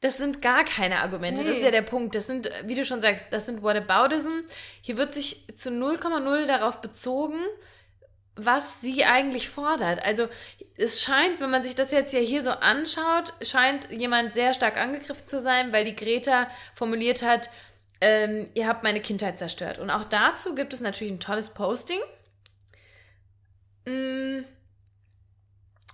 das 0.00 0.16
sind 0.16 0.42
gar 0.42 0.64
keine 0.64 1.00
Argumente. 1.00 1.42
Das 1.42 1.52
ist 1.52 1.58
Nee. 1.58 1.64
ja 1.66 1.70
der 1.70 1.82
Punkt. 1.82 2.14
Das 2.14 2.26
sind, 2.26 2.48
wie 2.64 2.74
du 2.74 2.84
schon 2.84 3.00
sagst, 3.02 3.26
das 3.30 3.46
sind 3.46 3.62
Whataboutism. 3.62 4.40
Hier 4.80 4.96
wird 4.96 5.14
sich 5.14 5.44
zu 5.56 5.70
0,0 5.70 6.46
darauf 6.46 6.80
bezogen, 6.80 7.40
was 8.36 8.80
sie 8.80 9.04
eigentlich 9.04 9.48
fordert. 9.48 10.04
Also 10.06 10.28
es 10.76 11.02
scheint, 11.02 11.40
wenn 11.40 11.50
man 11.50 11.62
sich 11.62 11.74
das 11.74 11.90
jetzt 11.92 12.12
ja 12.12 12.20
hier 12.20 12.42
so 12.42 12.50
anschaut, 12.50 13.34
scheint 13.42 13.90
jemand 13.90 14.32
sehr 14.32 14.54
stark 14.54 14.76
angegriffen 14.78 15.26
zu 15.26 15.40
sein, 15.40 15.72
weil 15.72 15.84
die 15.84 15.96
Greta 15.96 16.48
formuliert 16.74 17.22
hat, 17.22 17.50
ähm, 18.00 18.48
ihr 18.54 18.66
habt 18.66 18.82
meine 18.82 19.00
Kindheit 19.00 19.38
zerstört. 19.38 19.78
Und 19.78 19.90
auch 19.90 20.04
dazu 20.04 20.54
gibt 20.54 20.74
es 20.74 20.80
natürlich 20.80 21.12
ein 21.12 21.20
tolles 21.20 21.50
Posting. 21.50 22.00
Mm, 23.86 24.44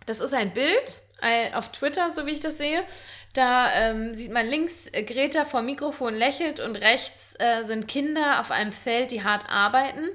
Das 0.07 0.21
ist 0.21 0.33
ein 0.33 0.55
Bild 0.55 1.01
äh, 1.21 1.53
auf 1.55 1.71
Twitter, 1.73 2.11
so 2.11 2.25
wie 2.27 2.31
ich 2.33 2.41
das 2.41 2.57
sehe. 2.59 2.83
Da 3.35 3.71
ähm, 3.75 4.15
sieht 4.15 4.33
man 4.33 4.47
links 4.47 4.87
äh, 4.89 5.03
Greta 5.03 5.45
vor 5.45 5.61
Mikrofon 5.63 6.15
lächelt 6.15 6.61
und 6.61 6.77
rechts 6.77 7.35
äh, 7.39 7.65
sind 7.65 7.89
Kinder 7.89 8.41
auf 8.41 8.51
einem 8.51 8.73
Feld, 8.73 9.11
die 9.11 9.23
hart 9.23 9.45
arbeiten. 9.51 10.09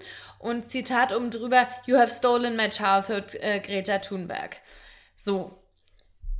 Und 0.43 0.71
Zitat 0.71 1.15
oben 1.15 1.31
drüber, 1.31 1.69
You 1.85 1.97
have 1.97 2.11
stolen 2.11 2.57
my 2.57 2.67
childhood, 2.67 3.35
äh, 3.35 3.61
Greta 3.61 3.99
Thunberg. 3.99 4.57
So. 5.15 5.57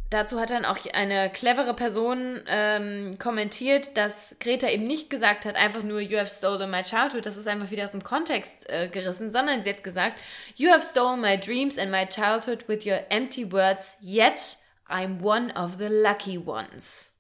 Dazu 0.10 0.40
hat 0.40 0.52
dann 0.52 0.66
auch 0.66 0.78
eine 0.94 1.32
clevere 1.32 1.74
Person 1.74 2.44
ähm, 2.48 3.18
kommentiert, 3.18 3.98
dass 3.98 4.36
Greta 4.40 4.68
eben 4.68 4.86
nicht 4.86 5.10
gesagt 5.10 5.46
hat, 5.46 5.56
einfach 5.56 5.82
nur 5.82 6.02
You 6.02 6.20
have 6.20 6.30
stolen 6.30 6.70
my 6.70 6.84
childhood, 6.84 7.26
das 7.26 7.38
ist 7.38 7.48
einfach 7.48 7.72
wieder 7.72 7.86
aus 7.86 7.92
dem 7.92 8.04
Kontext 8.04 8.70
äh, 8.70 8.90
gerissen, 8.90 9.32
sondern 9.32 9.64
sie 9.64 9.72
hat 9.72 9.84
gesagt, 9.84 10.20
You 10.56 10.70
have 10.70 10.86
stolen 10.86 11.22
my 11.22 11.36
dreams 11.40 11.80
and 11.80 11.90
my 11.90 12.06
childhood 12.06 12.68
with 12.68 12.86
your 12.86 13.00
empty 13.10 13.50
words, 13.52 13.96
yet 14.02 14.58
I'm 14.88 15.24
one 15.24 15.52
of 15.56 15.78
the 15.80 15.88
lucky 15.88 16.38
ones. 16.38 17.13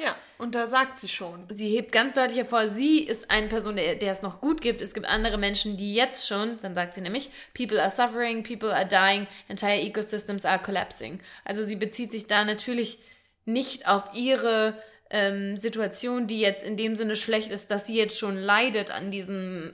Ja, 0.00 0.16
und 0.38 0.54
da 0.54 0.66
sagt 0.66 1.00
sie 1.00 1.08
schon. 1.08 1.44
Sie 1.50 1.68
hebt 1.68 1.90
ganz 1.90 2.14
deutlich 2.14 2.38
hervor, 2.38 2.68
sie 2.68 3.00
ist 3.00 3.30
eine 3.30 3.48
Person, 3.48 3.76
der, 3.76 3.96
der 3.96 4.12
es 4.12 4.22
noch 4.22 4.40
gut 4.40 4.60
gibt. 4.60 4.80
Es 4.80 4.94
gibt 4.94 5.06
andere 5.06 5.38
Menschen, 5.38 5.76
die 5.76 5.94
jetzt 5.94 6.28
schon, 6.28 6.58
dann 6.62 6.74
sagt 6.74 6.94
sie 6.94 7.00
nämlich, 7.00 7.30
people 7.54 7.80
are 7.80 7.90
suffering, 7.90 8.42
people 8.42 8.72
are 8.72 8.86
dying, 8.86 9.26
entire 9.48 9.80
ecosystems 9.80 10.44
are 10.44 10.60
collapsing. 10.60 11.20
Also 11.44 11.64
sie 11.64 11.76
bezieht 11.76 12.12
sich 12.12 12.26
da 12.28 12.44
natürlich 12.44 12.98
nicht 13.44 13.88
auf 13.88 14.04
ihre 14.14 14.80
ähm, 15.10 15.56
Situation, 15.56 16.26
die 16.26 16.40
jetzt 16.40 16.62
in 16.62 16.76
dem 16.76 16.94
Sinne 16.94 17.16
schlecht 17.16 17.50
ist, 17.50 17.70
dass 17.70 17.86
sie 17.86 17.96
jetzt 17.96 18.18
schon 18.18 18.36
leidet 18.36 18.90
an 18.90 19.10
diesen, 19.10 19.72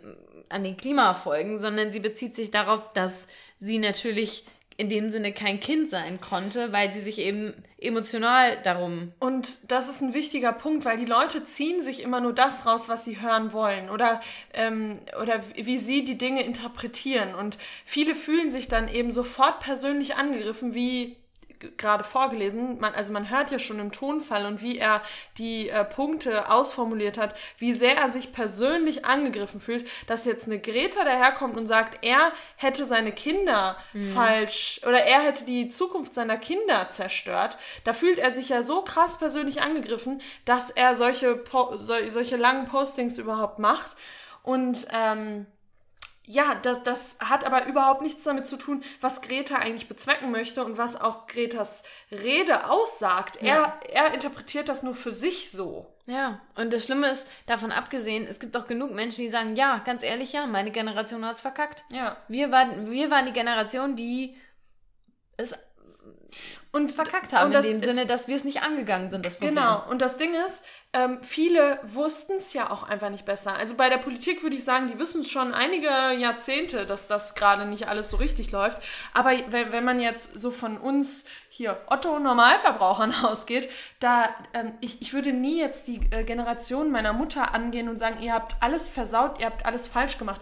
an 0.49 0.65
den 0.65 0.77
Klimafolgen, 0.77 1.59
sondern 1.59 1.93
sie 1.93 2.01
bezieht 2.01 2.37
sich 2.37 2.51
darauf, 2.51 2.93
dass 2.93 3.27
sie 3.59 3.79
natürlich 3.79 4.45
in 4.77 4.89
dem 4.89 5.11
Sinne 5.11 5.33
kein 5.33 5.61
Kind 5.61 5.89
sein 5.89 6.21
konnte, 6.21 6.73
weil 6.73 6.93
sie 6.93 7.01
sich 7.01 7.19
eben 7.19 7.55
emotional 7.79 8.59
darum 8.63 9.13
Und 9.21 9.71
das 9.71 9.89
ist 9.89 10.01
ein 10.01 10.15
wichtiger 10.15 10.53
Punkt, 10.53 10.85
weil 10.85 10.97
die 10.97 11.05
Leute 11.05 11.45
ziehen 11.45 11.83
sich 11.83 12.03
immer 12.03 12.21
nur 12.21 12.33
das 12.33 12.67
raus, 12.67 12.89
was 12.89 13.05
sie 13.05 13.21
hören 13.21 13.53
wollen 13.53 13.91
oder, 13.91 14.21
ähm, 14.53 14.99
oder 15.21 15.43
wie 15.55 15.79
sie 15.79 16.05
die 16.05 16.19
Dinge 16.19 16.43
interpretieren. 16.43 17.35
Und 17.35 17.59
viele 17.85 18.15
fühlen 18.15 18.51
sich 18.51 18.69
dann 18.69 18.89
eben 18.89 19.13
sofort 19.13 19.61
persönlich 19.61 20.17
angegriffen, 20.17 20.75
wie 20.75 21.17
gerade 21.77 22.05
vorgelesen. 22.05 22.79
Man, 22.81 22.95
also 22.95 23.13
man 23.13 23.31
hört 23.31 23.51
ja 23.51 23.59
schon 23.59 23.79
im 23.79 23.93
Tonfall 23.93 24.47
und 24.47 24.63
wie 24.63 24.79
er 24.79 25.03
die 25.39 25.69
äh, 25.69 25.85
Punkte 25.85 26.51
ausformuliert 26.51 27.19
hat, 27.19 27.35
wie 27.59 27.73
sehr 27.73 27.97
er 27.97 28.11
sich 28.11 28.33
persönlich 28.33 29.05
angegriffen 29.05 29.61
fühlt, 29.61 29.87
dass 30.07 30.25
jetzt 30.25 30.47
eine 30.47 30.59
Greta 30.59 31.05
daherkommt 31.05 31.57
und 31.57 31.67
sagt, 31.67 32.05
er 32.05 32.33
hätte 32.57 32.87
seine 32.87 33.13
Kinder 33.13 33.77
falsch 34.13 34.81
oder 34.87 35.05
er 35.05 35.21
hätte 35.21 35.45
die 35.45 35.69
Zukunft 35.69 36.15
seiner 36.15 36.37
Kinder 36.37 36.91
zerstört. 36.91 37.57
Da 37.85 37.93
fühlt 37.93 38.19
er 38.19 38.33
sich 38.33 38.49
ja 38.49 38.63
so 38.63 38.83
krass 38.83 39.19
persönlich 39.19 39.63
angegriffen, 39.63 40.21
dass 40.45 40.71
er 40.71 40.97
solche, 40.97 41.37
po 41.37 41.77
sol 41.79 42.11
solche 42.11 42.37
langen 42.37 42.67
Postings 42.67 43.19
überhaupt 43.19 43.59
macht. 43.59 43.97
Und 44.43 44.87
ähm, 44.93 45.47
ja, 46.27 46.55
das, 46.55 46.83
das 46.83 47.17
hat 47.21 47.45
aber 47.45 47.67
überhaupt 47.67 48.01
nichts 48.01 48.23
damit 48.23 48.47
zu 48.47 48.57
tun, 48.57 48.83
was 49.01 49.21
Greta 49.21 49.57
eigentlich 49.57 49.89
bezwecken 49.89 50.31
möchte 50.31 50.65
und 50.65 50.79
was 50.79 50.99
auch 50.99 51.27
Gretas 51.27 51.83
Rede 52.11 52.71
aussagt. 52.71 53.43
Ja. 53.43 53.79
Er, 53.89 54.07
er 54.07 54.15
interpretiert 54.15 54.69
das 54.69 54.83
nur 54.83 54.95
für 54.95 55.13
sich 55.13 55.51
so. 55.51 55.87
Ja, 56.07 56.41
und 56.55 56.73
das 56.73 56.85
Schlimme 56.85 57.09
ist, 57.09 57.31
davon 57.47 57.73
abgesehen, 57.73 58.27
es 58.27 58.41
gibt 58.41 58.57
auch 58.57 58.67
genug 58.67 58.93
Menschen, 58.93 59.23
die 59.23 59.31
sagen, 59.31 59.57
ja, 59.57 59.79
ganz 59.79 60.03
ehrlich, 60.03 60.33
ja, 60.33 60.47
meine 60.47 60.71
Generation 60.71 61.25
hat's 61.25 61.41
verkackt. 61.41 61.85
Ja. 61.91 62.17
Wir 62.29 62.51
waren, 62.51 62.91
wir 62.91 63.11
waren 63.11 63.27
die 63.27 63.33
Generation, 63.33 63.97
die 63.97 64.37
es 65.37 65.55
Und 66.73 66.91
verkackt 66.91 67.33
haben, 67.33 67.47
und 67.47 67.53
das, 67.53 67.67
in 67.67 67.79
dem 67.79 67.81
Sinne, 67.81 68.05
dass 68.05 68.27
wir 68.27 68.35
es 68.35 68.43
nicht 68.43 68.63
angegangen 68.63 69.11
sind, 69.11 69.25
das 69.25 69.37
Problem. 69.37 69.55
Genau, 69.55 69.85
und 69.89 70.03
das 70.03 70.17
Ding 70.17 70.35
ist, 70.47 70.63
ähm, 70.95 71.19
viele 71.23 71.81
wussten 71.83 72.35
es 72.37 72.53
ja 72.53 72.71
auch 72.71 72.85
einfach 72.85 73.11
nicht 73.11 73.25
besser. 73.25 73.55
Also 73.55 73.75
bei 73.75 73.89
der 73.89 73.99
Politik 73.99 74.45
würde 74.45 74.55
ich 74.55 74.63
sagen, 74.63 74.87
die 74.87 74.99
wissen 74.99 75.23
es 75.23 75.31
schon 75.31 75.53
einige 75.53 75.89
Jahrzehnte, 75.89 76.87
dass 76.87 77.09
das 77.09 77.35
gerade 77.35 77.67
nicht 77.67 77.89
alles 77.89 78.11
so 78.11 78.17
richtig 78.17 78.53
läuft. 78.53 78.79
Aber 79.13 79.33
wenn, 79.49 79.73
wenn 79.73 79.85
man 79.85 79.99
jetzt 79.99 80.39
so 80.39 80.53
von 80.53 80.79
uns 80.79 81.25
hier 81.49 81.81
Otto 81.89 82.21
Normalverbrauchern 82.21 83.13
ausgeht, 83.25 83.69
da 83.99 84.29
ähm, 84.53 84.73
ich, 84.81 85.03
ich 85.03 85.13
würde 85.13 85.33
nie 85.33 85.59
jetzt 85.59 85.89
die 85.89 86.01
äh, 86.13 86.23
Generation 86.23 86.93
meiner 86.93 87.13
Mutter 87.13 87.55
angehen 87.55 87.89
und 87.89 87.99
sagen, 87.99 88.23
ihr 88.23 88.33
habt 88.33 88.55
alles 88.61 88.89
versaut, 88.89 89.41
ihr 89.41 89.47
habt 89.47 89.67
alles 89.67 89.89
falsch 89.89 90.17
gemacht. 90.17 90.41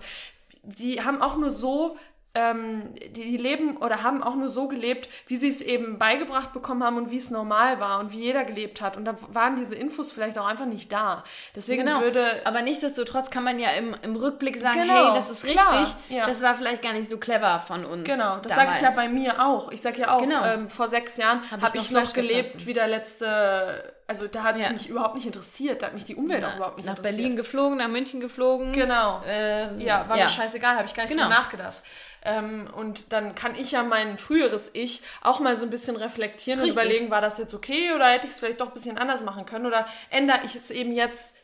Die 0.62 1.02
haben 1.02 1.22
auch 1.22 1.36
nur 1.36 1.50
so 1.50 1.96
ähm, 2.34 2.94
die, 2.94 3.24
die 3.24 3.36
leben 3.36 3.76
oder 3.76 4.02
haben 4.02 4.22
auch 4.22 4.34
nur 4.34 4.48
so 4.48 4.68
gelebt, 4.68 5.08
wie 5.26 5.36
sie 5.36 5.48
es 5.48 5.60
eben 5.60 5.98
beigebracht 5.98 6.52
bekommen 6.52 6.82
haben 6.82 6.96
und 6.96 7.10
wie 7.10 7.16
es 7.18 7.30
normal 7.30 7.78
war 7.78 8.00
und 8.00 8.12
wie 8.12 8.20
jeder 8.20 8.44
gelebt 8.44 8.80
hat. 8.80 8.96
Und 8.96 9.04
da 9.04 9.16
waren 9.28 9.56
diese 9.56 9.74
Infos 9.74 10.10
vielleicht 10.10 10.38
auch 10.38 10.46
einfach 10.46 10.66
nicht 10.66 10.90
da. 10.92 11.24
Deswegen 11.54 11.84
Genau. 11.84 12.00
würde. 12.00 12.24
Aber 12.44 12.62
nichtsdestotrotz 12.62 13.30
kann 13.30 13.44
man 13.44 13.58
ja 13.58 13.70
im, 13.72 13.94
im 14.02 14.16
Rückblick 14.16 14.58
sagen, 14.58 14.80
Genau, 14.80 15.08
hey, 15.08 15.14
das 15.14 15.30
ist 15.30 15.44
klar, 15.44 15.82
richtig, 15.82 15.96
ja. 16.08 16.26
das 16.26 16.42
war 16.42 16.54
vielleicht 16.54 16.82
gar 16.82 16.94
nicht 16.94 17.10
so 17.10 17.18
clever 17.18 17.60
von 17.60 17.84
uns. 17.84 18.04
Genau, 18.04 18.38
das 18.38 18.54
sage 18.54 18.70
ich 18.76 18.82
ja 18.82 18.90
bei 18.96 19.08
mir 19.08 19.44
auch. 19.44 19.70
Ich 19.70 19.82
sage 19.82 20.00
ja 20.00 20.14
auch, 20.16 20.22
Genau. 20.22 20.44
ähm, 20.44 20.68
vor 20.68 20.88
sechs 20.88 21.16
Jahren 21.18 21.42
Hab 21.50 21.60
habe 21.60 21.76
ich 21.76 21.84
ich, 21.84 21.90
noch 21.90 22.02
noch 22.02 22.10
Flash 22.10 22.28
gelebt 22.28 22.66
wie 22.66 22.72
der 22.72 22.88
letzte. 22.88 23.92
Also 24.08 24.26
da 24.26 24.42
hat 24.42 24.56
es 24.56 24.62
Ja. 24.64 24.72
mich 24.72 24.88
überhaupt 24.88 25.14
nicht 25.14 25.26
interessiert, 25.26 25.80
da 25.80 25.86
hat 25.86 25.94
mich 25.94 26.04
die 26.04 26.16
Umwelt 26.16 26.44
auch 26.44 26.56
überhaupt 26.56 26.76
nicht 26.76 26.86
Nach 26.86 26.96
interessiert. 26.96 27.16
Berlin 27.16 27.36
geflogen, 27.36 27.78
nach 27.78 27.88
München 27.88 28.20
geflogen. 28.20 28.72
Genau. 28.72 29.22
Ähm, 29.26 29.80
Ja, 29.80 30.06
war 30.08 30.16
mir 30.16 30.28
scheißegal, 30.28 30.76
habe 30.76 30.86
ich 30.86 30.94
gar 30.94 31.04
nicht 31.04 31.12
Genau. 31.12 31.24
drüber 31.24 31.34
nachgedacht. 31.36 31.82
Ähm, 32.24 32.68
und 32.76 33.12
dann 33.12 33.34
kann 33.34 33.54
ich 33.54 33.72
ja 33.72 33.82
mein 33.82 34.18
früheres 34.18 34.70
Ich 34.74 35.02
auch 35.22 35.40
mal 35.40 35.56
so 35.56 35.64
ein 35.64 35.70
bisschen 35.70 35.96
reflektieren 35.96 36.60
Richtig. 36.60 36.76
und 36.76 36.82
überlegen, 36.84 37.10
war 37.10 37.20
das 37.20 37.38
jetzt 37.38 37.54
okay 37.54 37.92
oder 37.94 38.06
hätte 38.10 38.26
ich 38.26 38.32
es 38.32 38.38
vielleicht 38.38 38.60
doch 38.60 38.68
ein 38.68 38.74
bisschen 38.74 38.98
anders 38.98 39.24
machen 39.24 39.46
können 39.46 39.66
oder 39.66 39.86
ändere 40.10 40.40
ich 40.44 40.54
es 40.56 40.70
eben 40.70 40.92
jetzt 40.92 41.34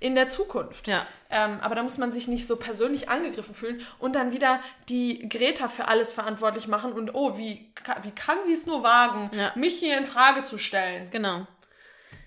in 0.00 0.14
der 0.14 0.28
Zukunft. 0.28 0.88
Ja. 0.88 1.06
Ähm, 1.30 1.58
aber 1.62 1.74
da 1.74 1.82
muss 1.82 1.96
man 1.98 2.12
sich 2.12 2.28
nicht 2.28 2.46
so 2.46 2.56
persönlich 2.56 3.08
angegriffen 3.08 3.54
fühlen 3.54 3.80
und 3.98 4.14
dann 4.14 4.30
wieder 4.32 4.60
die 4.88 5.28
Greta 5.28 5.68
für 5.68 5.88
alles 5.88 6.12
verantwortlich 6.12 6.66
machen 6.68 6.92
und 6.92 7.14
oh, 7.14 7.36
wie, 7.38 7.72
wie 8.02 8.10
kann 8.10 8.38
sie 8.44 8.52
es 8.52 8.66
nur 8.66 8.82
wagen, 8.82 9.30
Ja. 9.34 9.52
mich 9.54 9.78
hier 9.78 9.96
in 9.98 10.04
Frage 10.06 10.44
zu 10.44 10.58
stellen? 10.58 11.08
Genau. 11.10 11.46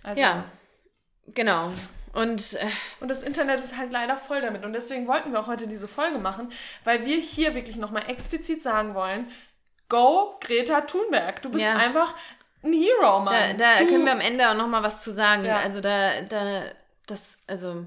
Also, 0.03 0.21
Ja. 0.21 0.45
Genau. 1.27 1.71
Und 2.13 2.55
äh, 2.55 2.65
Und 3.01 3.09
das 3.09 3.21
Internet 3.21 3.59
ist 3.61 3.77
halt 3.77 3.91
leider 3.91 4.17
voll 4.17 4.41
damit. 4.41 4.65
Und 4.65 4.73
deswegen 4.73 5.07
wollten 5.07 5.31
wir 5.31 5.39
auch 5.41 5.47
heute 5.47 5.67
diese 5.67 5.87
Folge 5.87 6.17
machen, 6.17 6.51
weil 6.83 7.05
wir 7.05 7.17
hier 7.17 7.53
wirklich 7.53 7.75
nochmal 7.77 8.09
explizit 8.09 8.63
sagen 8.63 8.95
wollen, 8.95 9.31
go 9.89 10.37
Greta 10.41 10.81
Thunberg. 10.81 11.41
Du 11.43 11.49
bist 11.51 11.63
Ja. 11.63 11.75
einfach 11.75 12.15
ein 12.63 12.73
Hero, 12.73 13.01
da, 13.01 13.19
Mann. 13.19 13.57
da 13.57 13.77
du, 13.77 13.85
können 13.87 14.05
wir 14.05 14.11
am 14.11 14.21
Ende 14.21 14.49
auch 14.49 14.55
noch 14.55 14.67
mal 14.67 14.81
was 14.83 15.03
zu 15.03 15.11
sagen. 15.11 15.45
Ja. 15.45 15.57
Also 15.57 15.81
da, 15.81 16.21
da, 16.27 16.63
das, 17.05 17.37
also 17.47 17.85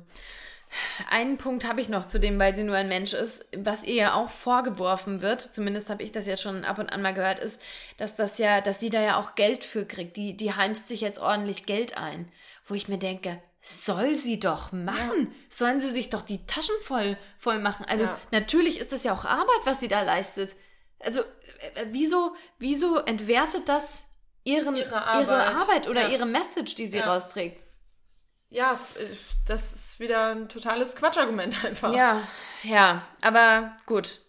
einen 1.11 1.39
Punkt 1.39 1.65
habe 1.67 1.81
ich 1.81 1.89
noch 1.89 2.07
zu 2.07 2.19
dem, 2.19 2.39
weil 2.39 2.55
sie 2.57 2.63
nur 2.63 2.77
ein 2.77 2.89
Mensch 2.89 3.13
ist, 3.13 3.47
was 3.57 3.85
ihr 3.85 3.95
ja 3.95 4.15
auch 4.15 4.31
vorgeworfen 4.31 5.23
wird, 5.23 5.43
zumindest 5.43 5.91
habe 5.91 6.03
ich 6.03 6.13
das 6.13 6.27
jetzt 6.27 6.43
schon 6.43 6.65
ab 6.65 6.79
und 6.79 6.89
an 6.91 7.03
mal 7.03 7.15
gehört, 7.15 7.39
ist, 7.39 7.61
dass 7.99 8.17
das 8.17 8.39
ja, 8.39 8.61
dass 8.61 8.81
sie 8.81 8.91
da 8.91 9.01
ja 9.01 9.21
auch 9.21 9.35
Geld 9.35 9.65
für 9.65 9.85
kriegt. 9.87 10.17
Die, 10.17 10.37
die 10.37 10.55
heimst 10.55 10.89
sich 10.89 11.01
jetzt 11.01 11.19
ordentlich 11.21 11.67
Geld 11.67 11.97
ein. 11.97 12.31
Wo 12.67 12.75
ich 12.75 12.89
mir 12.89 12.99
denke, 12.99 13.43
soll 13.61 14.15
sie 14.15 14.39
doch 14.41 14.73
machen. 14.73 15.35
Sollen 15.49 15.81
sie 15.81 15.91
sich 15.91 16.11
doch 16.11 16.23
die 16.23 16.47
Taschen 16.47 16.75
voll, 16.83 17.17
voll 17.39 17.59
machen. 17.61 17.85
Also 17.89 18.05
Ja. 18.05 18.19
natürlich 18.31 18.79
ist 18.81 18.93
das 18.93 19.05
ja 19.05 19.13
auch 19.13 19.25
Arbeit, 19.25 19.61
was 19.65 19.81
sie 19.81 19.89
da 19.89 20.03
leistet. 20.03 20.55
Also 21.01 21.21
äh, 21.21 21.87
wieso, 21.91 22.35
wieso 22.59 22.99
entwertet 22.99 23.69
das 23.69 24.05
ihren, 24.45 24.75
Ihre 24.77 24.87
ihre 24.89 25.05
Arbeit. 25.07 25.57
Arbeit, 25.57 25.89
oder 25.89 26.03
Ja. 26.03 26.09
ihre 26.09 26.27
Message, 26.27 26.75
die 26.77 26.87
sie 26.87 26.99
Ja. 26.99 27.13
rausträgt? 27.13 27.65
Ja, 28.53 28.75
f- 28.75 28.99
das 29.47 29.73
ist 29.73 29.99
wieder 30.01 30.33
ein 30.35 30.49
totales 30.49 30.95
Quatschargument 30.95 31.65
einfach. 31.65 31.95
Ja, 31.95 32.27
ja, 32.63 33.03
aber 33.23 33.75
gut. 33.87 34.21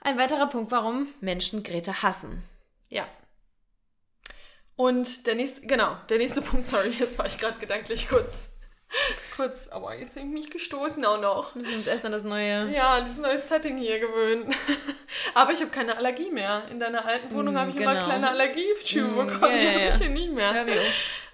Ein 0.00 0.18
weiterer 0.18 0.48
Punkt, 0.48 0.72
warum 0.72 1.06
Menschen 1.20 1.62
Greta 1.62 2.02
hassen. 2.02 2.42
Ja. 2.90 3.06
Und 4.76 5.26
der 5.28 5.36
nächste, 5.36 5.66
genau, 5.66 5.96
der 6.08 6.18
nächste 6.18 6.42
Punkt, 6.42 6.66
sorry, 6.66 6.90
jetzt 6.98 7.16
war 7.18 7.26
ich 7.26 7.38
gerade 7.38 7.58
gedanklich 7.60 8.08
kurz, 8.08 8.50
kurz, 9.36 9.68
aber 9.68 9.94
jetzt 9.94 10.16
habe 10.16 10.26
ich 10.26 10.32
mich 10.32 10.50
gestoßen 10.50 11.04
auch 11.04 11.20
noch. 11.20 11.54
Wir 11.54 11.62
müssen 11.62 11.74
uns 11.74 11.86
erst 11.86 12.04
an 12.04 12.12
das 12.12 12.22
neue... 12.22 12.70
Ja, 12.72 13.00
dieses 13.00 13.18
neue 13.18 13.38
Setting 13.38 13.78
hier 13.78 13.98
gewöhnen. 14.00 14.54
aber 15.34 15.52
ich 15.52 15.60
habe 15.60 15.70
keine 15.70 15.96
Allergie 15.96 16.30
mehr. 16.30 16.64
In 16.70 16.80
deiner 16.80 17.04
alten 17.04 17.34
Wohnung 17.34 17.54
mm, 17.54 17.58
habe 17.58 17.70
ich 17.70 17.76
genau. 17.76 17.90
immer 17.90 18.02
kleine 18.02 18.30
Allergieschübe 18.30 19.08
mm, 19.08 19.16
bekommen, 19.26 19.54
yeah, 19.54 19.60
die 19.60 19.68
habe 19.68 19.88
ich 19.88 19.94
hier 19.96 20.10
nie 20.10 20.28
mehr. 20.28 20.66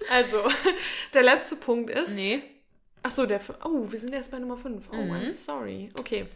Also, 0.09 0.43
der 1.13 1.23
letzte 1.23 1.55
Punkt 1.55 1.89
ist... 1.89 2.15
Nee. 2.15 2.43
Achso, 3.03 3.25
der... 3.25 3.39
Oh, 3.63 3.91
wir 3.91 3.99
sind 3.99 4.13
erst 4.13 4.31
bei 4.31 4.39
Nummer 4.39 4.57
5. 4.57 4.89
Oh, 4.91 4.95
mhm. 4.95 5.11
I'm 5.11 5.29
sorry. 5.29 5.91
Okay. 5.99 6.27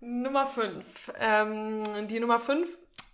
Nummer 0.00 0.46
5. 0.46 1.12
Ähm, 1.18 2.08
die 2.08 2.20
Nummer 2.20 2.38
5 2.38 2.68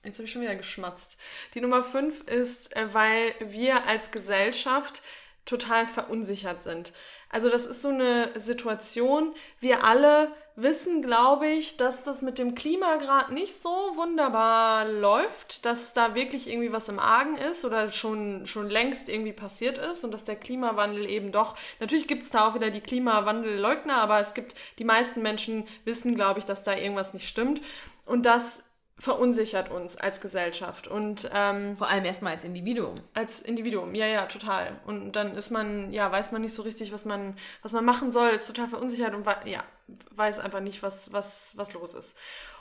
Jetzt 0.05 0.19
habe 0.19 0.25
ich 0.25 0.33
schon 0.33 0.43
wieder 0.43 0.57
geschmatzt. 0.57 1.17
Die 1.55 1.61
Nummer 1.61 1.85
5 1.85 2.27
ist, 2.27 2.75
äh, 2.75 2.93
weil 2.93 3.35
wir 3.41 3.87
als 3.87 4.11
Gesellschaft 4.11 5.03
total 5.45 5.87
verunsichert 5.87 6.63
sind. 6.63 6.93
Also 7.33 7.49
das 7.49 7.67
ist 7.67 7.81
so 7.81 7.89
eine 7.89 8.29
Situation, 8.39 9.35
wir 9.59 9.85
alle 9.85 10.31
wissen, 10.55 11.01
glaube 11.01 11.47
ich, 11.47 11.79
dass 11.79 12.03
das 12.03 12.21
mit 12.21 12.39
dem 12.39 12.55
Klima 12.55 12.97
gerade 12.97 13.33
nicht 13.33 13.63
so 13.63 13.71
wunderbar 13.71 14.87
läuft, 14.87 15.65
dass 15.65 15.95
da 15.95 16.15
wirklich 16.15 16.47
irgendwie 16.47 16.73
was 16.73 16.91
im 16.91 16.99
Argen 16.99 17.37
ist 17.39 17.65
oder 17.65 17.91
schon, 17.91 18.47
schon 18.47 18.69
längst 18.69 19.09
irgendwie 19.09 19.33
passiert 19.33 19.79
ist 19.79 20.05
und 20.05 20.13
dass 20.13 20.25
der 20.25 20.37
Klimawandel 20.37 21.09
eben 21.09 21.33
doch, 21.33 21.57
natürlich 21.81 22.07
gibt 22.07 22.23
es 22.23 22.29
da 22.31 22.47
auch 22.47 22.55
wieder 22.55 22.69
die 22.69 22.83
Klimawandelleugner, 22.83 23.97
aber 23.97 24.21
es 24.21 24.35
gibt, 24.35 24.55
die 24.79 24.85
meisten 24.85 25.23
Menschen 25.23 25.67
wissen, 25.87 26.15
glaube 26.15 26.39
ich, 26.39 26.45
dass 26.45 26.65
da 26.65 26.77
irgendwas 26.77 27.15
nicht 27.15 27.27
stimmt. 27.27 27.63
Und 28.05 28.27
dass 28.27 28.63
verunsichert 29.03 29.69
uns 29.69 29.97
als 29.97 30.21
Gesellschaft 30.21 30.87
und 30.87 31.29
ähm, 31.35 31.77
vor 31.77 31.89
allem 31.89 32.05
erstmal 32.05 32.35
als 32.35 32.45
Individuum. 32.45 32.95
Als 33.15 33.41
Individuum, 33.41 33.97
ja, 33.97 34.07
ja, 34.07 34.27
total. 34.27 34.79
Und 34.87 35.15
dann 35.15 35.37
ist 35.37 35.51
man, 35.51 35.93
ja, 35.93 36.13
weiß 36.13 36.31
man 36.31 36.41
nicht 36.41 36.55
so 36.55 36.63
richtig, 36.63 36.93
was 36.93 37.05
man, 37.05 37.37
was 37.63 37.73
man 37.73 37.85
machen 37.85 38.13
soll, 38.13 38.29
ist 38.29 38.47
total 38.47 38.69
verunsichert 38.69 39.13
und 39.13 39.27
ja, 39.45 39.65
weiß 40.13 40.39
einfach 40.39 40.61
nicht, 40.61 40.85
was, 40.85 41.13
was, 41.13 41.53
was 41.57 41.73
los 41.73 41.95
ist. 41.95 42.15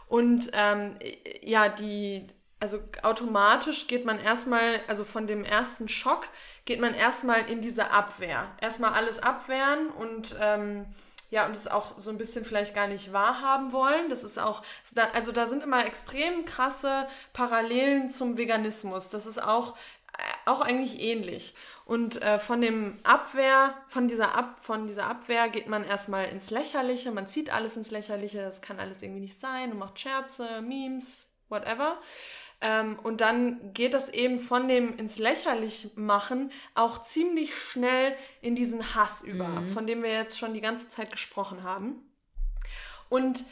Und 0.08 0.50
ähm, 0.54 0.98
ja, 1.44 1.70
die, 1.70 2.26
also 2.60 2.80
automatisch 3.04 3.86
geht 3.86 4.06
man 4.06 4.20
erstmal, 4.20 4.80
also 4.88 5.04
von 5.04 5.28
dem 5.28 5.46
ersten 5.46 5.88
Schock 5.88 6.28
geht 6.66 6.82
man 6.82 6.96
erstmal 6.96 7.52
in 7.52 7.62
diese 7.62 7.92
Abwehr. 7.92 8.48
Erstmal 8.60 8.94
alles 8.94 9.20
abwehren 9.20 9.90
und 9.92 10.36
ähm, 10.42 10.88
ja, 11.32 11.46
und 11.46 11.56
es 11.56 11.70
auch 11.70 11.98
so 11.98 12.12
ein 12.12 12.18
bisschen 12.18 12.44
vielleicht 12.44 12.76
gar 12.76 12.88
nicht 12.88 13.14
wahrhaben 13.14 13.72
wollen. 13.72 14.10
Das 14.10 14.26
ist 14.26 14.38
auch, 14.38 14.64
also 15.14 15.32
da 15.32 15.48
sind 15.48 15.64
immer 15.64 15.86
extrem 15.86 16.44
krasse 16.44 17.08
Parallelen 17.32 18.10
zum 18.10 18.38
Veganismus. 18.38 19.10
Das 19.10 19.26
ist 19.26 19.42
auch, 19.42 19.78
äh, 20.18 20.22
auch 20.46 20.60
eigentlich 20.60 21.00
ähnlich. 21.00 21.56
Und 21.86 22.22
äh, 22.22 22.38
von 22.38 22.60
dem 22.60 23.00
Abwehr, 23.04 23.76
von 23.88 24.10
dieser, 24.10 24.36
Ab, 24.36 24.60
von 24.62 24.88
dieser 24.88 25.08
Abwehr 25.08 25.48
geht 25.48 25.68
man 25.68 25.86
erstmal 25.86 26.26
ins 26.26 26.52
Lächerliche, 26.52 27.12
man 27.12 27.28
zieht 27.28 27.50
alles 27.50 27.78
ins 27.78 27.92
Lächerliche, 27.92 28.42
das 28.42 28.62
kann 28.62 28.80
alles 28.80 29.02
irgendwie 29.02 29.22
nicht 29.22 29.40
sein 29.40 29.72
und 29.72 29.80
macht 29.80 30.02
Scherze, 30.02 30.62
Memes, 30.62 31.32
whatever. 31.48 31.98
Ähm, 32.62 32.98
und 33.02 33.22
dann 33.22 33.74
geht 33.74 33.94
das 33.94 34.10
eben 34.10 34.40
von 34.40 34.68
dem 34.68 34.98
ins 34.98 35.18
Lächerlich 35.18 35.90
machen 35.96 36.52
auch 36.76 37.02
ziemlich 37.02 37.56
schnell 37.56 38.16
in 38.42 38.56
diesen 38.56 38.96
Hass 38.96 39.24
über, 39.24 39.48
mhm. 39.48 39.68
von 39.68 39.88
dem 39.88 40.04
wir 40.04 40.14
jetzt 40.14 40.38
schon 40.38 40.54
die 40.54 40.62
ganze 40.62 40.88
Zeit 40.88 41.12
gesprochen 41.12 41.64
haben. 41.64 41.96
Und 43.10 43.44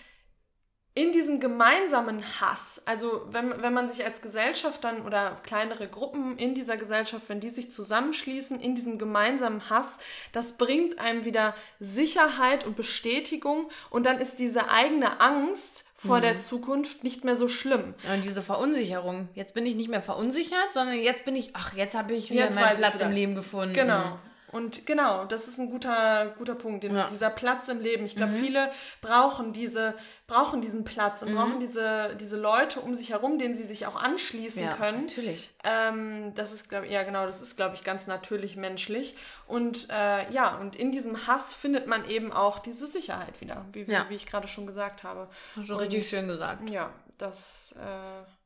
in 0.95 1.12
diesem 1.12 1.39
gemeinsamen 1.39 2.24
Hass, 2.41 2.82
also 2.86 3.26
wenn, 3.32 3.62
wenn 3.62 3.74
man 3.74 3.88
sich 3.88 4.03
als 4.03 4.22
Gesellschaft 4.22 4.84
dann 4.84 5.05
oder 5.05 5.39
kleinere 5.43 5.88
Gruppen 5.88 6.38
in 6.38 6.55
dieser 6.55 6.78
Gesellschaft, 6.78 7.30
wenn 7.30 7.39
die 7.39 7.49
sich 7.49 7.72
zusammenschließen 7.72 8.60
in 8.60 8.76
diesem 8.76 8.97
gemeinsamen 8.97 9.70
Hass, 9.70 9.97
das 10.34 10.57
bringt 10.57 10.99
einem 10.99 11.26
wieder 11.26 11.55
Sicherheit 11.80 12.66
und 12.66 12.76
Bestätigung 12.76 13.70
und 13.89 14.05
dann 14.05 14.20
ist 14.20 14.39
diese 14.39 14.70
eigene 14.70 15.22
Angst 15.22 15.86
vor 16.00 16.18
mhm. 16.18 16.22
der 16.22 16.39
Zukunft 16.39 17.04
nicht 17.04 17.26
mehr 17.26 17.36
so 17.36 17.47
schlimm. 17.47 17.93
und 18.14 18.24
diese 18.24 18.41
Verunsicherung. 18.41 19.28
Jetzt 19.36 19.54
bin 19.54 19.66
ich 19.66 19.76
nicht 19.76 19.89
mehr 19.89 20.02
verunsichert, 20.02 20.72
sondern 20.72 20.97
jetzt 20.97 21.26
bin 21.26 21.36
ich, 21.36 21.52
ach, 21.54 21.74
jetzt 21.76 21.95
habe 21.95 22.14
ich 22.14 22.32
wieder 22.32 22.45
jetzt 22.45 22.56
meinen 22.56 22.78
Platz 22.78 23.02
im 23.02 23.12
Leben 23.12 23.36
gefunden. 23.36 23.74
Genau. 23.74 24.18
Und 24.52 24.86
genau, 24.86 25.26
das 25.26 25.47
ist 25.47 25.60
ein 25.60 25.70
guter, 25.70 26.34
guter 26.38 26.56
Punkt, 26.56 26.84
den, 26.84 26.95
ja. 26.95 27.08
dieser 27.08 27.30
Platz 27.30 27.68
im 27.68 27.82
Leben. 27.82 28.06
Ich 28.06 28.16
glaube, 28.16 28.34
mhm. 28.34 28.38
viele 28.38 28.72
brauchen 29.02 29.54
diese, 29.54 29.93
brauchen 30.28 30.62
diesen 30.62 30.84
Platz 30.84 31.22
und 31.22 31.32
mhm. 31.32 31.36
brauchen 31.36 31.60
diese, 31.60 32.16
diese 32.20 32.38
Leute 32.38 32.80
um 32.80 32.95
sich 32.95 33.12
herum, 33.12 33.38
denen 33.38 33.56
sie 33.56 33.64
sich 33.64 33.86
auch 33.86 33.95
anschließen 33.95 34.64
ja, 34.64 34.74
können. 34.74 35.02
Natürlich. 35.02 35.52
Ähm, 35.64 36.34
das 36.36 36.52
ist, 36.52 36.70
glaube 36.70 36.88
ja 36.88 37.04
genau, 37.04 37.26
das 37.26 37.41
ist, 37.41 37.58
glaube 37.58 37.76
ich, 37.76 37.84
ganz 37.84 38.08
natürlich 38.08 38.56
menschlich. 38.56 39.16
Und 39.47 39.88
äh, 39.89 40.32
ja, 40.32 40.56
und 40.58 40.76
in 40.76 40.91
diesem 40.91 41.28
Hass 41.28 41.54
findet 41.54 41.88
man 41.88 42.08
eben 42.10 42.32
auch 42.32 42.60
diese 42.60 42.88
Sicherheit 42.88 43.41
wieder, 43.41 43.66
wie, 43.74 43.84
ja. 43.84 44.06
wie, 44.06 44.12
wie 44.12 44.16
ich 44.16 44.26
gerade 44.26 44.47
schon 44.47 44.66
gesagt 44.66 45.04
habe. 45.04 45.28
Schon 45.64 45.78
richtig 45.78 46.10
schön 46.10 46.28
gesagt. 46.28 46.70
Ja, 46.70 46.91
das. 47.18 47.76
Äh, 47.80 48.39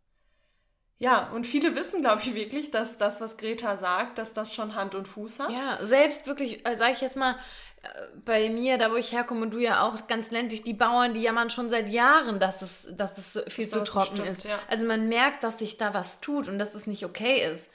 ja, 1.00 1.30
und 1.32 1.46
viele 1.46 1.76
wissen, 1.76 2.02
glaube 2.02 2.22
ich, 2.22 2.34
wirklich, 2.34 2.72
dass 2.72 2.98
das, 2.98 3.20
was 3.20 3.38
Greta 3.38 3.78
sagt, 3.78 4.18
dass 4.18 4.34
das 4.34 4.54
schon 4.54 4.76
Hand 4.76 4.96
und 4.96 5.08
Fuß 5.08 5.40
hat. 5.40 5.52
Ja, 5.52 5.80
selbst 5.82 6.28
wirklich, 6.28 6.68
äh, 6.68 6.76
sage 6.76 6.94
ich 6.94 7.02
jetzt 7.02 7.18
mal, 7.18 7.36
äh, 7.82 7.88
bei 8.24 8.50
mir, 8.50 8.78
da 8.78 8.92
wo 8.92 8.96
ich 8.96 9.12
herkomme 9.12 9.42
und 9.42 9.52
du 9.52 9.58
ja 9.58 9.82
auch 9.82 10.08
ganz 10.08 10.32
ländlich, 10.32 10.64
die 10.64 10.74
Bauern, 10.74 11.14
die 11.14 11.22
jammern 11.22 11.50
schon 11.50 11.70
seit 11.70 11.90
Jahren, 11.90 12.40
dass 12.40 12.62
es, 12.62 12.96
dass 12.96 13.18
es 13.18 13.44
viel 13.52 13.66
das 13.66 13.74
zu 13.74 13.84
trocken 13.84 14.18
bestimmt, 14.18 14.30
ist. 14.30 14.46
Ja. 14.46 14.60
Also 14.70 14.86
man 14.86 15.10
merkt, 15.10 15.44
dass 15.44 15.60
sich 15.60 15.78
da 15.78 15.94
was 15.94 16.22
tut 16.22 16.48
und 16.48 16.58
dass 16.58 16.74
es 16.74 16.88
nicht 16.88 17.04
okay 17.04 17.44
ist. 17.52 17.70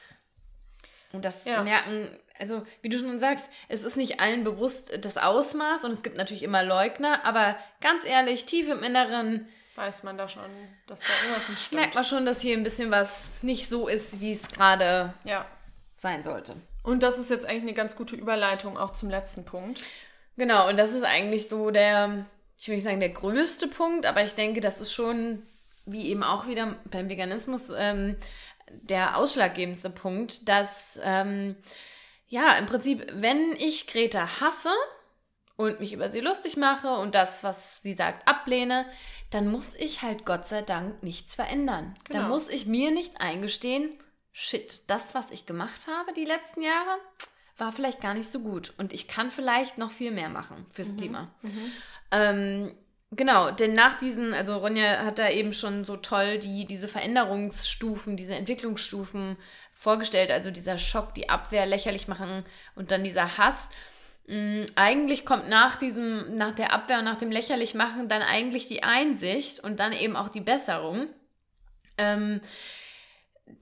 Und 1.12 1.24
das 1.24 1.44
ja. 1.44 1.62
merken, 1.62 2.10
also 2.38 2.62
wie 2.82 2.88
du 2.88 2.98
schon 2.98 3.18
sagst, 3.18 3.50
es 3.68 3.82
ist 3.82 3.96
nicht 3.96 4.20
allen 4.20 4.44
bewusst 4.44 5.04
das 5.04 5.16
Ausmaß 5.16 5.84
und 5.84 5.90
es 5.90 6.02
gibt 6.02 6.16
natürlich 6.16 6.42
immer 6.42 6.62
Leugner, 6.62 7.24
aber 7.24 7.56
ganz 7.80 8.04
ehrlich, 8.04 8.46
tief 8.46 8.68
im 8.68 8.82
Inneren 8.82 9.48
weiß 9.78 10.02
man 10.02 10.18
da 10.18 10.28
schon, 10.28 10.50
dass 10.86 11.00
da 11.00 11.06
irgendwas 11.22 11.48
nicht 11.48 11.64
stimmt. 11.64 11.80
Merkt 11.80 11.94
man 11.94 12.04
schon, 12.04 12.26
dass 12.26 12.40
hier 12.40 12.56
ein 12.56 12.64
bisschen 12.64 12.90
was 12.90 13.42
nicht 13.42 13.68
so 13.68 13.88
ist, 13.88 14.20
wie 14.20 14.32
es 14.32 14.48
gerade 14.48 15.14
ja. 15.24 15.46
sein 15.94 16.22
sollte. 16.22 16.56
Und 16.82 17.02
das 17.02 17.18
ist 17.18 17.30
jetzt 17.30 17.46
eigentlich 17.46 17.62
eine 17.62 17.74
ganz 17.74 17.96
gute 17.96 18.16
Überleitung 18.16 18.76
auch 18.76 18.92
zum 18.92 19.08
letzten 19.08 19.44
Punkt. 19.44 19.82
Genau, 20.36 20.68
und 20.68 20.76
das 20.76 20.92
ist 20.92 21.04
eigentlich 21.04 21.48
so 21.48 21.70
der, 21.70 22.26
ich 22.58 22.68
will 22.68 22.74
nicht 22.74 22.84
sagen 22.84 23.00
der 23.00 23.10
größte 23.10 23.68
Punkt, 23.68 24.06
aber 24.06 24.22
ich 24.22 24.34
denke, 24.34 24.60
das 24.60 24.80
ist 24.80 24.92
schon, 24.92 25.42
wie 25.86 26.08
eben 26.10 26.22
auch 26.22 26.46
wieder 26.46 26.76
beim 26.86 27.08
Veganismus, 27.08 27.70
ähm, 27.76 28.16
der 28.70 29.16
ausschlaggebendste 29.16 29.90
Punkt, 29.90 30.48
dass, 30.48 30.98
ähm, 31.02 31.56
ja, 32.28 32.58
im 32.58 32.66
Prinzip, 32.66 33.06
wenn 33.14 33.52
ich 33.52 33.86
Greta 33.86 34.40
hasse 34.40 34.70
und 35.56 35.80
mich 35.80 35.92
über 35.92 36.08
sie 36.08 36.20
lustig 36.20 36.56
mache 36.56 36.88
und 36.88 37.14
das, 37.14 37.42
was 37.42 37.82
sie 37.82 37.94
sagt, 37.94 38.28
ablehne, 38.28 38.86
dann 39.30 39.48
muss 39.48 39.74
ich 39.74 40.02
halt 40.02 40.24
Gott 40.24 40.46
sei 40.46 40.62
Dank 40.62 41.02
nichts 41.02 41.34
verändern. 41.34 41.94
Genau. 42.04 42.20
Dann 42.20 42.28
muss 42.30 42.48
ich 42.48 42.66
mir 42.66 42.90
nicht 42.90 43.20
eingestehen, 43.20 43.90
shit, 44.32 44.88
das, 44.88 45.14
was 45.14 45.30
ich 45.30 45.46
gemacht 45.46 45.86
habe 45.86 46.12
die 46.12 46.24
letzten 46.24 46.62
Jahre, 46.62 46.98
war 47.56 47.72
vielleicht 47.72 48.00
gar 48.00 48.14
nicht 48.14 48.28
so 48.28 48.40
gut. 48.40 48.72
Und 48.78 48.92
ich 48.92 49.08
kann 49.08 49.30
vielleicht 49.30 49.78
noch 49.78 49.90
viel 49.90 50.12
mehr 50.12 50.28
machen 50.28 50.66
fürs 50.70 50.92
mhm. 50.92 50.96
Klima. 50.96 51.34
Mhm. 51.42 51.72
Ähm, 52.12 52.74
genau, 53.10 53.50
denn 53.50 53.72
nach 53.72 53.94
diesen, 53.94 54.32
also 54.32 54.56
Ronja 54.58 55.04
hat 55.04 55.18
da 55.18 55.28
eben 55.28 55.52
schon 55.52 55.84
so 55.84 55.96
toll 55.96 56.38
die, 56.38 56.66
diese 56.66 56.88
Veränderungsstufen, 56.88 58.16
diese 58.16 58.34
Entwicklungsstufen 58.34 59.36
vorgestellt. 59.74 60.30
Also 60.30 60.50
dieser 60.50 60.78
Schock, 60.78 61.14
die 61.14 61.28
Abwehr 61.28 61.66
lächerlich 61.66 62.08
machen 62.08 62.44
und 62.74 62.90
dann 62.90 63.04
dieser 63.04 63.38
Hass. 63.38 63.68
Mm, 64.28 64.64
eigentlich 64.76 65.24
kommt 65.24 65.48
nach 65.48 65.76
diesem, 65.76 66.36
nach 66.36 66.52
der 66.52 66.72
Abwehr 66.72 66.98
und 66.98 67.04
nach 67.06 67.16
dem 67.16 67.30
Lächerlichmachen 67.30 68.08
dann 68.08 68.22
eigentlich 68.22 68.68
die 68.68 68.82
Einsicht 68.82 69.60
und 69.60 69.80
dann 69.80 69.92
eben 69.92 70.16
auch 70.16 70.28
die 70.28 70.42
Besserung. 70.42 71.08
Ähm, 71.96 72.40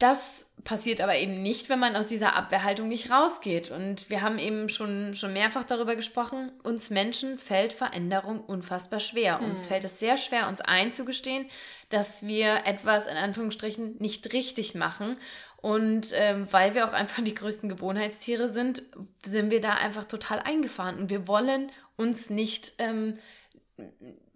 das 0.01 0.51
passiert 0.65 1.01
aber 1.01 1.15
eben 1.17 1.43
nicht, 1.43 1.69
wenn 1.69 1.79
man 1.79 1.95
aus 1.95 2.09
dieser 2.09 2.35
Abwehrhaltung 2.35 2.89
nicht 2.89 3.11
rausgeht. 3.11 3.71
Und 3.71 4.11
wir 4.11 4.21
haben 4.21 4.41
eben 4.41 4.69
schon, 4.69 5.15
schon 5.15 5.33
mehrfach 5.33 5.63
darüber 5.63 5.95
gesprochen, 5.95 6.51
uns 6.65 6.91
Menschen 6.91 7.39
fällt 7.39 7.73
Veränderung 7.73 8.41
unfassbar 8.41 8.99
schwer. 8.99 9.39
Hm. 9.39 9.47
Uns 9.47 9.67
fällt 9.67 9.85
es 9.85 10.01
sehr 10.01 10.17
schwer, 10.17 10.49
uns 10.49 10.61
einzugestehen, 10.61 11.47
dass 11.89 12.27
wir 12.27 12.67
etwas 12.67 13.07
in 13.07 13.17
Anführungsstrichen 13.17 13.97
nicht 14.01 14.33
richtig 14.33 14.75
machen 14.75 15.17
und 15.67 16.13
ähm, 16.15 16.47
weil 16.53 16.77
wir 16.77 16.87
auch 16.87 16.93
einfach 16.93 17.25
die 17.25 17.35
größten 17.35 17.69
Gewohnheitstiere 17.69 18.49
sind, 18.49 18.85
sind 19.25 19.51
wir 19.51 19.61
da 19.61 19.73
einfach 19.73 20.05
total 20.05 20.39
eingefahren. 20.39 20.97
Und 20.97 21.11
wir 21.11 21.27
wollen 21.27 21.73
uns 21.97 22.31
nicht, 22.31 22.75
ähm, 22.79 23.15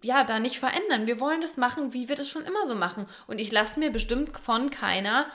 ja, 0.03 0.25
da 0.25 0.39
nicht 0.39 0.59
verändern. 0.59 1.07
Wir 1.07 1.21
wollen 1.21 1.39
das 1.39 1.55
machen, 1.55 1.93
wie 1.93 2.09
wir 2.09 2.17
das 2.17 2.27
schon 2.27 2.43
immer 2.43 2.67
so 2.67 2.75
machen. 2.75 3.05
Und 3.27 3.39
ich 3.39 3.49
lasse 3.49 3.79
mir 3.79 3.91
bestimmt 3.91 4.37
von 4.39 4.71
keiner, 4.71 5.25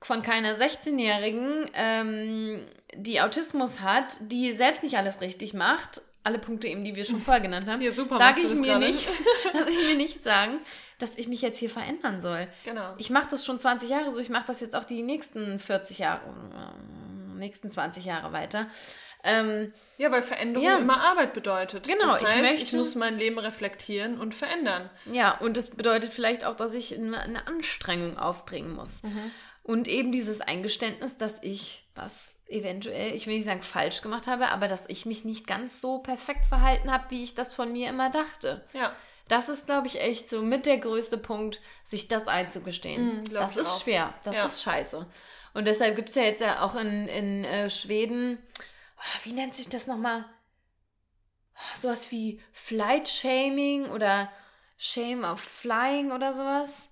von 0.00 0.22
keiner 0.22 0.56
16-Jährigen, 0.56 1.70
ähm, 1.74 2.66
die 2.96 3.20
Autismus 3.20 3.78
hat, 3.78 4.16
die 4.22 4.50
selbst 4.50 4.82
nicht 4.82 4.96
alles 4.96 5.20
richtig 5.20 5.54
macht, 5.54 6.00
alle 6.24 6.40
Punkte 6.40 6.66
eben, 6.66 6.84
die 6.84 6.96
wir 6.96 7.04
schon 7.04 7.22
vorher 7.22 7.42
genannt 7.42 7.68
haben, 7.68 7.80
ja, 7.80 7.92
sage 7.92 8.40
ich 8.40 8.54
mir 8.54 8.78
nicht, 8.78 9.08
lasse 9.54 9.70
ich 9.70 9.86
mir 9.86 9.96
nicht 9.96 10.24
sagen, 10.24 10.58
dass 11.02 11.16
ich 11.16 11.28
mich 11.28 11.42
jetzt 11.42 11.58
hier 11.58 11.70
verändern 11.70 12.20
soll. 12.20 12.48
Genau. 12.64 12.94
Ich 12.98 13.10
mache 13.10 13.28
das 13.30 13.44
schon 13.44 13.58
20 13.58 13.90
Jahre 13.90 14.12
so, 14.12 14.20
ich 14.20 14.30
mache 14.30 14.46
das 14.46 14.60
jetzt 14.60 14.76
auch 14.76 14.84
die 14.84 15.02
nächsten 15.02 15.58
40 15.58 15.98
Jahre, 15.98 16.22
äh, 16.26 17.38
nächsten 17.38 17.68
20 17.68 18.04
Jahre 18.04 18.32
weiter. 18.32 18.66
Ähm, 19.24 19.72
ja, 19.98 20.10
weil 20.10 20.22
Veränderung 20.22 20.66
ja. 20.66 20.78
immer 20.78 21.00
Arbeit 21.00 21.32
bedeutet. 21.32 21.86
Genau, 21.86 22.06
das 22.06 22.22
heißt, 22.22 22.34
ich, 22.34 22.42
möchte, 22.42 22.64
ich 22.64 22.72
muss 22.72 22.94
mein 22.94 23.18
Leben 23.18 23.38
reflektieren 23.38 24.18
und 24.18 24.34
verändern. 24.34 24.90
Ja, 25.06 25.38
und 25.38 25.56
das 25.56 25.70
bedeutet 25.70 26.12
vielleicht 26.12 26.44
auch, 26.44 26.56
dass 26.56 26.74
ich 26.74 26.96
eine, 26.96 27.20
eine 27.20 27.46
Anstrengung 27.46 28.18
aufbringen 28.18 28.74
muss. 28.74 29.02
Mhm. 29.04 29.30
Und 29.62 29.86
eben 29.86 30.10
dieses 30.10 30.40
Eingeständnis, 30.40 31.18
dass 31.18 31.40
ich 31.42 31.84
was 31.94 32.34
eventuell, 32.48 33.14
ich 33.14 33.26
will 33.26 33.36
nicht 33.36 33.46
sagen 33.46 33.62
falsch 33.62 34.02
gemacht 34.02 34.26
habe, 34.26 34.48
aber 34.48 34.66
dass 34.66 34.88
ich 34.88 35.06
mich 35.06 35.24
nicht 35.24 35.46
ganz 35.46 35.80
so 35.80 35.98
perfekt 35.98 36.46
verhalten 36.48 36.92
habe, 36.92 37.04
wie 37.10 37.22
ich 37.22 37.34
das 37.34 37.54
von 37.54 37.72
mir 37.72 37.88
immer 37.88 38.10
dachte. 38.10 38.64
Ja. 38.72 38.92
Das 39.28 39.48
ist, 39.48 39.66
glaube 39.66 39.86
ich, 39.86 40.00
echt 40.00 40.28
so 40.28 40.42
mit 40.42 40.66
der 40.66 40.78
größte 40.78 41.16
Punkt, 41.18 41.60
sich 41.84 42.08
das 42.08 42.28
einzugestehen. 42.28 43.22
Mm, 43.22 43.24
das 43.32 43.56
ist 43.56 43.70
auch. 43.70 43.82
schwer. 43.82 44.14
Das 44.24 44.36
ja. 44.36 44.44
ist 44.44 44.62
scheiße. 44.62 45.06
Und 45.54 45.66
deshalb 45.66 45.96
gibt 45.96 46.10
es 46.10 46.14
ja 46.14 46.22
jetzt 46.22 46.40
ja 46.40 46.62
auch 46.62 46.74
in, 46.74 47.08
in 47.08 47.44
äh, 47.44 47.70
Schweden, 47.70 48.38
oh, 48.98 49.24
wie 49.24 49.32
nennt 49.32 49.54
sich 49.54 49.68
das 49.68 49.86
nochmal? 49.86 50.24
Oh, 51.54 51.78
sowas 51.78 52.10
wie 52.10 52.40
Flight 52.52 53.08
Shaming 53.08 53.90
oder 53.90 54.30
Shame 54.76 55.24
of 55.24 55.40
Flying 55.40 56.10
oder 56.12 56.32
sowas. 56.32 56.88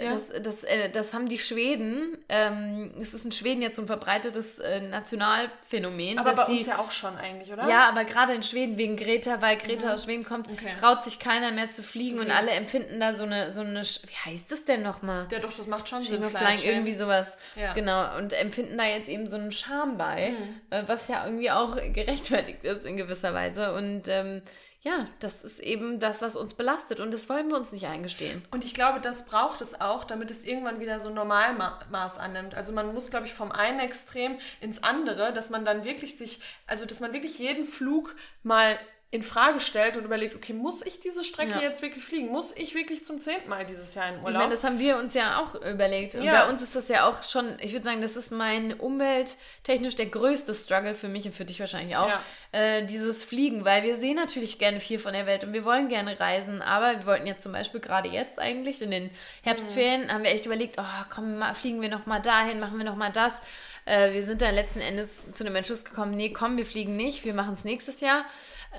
Ja. 0.00 0.10
Das, 0.10 0.28
das, 0.42 0.64
äh, 0.64 0.90
das 0.90 1.14
haben 1.14 1.28
die 1.28 1.38
Schweden, 1.38 2.18
ähm, 2.28 2.92
es 3.00 3.14
ist 3.14 3.24
in 3.24 3.30
Schweden 3.30 3.62
jetzt 3.62 3.76
so 3.76 3.82
ein 3.82 3.86
verbreitetes 3.86 4.58
äh, 4.58 4.80
Nationalphänomen. 4.80 6.18
Aber 6.18 6.34
bei 6.34 6.44
die, 6.46 6.58
uns 6.58 6.66
ja 6.66 6.78
auch 6.78 6.90
schon 6.90 7.16
eigentlich, 7.16 7.52
oder? 7.52 7.68
Ja, 7.68 7.88
aber 7.88 8.04
gerade 8.04 8.34
in 8.34 8.42
Schweden 8.42 8.76
wegen 8.76 8.96
Greta, 8.96 9.40
weil 9.40 9.56
Greta 9.56 9.86
mhm. 9.86 9.92
aus 9.92 10.04
Schweden 10.04 10.24
kommt, 10.24 10.50
okay. 10.50 10.72
traut 10.80 11.04
sich 11.04 11.20
keiner 11.20 11.52
mehr 11.52 11.68
zu 11.68 11.82
fliegen, 11.82 12.16
fliegen, 12.16 12.18
und 12.18 12.36
alle 12.36 12.50
empfinden 12.50 12.98
da 12.98 13.14
so 13.14 13.22
eine, 13.22 13.52
so 13.52 13.60
eine, 13.60 13.82
wie 13.82 14.30
heißt 14.30 14.50
das 14.50 14.64
denn 14.64 14.82
nochmal? 14.82 15.26
Ja 15.30 15.38
doch, 15.38 15.56
das 15.56 15.66
macht 15.68 15.88
schon 15.88 16.02
Sinn. 16.02 16.22
Flying, 16.24 16.62
irgendwie 16.62 16.94
sowas, 16.94 17.36
ja. 17.54 17.72
genau, 17.72 18.16
und 18.18 18.32
empfinden 18.32 18.76
da 18.76 18.86
jetzt 18.86 19.08
eben 19.08 19.28
so 19.28 19.36
einen 19.36 19.52
Charme 19.52 19.96
bei, 19.96 20.30
mhm. 20.30 20.60
äh, 20.70 20.82
was 20.86 21.06
ja 21.06 21.24
irgendwie 21.24 21.50
auch 21.52 21.76
gerechtfertigt 21.76 22.64
ist 22.64 22.84
in 22.84 22.96
gewisser 22.96 23.32
Weise 23.32 23.74
und 23.74 24.08
ähm, 24.08 24.42
ja, 24.84 25.06
das 25.18 25.44
ist 25.44 25.60
eben 25.60 25.98
das, 25.98 26.20
was 26.20 26.36
uns 26.36 26.52
belastet 26.52 27.00
und 27.00 27.10
das 27.10 27.30
wollen 27.30 27.48
wir 27.48 27.56
uns 27.56 27.72
nicht 27.72 27.86
eingestehen. 27.86 28.44
Und 28.50 28.66
ich 28.66 28.74
glaube, 28.74 29.00
das 29.00 29.24
braucht 29.24 29.62
es 29.62 29.80
auch, 29.80 30.04
damit 30.04 30.30
es 30.30 30.44
irgendwann 30.44 30.78
wieder 30.78 31.00
so 31.00 31.08
Normalmaß 31.08 32.18
annimmt. 32.18 32.54
Also 32.54 32.72
man 32.72 32.92
muss, 32.92 33.08
glaube 33.08 33.24
ich, 33.24 33.32
vom 33.32 33.50
einen 33.50 33.80
Extrem 33.80 34.38
ins 34.60 34.82
andere, 34.82 35.32
dass 35.32 35.48
man 35.48 35.64
dann 35.64 35.84
wirklich 35.84 36.18
sich, 36.18 36.40
also 36.66 36.84
dass 36.84 37.00
man 37.00 37.14
wirklich 37.14 37.38
jeden 37.38 37.64
Flug 37.64 38.14
mal 38.42 38.78
in 39.14 39.22
Frage 39.22 39.60
stellt 39.60 39.96
und 39.96 40.04
überlegt, 40.04 40.34
okay, 40.34 40.52
muss 40.52 40.84
ich 40.84 40.98
diese 40.98 41.22
Strecke 41.22 41.52
ja. 41.52 41.60
jetzt 41.60 41.82
wirklich 41.82 42.04
fliegen? 42.04 42.32
Muss 42.32 42.50
ich 42.56 42.74
wirklich 42.74 43.04
zum 43.04 43.20
zehnten 43.20 43.48
Mal 43.48 43.64
dieses 43.64 43.94
Jahr 43.94 44.08
in 44.08 44.16
Urlaub? 44.16 44.28
Ich 44.28 44.38
meine, 44.38 44.50
das 44.50 44.64
haben 44.64 44.80
wir 44.80 44.98
uns 44.98 45.14
ja 45.14 45.38
auch 45.38 45.54
überlegt. 45.54 46.16
Und 46.16 46.24
ja. 46.24 46.32
bei 46.32 46.50
uns 46.50 46.64
ist 46.64 46.74
das 46.74 46.88
ja 46.88 47.08
auch 47.08 47.22
schon, 47.22 47.56
ich 47.60 47.72
würde 47.72 47.84
sagen, 47.84 48.00
das 48.00 48.16
ist 48.16 48.32
mein 48.32 48.72
umwelttechnisch 48.74 49.94
der 49.94 50.06
größte 50.06 50.52
Struggle 50.52 50.96
für 50.96 51.06
mich 51.06 51.26
und 51.26 51.32
für 51.32 51.44
dich 51.44 51.60
wahrscheinlich 51.60 51.96
auch, 51.96 52.08
ja. 52.08 52.20
äh, 52.50 52.84
dieses 52.84 53.22
Fliegen, 53.22 53.64
weil 53.64 53.84
wir 53.84 53.98
sehen 53.98 54.16
natürlich 54.16 54.58
gerne 54.58 54.80
viel 54.80 54.98
von 54.98 55.12
der 55.12 55.26
Welt 55.26 55.44
und 55.44 55.52
wir 55.52 55.64
wollen 55.64 55.88
gerne 55.88 56.18
reisen, 56.18 56.60
aber 56.60 56.98
wir 56.98 57.06
wollten 57.06 57.28
jetzt 57.28 57.44
zum 57.44 57.52
Beispiel 57.52 57.78
gerade 57.78 58.08
jetzt 58.08 58.40
eigentlich 58.40 58.82
in 58.82 58.90
den 58.90 59.10
Herbstferien, 59.42 60.06
mhm. 60.06 60.12
haben 60.12 60.24
wir 60.24 60.32
echt 60.32 60.46
überlegt, 60.46 60.74
oh 60.80 61.04
komm, 61.14 61.38
mal, 61.38 61.54
fliegen 61.54 61.80
wir 61.80 61.88
noch 61.88 62.06
mal 62.06 62.18
dahin, 62.18 62.58
machen 62.58 62.78
wir 62.78 62.84
noch 62.84 62.96
mal 62.96 63.12
das. 63.12 63.42
Äh, 63.86 64.12
wir 64.12 64.22
sind 64.22 64.42
dann 64.42 64.54
letzten 64.54 64.80
Endes 64.80 65.30
zu 65.32 65.44
dem 65.44 65.54
Entschluss 65.56 65.84
gekommen, 65.84 66.16
nee, 66.16 66.30
komm, 66.30 66.56
wir 66.56 66.66
fliegen 66.66 66.96
nicht, 66.96 67.24
wir 67.24 67.34
machen 67.34 67.54
es 67.54 67.64
nächstes 67.64 68.00
Jahr. 68.00 68.24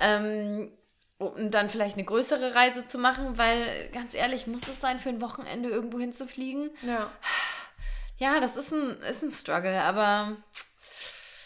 Ähm, 0.00 0.70
um 1.18 1.50
dann 1.50 1.70
vielleicht 1.70 1.96
eine 1.96 2.04
größere 2.04 2.54
Reise 2.54 2.86
zu 2.86 2.98
machen, 2.98 3.38
weil 3.38 3.88
ganz 3.92 4.14
ehrlich, 4.14 4.46
muss 4.46 4.68
es 4.68 4.80
sein, 4.80 4.98
für 4.98 5.08
ein 5.08 5.22
Wochenende 5.22 5.70
irgendwo 5.70 5.98
hinzufliegen? 5.98 6.70
Ja. 6.82 7.10
Ja, 8.18 8.40
das 8.40 8.56
ist 8.56 8.72
ein, 8.72 8.98
ist 9.02 9.22
ein 9.22 9.32
Struggle, 9.32 9.82
aber. 9.82 10.36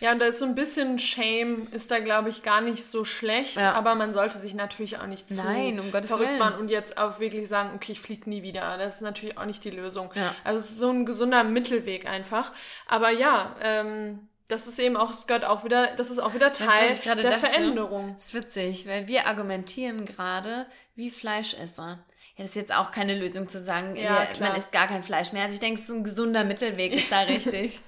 Ja, 0.01 0.13
und 0.13 0.19
da 0.19 0.27
ist 0.27 0.39
so 0.39 0.47
ein 0.47 0.55
bisschen 0.55 0.99
Shame, 0.99 1.69
ist 1.73 1.91
da, 1.91 1.99
glaube 1.99 2.31
ich, 2.31 2.43
gar 2.43 2.61
nicht 2.61 2.85
so 2.85 3.05
schlecht, 3.05 3.57
ja. 3.57 3.75
aber 3.75 3.95
man 3.95 4.15
sollte 4.15 4.39
sich 4.39 4.55
natürlich 4.55 4.99
auch 4.99 5.07
nicht 5.07 5.29
zu 5.29 5.37
Nein, 5.37 5.79
um 5.79 5.93
Gottes 5.93 6.11
verrückt 6.11 6.39
machen 6.39 6.59
und 6.59 6.71
jetzt 6.71 6.97
auch 6.99 7.21
wirklich 7.21 7.49
sagen, 7.49 7.73
okay, 7.75 7.93
ich 7.93 8.01
fliege 8.01 8.29
nie 8.29 8.43
wieder. 8.43 8.79
Das 8.79 8.97
ist 8.97 9.01
natürlich 9.03 9.37
auch 9.37 9.45
nicht 9.45 9.63
die 9.65 9.71
Lösung. 9.71 10.11
Ja. 10.15 10.35
Also 10.43 10.59
es 10.59 10.71
ist 10.71 10.79
so 10.79 10.91
ein 10.91 11.05
gesunder 11.05 11.45
Mittelweg 11.45 12.07
einfach. 12.07 12.53
Aber 12.87 13.11
ja, 13.11 13.55
ähm, 13.63 14.29
das 14.51 14.67
ist 14.67 14.79
eben 14.79 14.97
auch, 14.97 15.13
es 15.13 15.27
gehört 15.27 15.45
auch 15.45 15.65
wieder, 15.65 15.95
das 15.97 16.11
ist 16.11 16.19
auch 16.19 16.35
wieder 16.35 16.53
Teil 16.53 16.91
weißt, 16.91 17.05
der 17.05 17.17
dachte? 17.17 17.39
Veränderung. 17.39 18.15
Das 18.15 18.27
ist 18.27 18.35
witzig, 18.35 18.87
weil 18.87 19.07
wir 19.07 19.27
argumentieren 19.27 20.07
gerade 20.07 20.67
wie 20.97 21.11
Fleischesser. 21.11 21.99
Ja, 22.37 22.45
das 22.45 22.51
ist 22.51 22.57
jetzt 22.57 22.75
auch 22.75 22.91
keine 22.91 23.19
Lösung 23.19 23.49
zu 23.49 23.61
sagen, 23.61 23.97
ja, 23.97 24.27
wir, 24.33 24.47
man 24.47 24.57
isst 24.57 24.73
gar 24.73 24.87
kein 24.87 25.03
Fleisch 25.03 25.33
mehr. 25.33 25.45
Also 25.45 25.55
ich 25.55 25.61
denke, 25.61 25.81
so 25.81 25.95
ein 25.95 26.05
gesunder 26.05 26.45
Mittelweg 26.45 26.93
ist 26.93 27.13
da 27.13 27.21
richtig. 27.29 27.81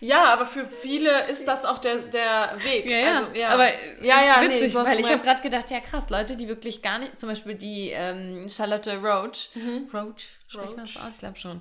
Ja, 0.00 0.32
aber 0.32 0.46
für 0.46 0.66
viele 0.66 1.28
ist 1.28 1.46
das 1.46 1.66
auch 1.66 1.78
der, 1.78 1.98
der 1.98 2.56
Weg. 2.64 2.86
Ja, 2.86 2.96
ja. 2.96 3.18
Also, 3.18 3.38
ja. 3.38 3.48
Aber 3.50 3.68
ja, 4.02 4.24
ja, 4.24 4.42
witzig, 4.42 4.74
nee, 4.74 4.80
weil 4.80 5.00
ich 5.00 5.10
habe 5.10 5.22
gerade 5.22 5.42
gedacht, 5.42 5.70
ja 5.70 5.80
krass, 5.80 6.08
Leute, 6.08 6.36
die 6.36 6.48
wirklich 6.48 6.80
gar 6.80 6.98
nicht, 6.98 7.20
zum 7.20 7.28
Beispiel 7.28 7.54
die 7.54 7.90
ähm, 7.90 8.48
Charlotte 8.48 8.96
Roach, 8.96 9.50
mhm. 9.54 9.88
Roach, 9.92 10.38
spricht 10.48 10.76
man 10.76 10.86
das 10.86 10.96
aus? 10.96 11.14
Ich 11.14 11.18
glaube 11.18 11.38
schon. 11.38 11.60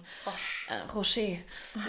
Äh, 0.70 0.92
Rocher. 0.94 1.38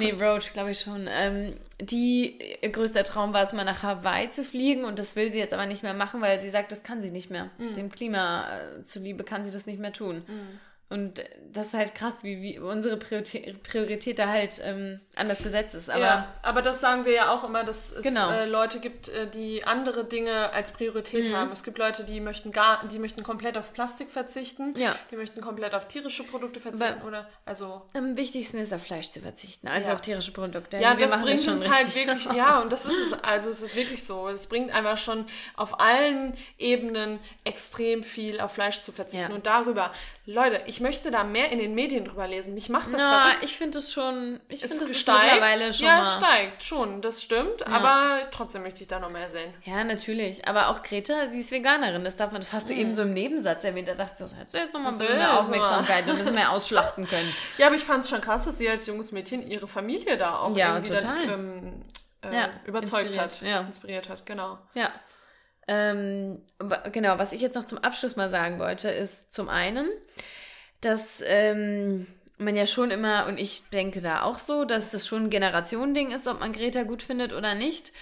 Nee, 0.00 0.12
Roach, 0.12 0.52
glaube 0.52 0.72
ich 0.72 0.80
schon. 0.80 1.08
Ähm, 1.08 1.54
die, 1.80 2.38
ihr 2.60 2.70
größter 2.70 3.04
Traum 3.04 3.32
war 3.32 3.44
es 3.44 3.52
mal 3.52 3.64
nach 3.64 3.84
Hawaii 3.84 4.28
zu 4.30 4.42
fliegen 4.42 4.84
und 4.84 4.98
das 4.98 5.14
will 5.14 5.30
sie 5.30 5.38
jetzt 5.38 5.54
aber 5.54 5.66
nicht 5.66 5.84
mehr 5.84 5.94
machen, 5.94 6.20
weil 6.20 6.40
sie 6.40 6.50
sagt, 6.50 6.72
das 6.72 6.82
kann 6.82 7.00
sie 7.00 7.12
nicht 7.12 7.30
mehr. 7.30 7.50
Mhm. 7.58 7.76
Dem 7.76 7.92
Klima 7.92 8.48
äh, 8.48 8.84
zuliebe 8.84 9.22
kann 9.22 9.44
sie 9.44 9.52
das 9.52 9.66
nicht 9.66 9.78
mehr 9.78 9.92
tun. 9.92 10.24
Mhm. 10.26 10.58
Und 10.90 11.22
das 11.52 11.68
ist 11.68 11.74
halt 11.74 11.94
krass, 11.94 12.24
wie, 12.24 12.42
wie 12.42 12.58
unsere 12.58 12.96
Priorität, 12.96 13.62
Priorität 13.62 14.18
da 14.18 14.28
halt 14.28 14.60
ähm, 14.64 15.00
anders 15.20 15.38
besetzt 15.38 15.74
ist. 15.74 15.90
Aber, 15.90 16.00
ja, 16.00 16.34
aber 16.42 16.62
das 16.62 16.80
sagen 16.80 17.04
wir 17.04 17.12
ja 17.12 17.32
auch 17.32 17.44
immer, 17.44 17.64
dass 17.64 17.92
es 17.92 18.02
genau. 18.02 18.30
äh, 18.30 18.46
Leute 18.46 18.80
gibt, 18.80 19.08
äh, 19.08 19.28
die 19.28 19.64
andere 19.64 20.04
Dinge 20.04 20.52
als 20.52 20.72
Priorität 20.72 21.26
mhm. 21.26 21.36
haben. 21.36 21.52
Es 21.52 21.62
gibt 21.62 21.78
Leute, 21.78 22.04
die 22.04 22.20
möchten 22.20 22.52
gar, 22.52 22.86
die 22.86 22.98
möchten 22.98 23.22
komplett 23.22 23.56
auf 23.56 23.72
Plastik 23.72 24.10
verzichten, 24.10 24.74
ja. 24.76 24.96
die 25.10 25.16
möchten 25.16 25.40
komplett 25.40 25.74
auf 25.74 25.86
tierische 25.88 26.24
Produkte 26.24 26.60
verzichten 26.60 27.00
aber 27.00 27.06
oder 27.06 27.28
also. 27.44 27.82
Am 27.94 28.16
wichtigsten 28.16 28.58
ist 28.58 28.72
auf 28.72 28.82
Fleisch 28.82 29.10
zu 29.10 29.20
verzichten, 29.20 29.68
als 29.68 29.88
ja. 29.88 29.94
auf 29.94 30.00
tierische 30.00 30.32
Produkte. 30.32 30.78
Ja, 30.78 30.90
also 30.90 31.06
das 31.06 31.22
bringt 31.22 31.46
das 31.46 31.54
uns 31.54 31.68
halt 31.68 31.94
wirklich, 31.94 32.24
ja, 32.36 32.60
und 32.60 32.72
das 32.72 32.86
ist 32.86 33.12
es, 33.12 33.24
also 33.24 33.50
es 33.50 33.62
ist 33.62 33.76
wirklich 33.76 34.04
so. 34.04 34.28
Es 34.28 34.46
bringt 34.46 34.72
einfach 34.72 34.96
schon 34.96 35.26
auf 35.56 35.80
allen 35.80 36.36
Ebenen 36.58 37.18
extrem 37.44 38.02
viel 38.02 38.40
auf 38.40 38.52
Fleisch 38.52 38.82
zu 38.82 38.92
verzichten. 38.92 39.32
Und 39.32 39.46
darüber, 39.46 39.92
Leute, 40.26 40.62
ich 40.66 40.80
möchte 40.80 41.10
da 41.10 41.24
mehr 41.24 41.50
in 41.50 41.58
den 41.58 41.74
Medien 41.74 42.04
drüber 42.04 42.26
lesen. 42.26 42.54
Mich 42.54 42.68
macht 42.68 42.88
das 42.88 43.00
Na, 43.00 43.22
verrückt. 43.22 43.44
ich 43.44 43.56
finde 43.56 43.78
es 43.78 43.92
schon, 43.92 44.40
ich 44.48 44.60
finde 44.60 44.84
es 44.84 44.98
mittlerweile 45.18 45.72
schon 45.72 45.86
Ja, 45.86 45.98
mal. 45.98 46.02
es 46.02 46.14
steigt 46.14 46.62
schon, 46.62 47.02
das 47.02 47.22
stimmt, 47.22 47.60
ja. 47.60 47.66
aber 47.66 48.30
trotzdem 48.30 48.62
möchte 48.62 48.82
ich 48.82 48.88
da 48.88 48.98
noch 48.98 49.10
mehr 49.10 49.30
sehen. 49.30 49.52
Ja, 49.64 49.84
natürlich, 49.84 50.46
aber 50.46 50.68
auch 50.68 50.82
Greta, 50.82 51.28
sie 51.28 51.40
ist 51.40 51.52
Veganerin, 51.52 52.04
das 52.04 52.16
darf 52.16 52.32
man, 52.32 52.40
das 52.40 52.52
hast 52.52 52.68
du 52.70 52.74
hm. 52.74 52.80
eben 52.80 52.94
so 52.94 53.02
im 53.02 53.14
Nebensatz 53.14 53.64
erwähnt, 53.64 53.88
da 53.88 53.94
dachte 53.94 54.12
ich 54.12 54.18
so, 54.18 54.58
jetzt 54.58 54.74
noch 54.74 54.80
mal 54.80 54.92
ein 54.92 54.98
bisschen 54.98 55.16
mehr 55.16 55.40
Aufmerksamkeit, 55.40 56.06
wir 56.06 56.14
müssen 56.14 56.34
mehr 56.34 56.50
ausschlachten 56.50 57.06
können. 57.06 57.34
Ja, 57.58 57.66
aber 57.66 57.76
ich 57.76 57.82
fand 57.82 58.04
es 58.04 58.10
schon 58.10 58.20
krass, 58.20 58.44
dass 58.44 58.58
sie 58.58 58.68
als 58.68 58.86
junges 58.86 59.12
Mädchen 59.12 59.46
ihre 59.46 59.68
Familie 59.68 60.16
da 60.16 60.36
auch 60.36 60.56
ja, 60.56 60.74
irgendwie 60.74 60.92
total. 60.92 61.26
Dann, 61.26 61.40
ähm, 61.40 61.84
äh, 62.22 62.34
ja, 62.34 62.50
überzeugt 62.64 63.18
hat, 63.18 63.40
ja. 63.42 63.60
inspiriert 63.60 64.08
hat, 64.08 64.26
genau. 64.26 64.58
Ja. 64.74 64.90
Ähm, 65.68 66.42
genau, 66.92 67.18
was 67.18 67.32
ich 67.32 67.40
jetzt 67.40 67.54
noch 67.54 67.64
zum 67.64 67.78
Abschluss 67.78 68.16
mal 68.16 68.30
sagen 68.30 68.58
wollte, 68.58 68.90
ist 68.90 69.32
zum 69.32 69.48
einen, 69.48 69.88
dass 70.80 71.22
ähm, 71.26 72.06
man 72.40 72.56
ja 72.56 72.66
schon 72.66 72.90
immer, 72.90 73.26
und 73.26 73.38
ich 73.38 73.68
denke 73.70 74.00
da 74.00 74.22
auch 74.22 74.38
so, 74.38 74.64
dass 74.64 74.90
das 74.90 75.06
schon 75.06 75.24
ein 75.24 75.30
Generationending 75.30 76.10
ist, 76.10 76.26
ob 76.26 76.40
man 76.40 76.52
Greta 76.52 76.82
gut 76.82 77.02
findet 77.02 77.32
oder 77.32 77.54
nicht. 77.54 77.92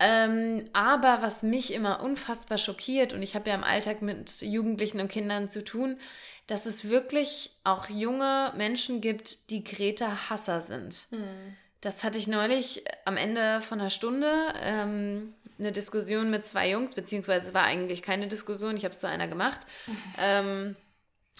Ähm, 0.00 0.64
aber 0.72 1.18
was 1.22 1.42
mich 1.42 1.72
immer 1.72 2.02
unfassbar 2.02 2.58
schockiert, 2.58 3.12
und 3.12 3.22
ich 3.22 3.34
habe 3.34 3.50
ja 3.50 3.56
im 3.56 3.64
Alltag 3.64 4.00
mit 4.00 4.42
Jugendlichen 4.42 5.00
und 5.00 5.08
Kindern 5.08 5.50
zu 5.50 5.64
tun, 5.64 5.98
dass 6.46 6.66
es 6.66 6.88
wirklich 6.88 7.52
auch 7.64 7.88
junge 7.88 8.52
Menschen 8.56 9.00
gibt, 9.00 9.50
die 9.50 9.64
Greta-Hasser 9.64 10.60
sind. 10.60 11.06
Hm. 11.10 11.56
Das 11.80 12.04
hatte 12.04 12.18
ich 12.18 12.26
neulich 12.26 12.84
am 13.04 13.16
Ende 13.16 13.60
von 13.60 13.80
einer 13.80 13.90
Stunde 13.90 14.32
ähm, 14.62 15.34
eine 15.58 15.72
Diskussion 15.72 16.30
mit 16.30 16.46
zwei 16.46 16.70
Jungs, 16.70 16.94
beziehungsweise 16.94 17.48
es 17.48 17.54
war 17.54 17.64
eigentlich 17.64 18.02
keine 18.02 18.28
Diskussion, 18.28 18.76
ich 18.76 18.84
habe 18.84 18.94
es 18.94 19.00
zu 19.00 19.08
einer 19.08 19.28
gemacht, 19.28 19.60
ähm, 20.20 20.76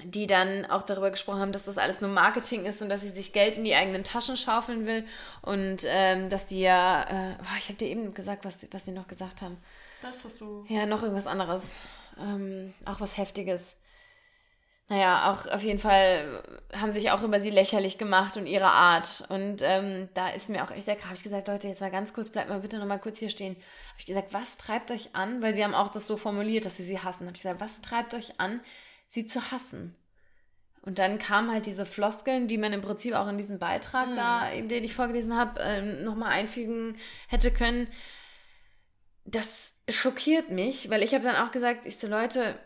die 0.05 0.27
dann 0.27 0.67
auch 0.67 0.83
darüber 0.83 1.11
gesprochen 1.11 1.41
haben, 1.41 1.53
dass 1.53 1.65
das 1.65 1.79
alles 1.79 2.01
nur 2.01 2.11
Marketing 2.11 2.65
ist 2.65 2.83
und 2.83 2.89
dass 2.89 3.03
sie 3.03 3.09
sich 3.09 3.33
Geld 3.33 3.57
in 3.57 3.65
die 3.65 3.75
eigenen 3.75 4.05
Taschen 4.05 4.37
schaufeln 4.37 4.87
will 4.87 5.05
und 5.43 5.79
ähm, 5.87 6.29
dass 6.31 6.47
die 6.47 6.61
ja, 6.61 7.03
äh, 7.03 7.59
ich 7.59 7.69
habe 7.69 7.79
dir 7.79 7.89
eben 7.89 8.15
gesagt, 8.15 8.45
was, 8.45 8.67
was 8.71 8.85
sie 8.85 8.93
noch 8.93 9.09
gesagt 9.09 9.43
haben. 9.43 9.59
Das 10.03 10.25
hast 10.25 10.41
du. 10.41 10.65
Ja, 10.69 10.87
noch 10.87 11.03
irgendwas 11.03 11.27
anderes. 11.27 11.67
Ähm, 12.19 12.73
auch 12.85 13.01
was 13.01 13.17
Heftiges 13.17 13.77
naja, 14.91 15.31
auch 15.31 15.47
auf 15.47 15.63
jeden 15.63 15.79
Fall 15.79 16.43
haben 16.75 16.93
sich 16.95 17.11
auch 17.11 17.23
über 17.23 17.43
sie 17.43 17.51
lächerlich 17.51 17.99
gemacht 17.99 18.39
und 18.39 18.47
ihre 18.47 18.71
Art. 18.71 19.23
Und 19.29 19.61
ähm, 19.61 20.09
da 20.15 20.31
ist 20.31 20.49
mir 20.49 20.65
auch 20.65 20.71
echt 20.71 20.87
krass. 20.87 21.05
Habe 21.05 21.15
ich 21.15 21.23
gesagt, 21.23 21.47
Leute, 21.47 21.69
jetzt 21.69 21.83
mal 21.83 21.91
ganz 21.91 22.15
kurz, 22.15 22.31
bleibt 22.31 22.49
mal 22.49 22.61
bitte 22.61 22.79
noch 22.79 22.87
mal 22.87 22.99
kurz 22.99 23.19
hier 23.19 23.29
stehen. 23.29 23.55
Habe 23.55 23.99
ich 23.99 24.07
gesagt, 24.07 24.33
was 24.33 24.57
treibt 24.57 24.91
euch 24.91 25.15
an? 25.15 25.43
Weil 25.43 25.55
sie 25.55 25.63
haben 25.63 25.75
auch 25.75 25.91
das 25.91 26.07
so 26.07 26.17
formuliert, 26.17 26.65
dass 26.65 26.79
sie 26.79 26.85
sie 26.85 26.99
hassen. 26.99 27.27
Habe 27.27 27.37
ich 27.37 27.43
gesagt, 27.43 27.61
was 27.61 27.83
treibt 27.83 28.15
euch 28.15 28.41
an, 28.41 28.63
sie 29.09 29.27
zu 29.27 29.51
hassen? 29.51 29.97
Und 30.83 30.99
dann 30.99 31.19
kamen 31.19 31.51
halt 31.51 31.67
diese 31.67 31.85
Floskeln, 31.85 32.47
die 32.47 32.57
man 32.57 32.73
im 32.73 32.81
Prinzip 32.81 33.15
auch 33.15 33.29
in 33.29 33.37
diesem 33.37 33.59
Beitrag 33.59 34.11
mhm. 34.11 34.17
da, 34.17 34.53
eben, 34.53 34.69
den 34.69 34.85
ich 34.85 34.95
vorgelesen 34.95 35.37
habe, 35.37 35.61
äh, 35.61 36.03
nochmal 36.03 36.31
einfügen 36.31 36.97
hätte 37.27 37.51
können. 37.51 37.89
Das 39.25 39.73
schockiert 39.89 40.51
mich, 40.51 40.89
weil 40.89 41.03
ich 41.03 41.13
habe 41.15 41.25
dann 41.25 41.37
auch 41.37 41.51
gesagt, 41.51 41.85
ich 41.85 41.99
so, 41.99 42.07
Leute, 42.07 42.59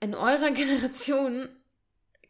in 0.00 0.14
eurer 0.14 0.50
Generation 0.52 1.48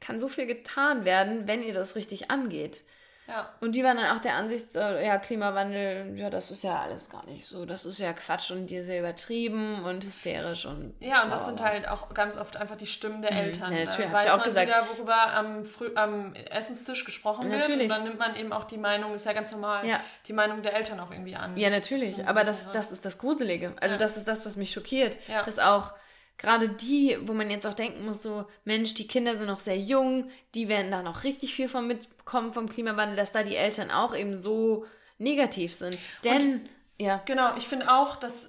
kann 0.00 0.20
so 0.20 0.28
viel 0.28 0.46
getan 0.46 1.04
werden, 1.04 1.48
wenn 1.48 1.62
ihr 1.62 1.74
das 1.74 1.96
richtig 1.96 2.30
angeht. 2.30 2.84
Ja. 3.26 3.48
Und 3.60 3.72
die 3.72 3.82
waren 3.82 3.96
dann 3.96 4.14
auch 4.16 4.20
der 4.20 4.34
Ansicht, 4.34 4.76
äh, 4.76 5.06
ja, 5.06 5.16
Klimawandel, 5.16 6.12
ja, 6.16 6.28
das 6.28 6.50
ist 6.50 6.62
ja 6.62 6.80
alles 6.80 7.08
gar 7.08 7.24
nicht 7.24 7.46
so. 7.46 7.64
Das 7.64 7.86
ist 7.86 7.98
ja 7.98 8.12
Quatsch 8.12 8.50
und 8.50 8.66
die 8.66 8.82
sehr 8.82 9.00
übertrieben 9.00 9.82
und 9.84 10.04
hysterisch 10.04 10.66
und. 10.66 10.94
Ja, 11.00 11.24
und 11.24 11.30
das 11.30 11.46
sind 11.46 11.62
halt 11.62 11.88
auch 11.88 12.12
ganz 12.12 12.36
oft 12.36 12.58
einfach 12.58 12.76
die 12.76 12.86
Stimmen 12.86 13.22
der 13.22 13.32
mhm. 13.32 13.38
Eltern. 13.38 13.72
Ja, 13.72 13.84
natürlich, 13.84 14.10
äh, 14.10 14.12
weiß 14.12 14.24
ich 14.26 14.30
auch 14.30 14.36
man 14.38 14.44
gesagt. 14.46 14.66
wieder, 14.66 14.88
worüber 14.94 15.32
am, 15.32 15.64
Früh 15.64 15.90
am 15.94 16.34
Essenstisch 16.34 17.04
gesprochen 17.04 17.48
natürlich. 17.48 17.68
wird. 17.70 17.82
Und 17.82 17.90
dann 17.90 18.04
nimmt 18.04 18.18
man 18.18 18.36
eben 18.36 18.52
auch 18.52 18.64
die 18.64 18.78
Meinung, 18.78 19.14
ist 19.14 19.24
ja 19.24 19.32
ganz 19.32 19.52
normal, 19.52 19.86
ja. 19.86 20.00
die 20.26 20.32
Meinung 20.34 20.62
der 20.62 20.74
Eltern 20.74 21.00
auch 21.00 21.10
irgendwie 21.10 21.36
an. 21.36 21.56
Ja, 21.56 21.70
natürlich. 21.70 22.18
Das 22.18 22.26
aber 22.26 22.44
das, 22.44 22.70
das 22.72 22.92
ist 22.92 23.06
das 23.06 23.16
Gruselige. 23.16 23.72
Also, 23.80 23.94
ja. 23.94 23.98
das 23.98 24.18
ist 24.18 24.28
das, 24.28 24.44
was 24.44 24.56
mich 24.56 24.70
schockiert. 24.72 25.18
Dass 25.46 25.58
auch 25.58 25.94
gerade 26.38 26.68
die, 26.68 27.16
wo 27.22 27.32
man 27.32 27.50
jetzt 27.50 27.66
auch 27.66 27.74
denken 27.74 28.04
muss, 28.04 28.22
so, 28.22 28.46
Mensch, 28.64 28.94
die 28.94 29.06
Kinder 29.06 29.36
sind 29.36 29.46
noch 29.46 29.60
sehr 29.60 29.78
jung, 29.78 30.28
die 30.54 30.68
werden 30.68 30.90
da 30.90 31.02
noch 31.02 31.24
richtig 31.24 31.54
viel 31.54 31.68
von 31.68 31.86
mitbekommen 31.86 32.52
vom 32.52 32.68
Klimawandel, 32.68 33.16
dass 33.16 33.32
da 33.32 33.42
die 33.42 33.56
Eltern 33.56 33.90
auch 33.90 34.14
eben 34.14 34.34
so 34.34 34.86
negativ 35.18 35.74
sind. 35.74 35.98
Denn 36.24 36.52
und 36.52 36.68
ja. 37.00 37.20
Genau, 37.24 37.56
ich 37.56 37.66
finde 37.66 37.92
auch, 37.92 38.16
dass, 38.16 38.48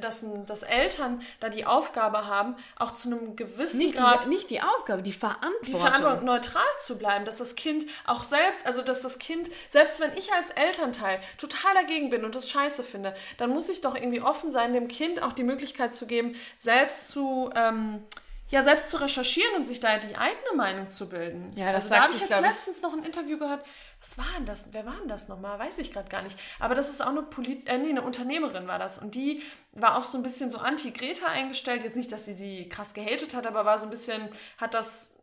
dass, 0.00 0.24
dass 0.46 0.62
Eltern 0.64 1.22
da 1.38 1.48
die 1.48 1.64
Aufgabe 1.64 2.26
haben, 2.26 2.56
auch 2.76 2.92
zu 2.94 3.08
einem 3.08 3.36
gewissen 3.36 3.78
nicht 3.78 3.94
Grad. 3.94 4.24
Die, 4.24 4.30
nicht 4.30 4.50
die 4.50 4.60
Aufgabe, 4.60 5.02
die 5.02 5.12
Verantwortung. 5.12 5.58
Die 5.64 5.72
Verantwortung, 5.72 6.24
neutral 6.24 6.62
zu 6.80 6.98
bleiben, 6.98 7.24
dass 7.24 7.36
das 7.36 7.54
Kind 7.54 7.88
auch 8.04 8.24
selbst, 8.24 8.66
also 8.66 8.82
dass 8.82 9.02
das 9.02 9.20
Kind, 9.20 9.48
selbst 9.68 10.00
wenn 10.00 10.12
ich 10.16 10.32
als 10.32 10.50
Elternteil 10.50 11.20
total 11.38 11.74
dagegen 11.74 12.10
bin 12.10 12.24
und 12.24 12.34
das 12.34 12.50
scheiße 12.50 12.82
finde, 12.82 13.14
dann 13.38 13.50
muss 13.50 13.68
ich 13.68 13.80
doch 13.80 13.94
irgendwie 13.94 14.20
offen 14.20 14.50
sein, 14.50 14.72
dem 14.72 14.88
Kind 14.88 15.22
auch 15.22 15.32
die 15.32 15.44
Möglichkeit 15.44 15.94
zu 15.94 16.06
geben, 16.06 16.34
selbst 16.58 17.10
zu. 17.10 17.50
Ähm, 17.54 18.02
ja, 18.50 18.62
selbst 18.62 18.90
zu 18.90 18.98
recherchieren 18.98 19.56
und 19.56 19.66
sich 19.66 19.80
da 19.80 19.96
die 19.96 20.16
eigene 20.16 20.54
Meinung 20.54 20.90
zu 20.90 21.08
bilden. 21.08 21.50
Ja, 21.56 21.72
das 21.72 21.84
also, 21.84 21.88
sagt 21.88 22.00
da 22.00 22.04
habe 22.04 22.14
ich 22.14 22.20
jetzt 22.20 22.40
letztens 22.40 22.82
noch 22.82 22.92
ein 22.92 23.02
Interview 23.02 23.38
gehört, 23.38 23.64
was 24.04 24.18
war 24.18 24.26
denn 24.36 24.44
das? 24.44 24.66
Wer 24.72 24.84
war 24.84 24.96
denn 25.00 25.08
das 25.08 25.28
nochmal? 25.28 25.58
Weiß 25.58 25.78
ich 25.78 25.90
gerade 25.90 26.10
gar 26.10 26.20
nicht. 26.20 26.38
Aber 26.58 26.74
das 26.74 26.90
ist 26.90 27.00
auch 27.00 27.08
eine 27.08 27.22
Polit 27.22 27.66
äh, 27.66 27.78
nee, 27.78 27.88
eine 27.88 28.02
Unternehmerin 28.02 28.68
war 28.68 28.78
das. 28.78 28.98
Und 28.98 29.14
die 29.14 29.42
war 29.72 29.96
auch 29.96 30.04
so 30.04 30.18
ein 30.18 30.22
bisschen 30.22 30.50
so 30.50 30.58
anti-Greta 30.58 31.26
eingestellt. 31.26 31.84
Jetzt 31.84 31.96
nicht, 31.96 32.12
dass 32.12 32.26
sie 32.26 32.34
sie 32.34 32.68
krass 32.68 32.92
gehatet 32.92 33.34
hat, 33.34 33.46
aber 33.46 33.64
war 33.64 33.78
so 33.78 33.86
ein 33.86 33.90
bisschen, 33.90 34.28
hat 34.58 34.74
das 34.74 35.14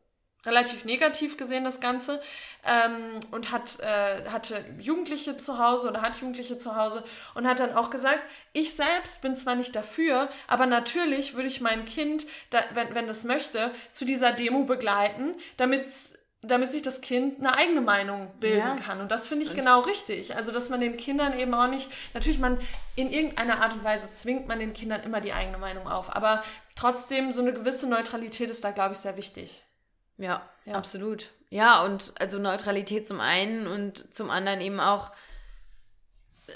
relativ 0.47 0.83
negativ 0.83 1.37
gesehen, 1.37 1.63
das 1.63 1.79
Ganze. 1.79 2.23
Ähm, 2.65 3.19
und 3.29 3.51
hat, 3.51 3.79
äh, 3.81 4.27
hatte 4.31 4.65
Jugendliche 4.79 5.37
zu 5.37 5.59
Hause 5.59 5.89
oder 5.89 6.01
hat 6.01 6.15
Jugendliche 6.15 6.57
zu 6.57 6.75
Hause 6.75 7.03
und 7.35 7.47
hat 7.47 7.59
dann 7.59 7.75
auch 7.75 7.91
gesagt, 7.91 8.21
ich 8.51 8.73
selbst 8.73 9.21
bin 9.21 9.35
zwar 9.35 9.53
nicht 9.53 9.75
dafür, 9.75 10.27
aber 10.47 10.65
natürlich 10.65 11.35
würde 11.35 11.49
ich 11.49 11.61
mein 11.61 11.85
Kind, 11.85 12.25
da, 12.49 12.63
wenn, 12.73 12.95
wenn 12.95 13.05
das 13.05 13.25
möchte, 13.25 13.71
zu 13.91 14.05
dieser 14.05 14.31
Demo 14.31 14.63
begleiten, 14.63 15.35
damit 15.57 15.85
damit 16.43 16.71
sich 16.71 16.81
das 16.81 17.01
Kind 17.01 17.39
eine 17.39 17.55
eigene 17.55 17.81
Meinung 17.81 18.31
bilden 18.39 18.57
ja. 18.57 18.77
kann. 18.77 18.99
Und 18.99 19.11
das 19.11 19.27
finde 19.27 19.45
ich 19.45 19.53
genau 19.53 19.81
richtig. 19.81 20.35
Also, 20.35 20.51
dass 20.51 20.69
man 20.69 20.81
den 20.81 20.97
Kindern 20.97 21.37
eben 21.37 21.53
auch 21.53 21.67
nicht, 21.67 21.91
natürlich, 22.13 22.39
man 22.39 22.57
in 22.95 23.11
irgendeiner 23.11 23.61
Art 23.61 23.73
und 23.73 23.83
Weise 23.83 24.11
zwingt 24.13 24.47
man 24.47 24.59
den 24.59 24.73
Kindern 24.73 25.03
immer 25.03 25.21
die 25.21 25.33
eigene 25.33 25.59
Meinung 25.59 25.87
auf. 25.87 26.15
Aber 26.15 26.43
trotzdem, 26.75 27.31
so 27.31 27.41
eine 27.41 27.53
gewisse 27.53 27.87
Neutralität 27.87 28.49
ist 28.49 28.63
da, 28.63 28.71
glaube 28.71 28.93
ich, 28.93 28.99
sehr 28.99 29.17
wichtig. 29.17 29.63
Ja, 30.17 30.49
ja, 30.65 30.75
absolut. 30.75 31.29
Ja, 31.49 31.83
und 31.83 32.13
also 32.19 32.39
Neutralität 32.39 33.07
zum 33.07 33.19
einen 33.19 33.67
und 33.67 34.13
zum 34.15 34.31
anderen 34.31 34.61
eben 34.61 34.79
auch 34.79 35.11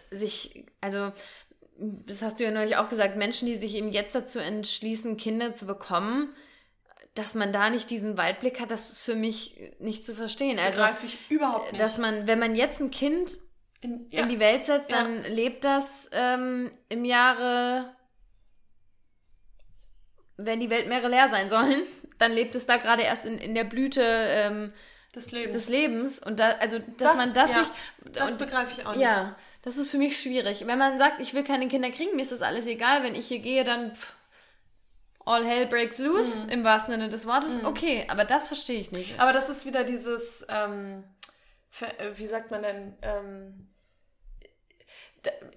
sich, 0.10 0.66
also 0.82 1.12
das 1.78 2.22
hast 2.22 2.40
du 2.40 2.44
ja 2.44 2.52
neulich 2.52 2.78
auch 2.78 2.90
gesagt, 2.90 3.18
Menschen, 3.18 3.46
die 3.46 3.56
sich 3.56 3.76
eben 3.76 3.90
jetzt 3.90 4.16
dazu 4.16 4.40
entschließen, 4.40 5.18
Kinder 5.18 5.54
zu 5.54 5.66
bekommen, 5.66 6.34
dass 7.16 7.34
man 7.34 7.54
da 7.54 7.70
nicht 7.70 7.90
diesen 7.90 8.18
Weitblick 8.18 8.60
hat, 8.60 8.72
das 8.72 8.92
ist 8.92 9.04
für 9.04 9.16
mich 9.16 9.72
nicht 9.80 10.06
zu 10.06 10.14
verstehen. 10.14 10.58
Das 10.58 10.78
also, 10.78 11.06
ich 11.06 11.18
überhaupt 11.32 11.72
nicht. 11.72 11.82
Dass 11.82 11.98
man, 11.98 12.28
wenn 12.28 12.40
man 12.40 12.56
jetzt 12.56 12.82
ein 12.82 12.92
Kind 12.92 13.38
in, 13.80 14.08
ja. 14.10 14.22
in 14.22 14.30
die 14.30 14.42
Welt 14.42 14.66
setzt, 14.66 14.92
dann 14.92 15.24
ja. 15.24 15.30
lebt 15.30 15.64
das 15.64 16.10
ähm, 16.12 16.72
im 16.90 17.06
Jahre, 17.06 17.96
wenn 20.36 20.60
die 20.60 20.70
Weltmeere 20.70 21.08
leer 21.08 21.30
sein 21.32 21.50
sollen, 21.50 21.84
dann 22.18 22.34
lebt 22.34 22.54
es 22.54 22.66
da 22.66 22.76
gerade 22.78 23.04
erst 23.04 23.26
in, 23.26 23.38
in 23.38 23.56
der 23.56 23.64
Blüte 23.64 24.04
ähm, 24.04 24.74
des, 25.16 25.32
Lebens. 25.32 25.54
des 25.54 25.70
Lebens. 25.70 26.20
Und 26.20 26.42
da, 26.42 26.50
also, 26.60 26.80
dass 26.80 27.14
das, 27.14 27.16
man 27.16 27.34
das 27.34 27.50
ja, 27.50 27.60
nicht. 27.60 27.72
Das 28.12 28.38
begreife 28.38 28.74
ich 28.78 28.86
auch 28.86 28.92
nicht. 28.92 29.02
Ja, 29.02 29.38
das 29.62 29.78
ist 29.78 29.90
für 29.90 29.98
mich 29.98 30.20
schwierig. 30.20 30.68
Wenn 30.68 30.78
man 30.78 31.00
sagt, 31.00 31.22
ich 31.22 31.34
will 31.34 31.46
keine 31.46 31.70
Kinder 31.70 31.92
kriegen, 31.92 32.18
mir 32.18 32.24
ist 32.24 32.34
das 32.34 32.42
alles 32.42 32.68
egal, 32.68 33.04
wenn 33.04 33.16
ich 33.16 33.30
hier 33.30 33.40
gehe, 33.40 33.64
dann. 33.64 33.96
Pff, 33.96 34.15
all 35.26 35.44
hell 35.44 35.66
breaks 35.66 35.98
loose, 35.98 36.46
mhm. 36.46 36.50
im 36.50 36.64
wahrsten 36.64 36.94
Sinne 36.94 37.10
des 37.10 37.26
Wortes. 37.26 37.58
Mhm. 37.58 37.66
Okay, 37.66 38.06
aber 38.08 38.24
das 38.24 38.48
verstehe 38.48 38.80
ich 38.80 38.92
nicht. 38.92 39.20
Aber 39.20 39.34
das 39.34 39.50
ist 39.50 39.66
wieder 39.66 39.84
dieses, 39.84 40.46
ähm, 40.50 41.04
wie 42.16 42.28
sagt 42.28 42.52
man 42.52 42.62
denn, 42.62 42.98
ähm, 43.02 43.68